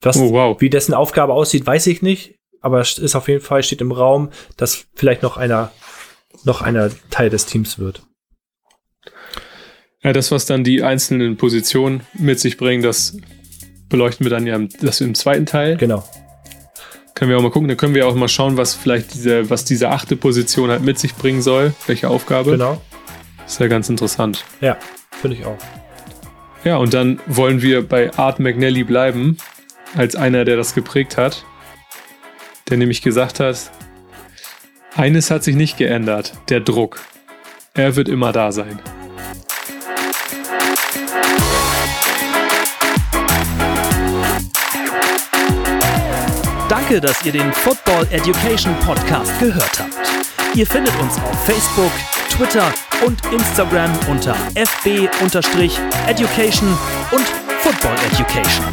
Was, 0.00 0.16
Oh, 0.16 0.32
wow. 0.32 0.60
Wie 0.60 0.70
dessen 0.70 0.94
Aufgabe 0.94 1.34
aussieht, 1.34 1.66
weiß 1.66 1.86
ich 1.88 2.02
nicht, 2.02 2.36
aber 2.60 2.80
es 2.80 2.98
ist 2.98 3.14
auf 3.14 3.28
jeden 3.28 3.42
Fall, 3.42 3.62
steht 3.62 3.80
im 3.80 3.92
Raum, 3.92 4.30
dass 4.56 4.86
vielleicht 4.94 5.22
noch 5.22 5.36
einer, 5.36 5.72
noch 6.44 6.62
einer 6.62 6.90
Teil 7.10 7.30
des 7.30 7.46
Teams 7.46 7.78
wird. 7.78 8.02
Ja, 10.02 10.12
das, 10.12 10.30
was 10.30 10.46
dann 10.46 10.64
die 10.64 10.82
einzelnen 10.82 11.36
Positionen 11.36 12.02
mit 12.14 12.40
sich 12.40 12.56
bringen, 12.56 12.82
das 12.82 13.18
beleuchten 13.90 14.24
wir 14.24 14.30
dann 14.30 14.46
ja 14.46 14.56
im, 14.56 14.68
das 14.80 15.00
im 15.02 15.14
zweiten 15.14 15.44
Teil. 15.44 15.76
Genau. 15.76 16.04
Können 17.14 17.30
wir 17.30 17.38
auch 17.38 17.42
mal 17.42 17.50
gucken. 17.50 17.68
Dann 17.68 17.76
können 17.76 17.94
wir 17.94 18.06
auch 18.06 18.14
mal 18.14 18.28
schauen, 18.28 18.56
was 18.56 18.74
vielleicht 18.74 19.14
diese, 19.14 19.50
was 19.50 19.64
diese 19.64 19.90
achte 19.90 20.16
Position 20.16 20.70
halt 20.70 20.82
mit 20.82 20.98
sich 20.98 21.14
bringen 21.14 21.42
soll. 21.42 21.74
Welche 21.86 22.08
Aufgabe. 22.08 22.52
Genau. 22.52 22.80
Ist 23.46 23.60
ja 23.60 23.66
ganz 23.66 23.88
interessant. 23.88 24.44
Ja, 24.60 24.76
finde 25.20 25.36
ich 25.36 25.44
auch. 25.44 25.58
Ja, 26.64 26.76
und 26.76 26.94
dann 26.94 27.20
wollen 27.26 27.62
wir 27.62 27.86
bei 27.86 28.12
Art 28.14 28.38
McNally 28.38 28.84
bleiben, 28.84 29.38
als 29.96 30.14
einer, 30.14 30.44
der 30.44 30.56
das 30.56 30.74
geprägt 30.74 31.16
hat. 31.16 31.44
Der 32.68 32.76
nämlich 32.76 33.02
gesagt 33.02 33.40
hat, 33.40 33.70
eines 34.94 35.30
hat 35.30 35.42
sich 35.42 35.56
nicht 35.56 35.78
geändert, 35.78 36.34
der 36.48 36.60
Druck. 36.60 37.00
Er 37.74 37.96
wird 37.96 38.08
immer 38.08 38.32
da 38.32 38.52
sein. 38.52 38.78
Danke, 46.70 47.00
dass 47.00 47.26
ihr 47.26 47.32
den 47.32 47.52
Football 47.52 48.06
Education 48.12 48.72
Podcast 48.86 49.36
gehört 49.40 49.80
habt. 49.80 49.92
Ihr 50.56 50.64
findet 50.64 50.96
uns 51.00 51.16
auf 51.16 51.44
Facebook, 51.44 51.90
Twitter 52.30 52.72
und 53.04 53.20
Instagram 53.32 53.90
unter 54.08 54.36
fb-education 54.54 55.08
und 57.10 57.26
Football 57.60 57.96
Education. 58.12 58.64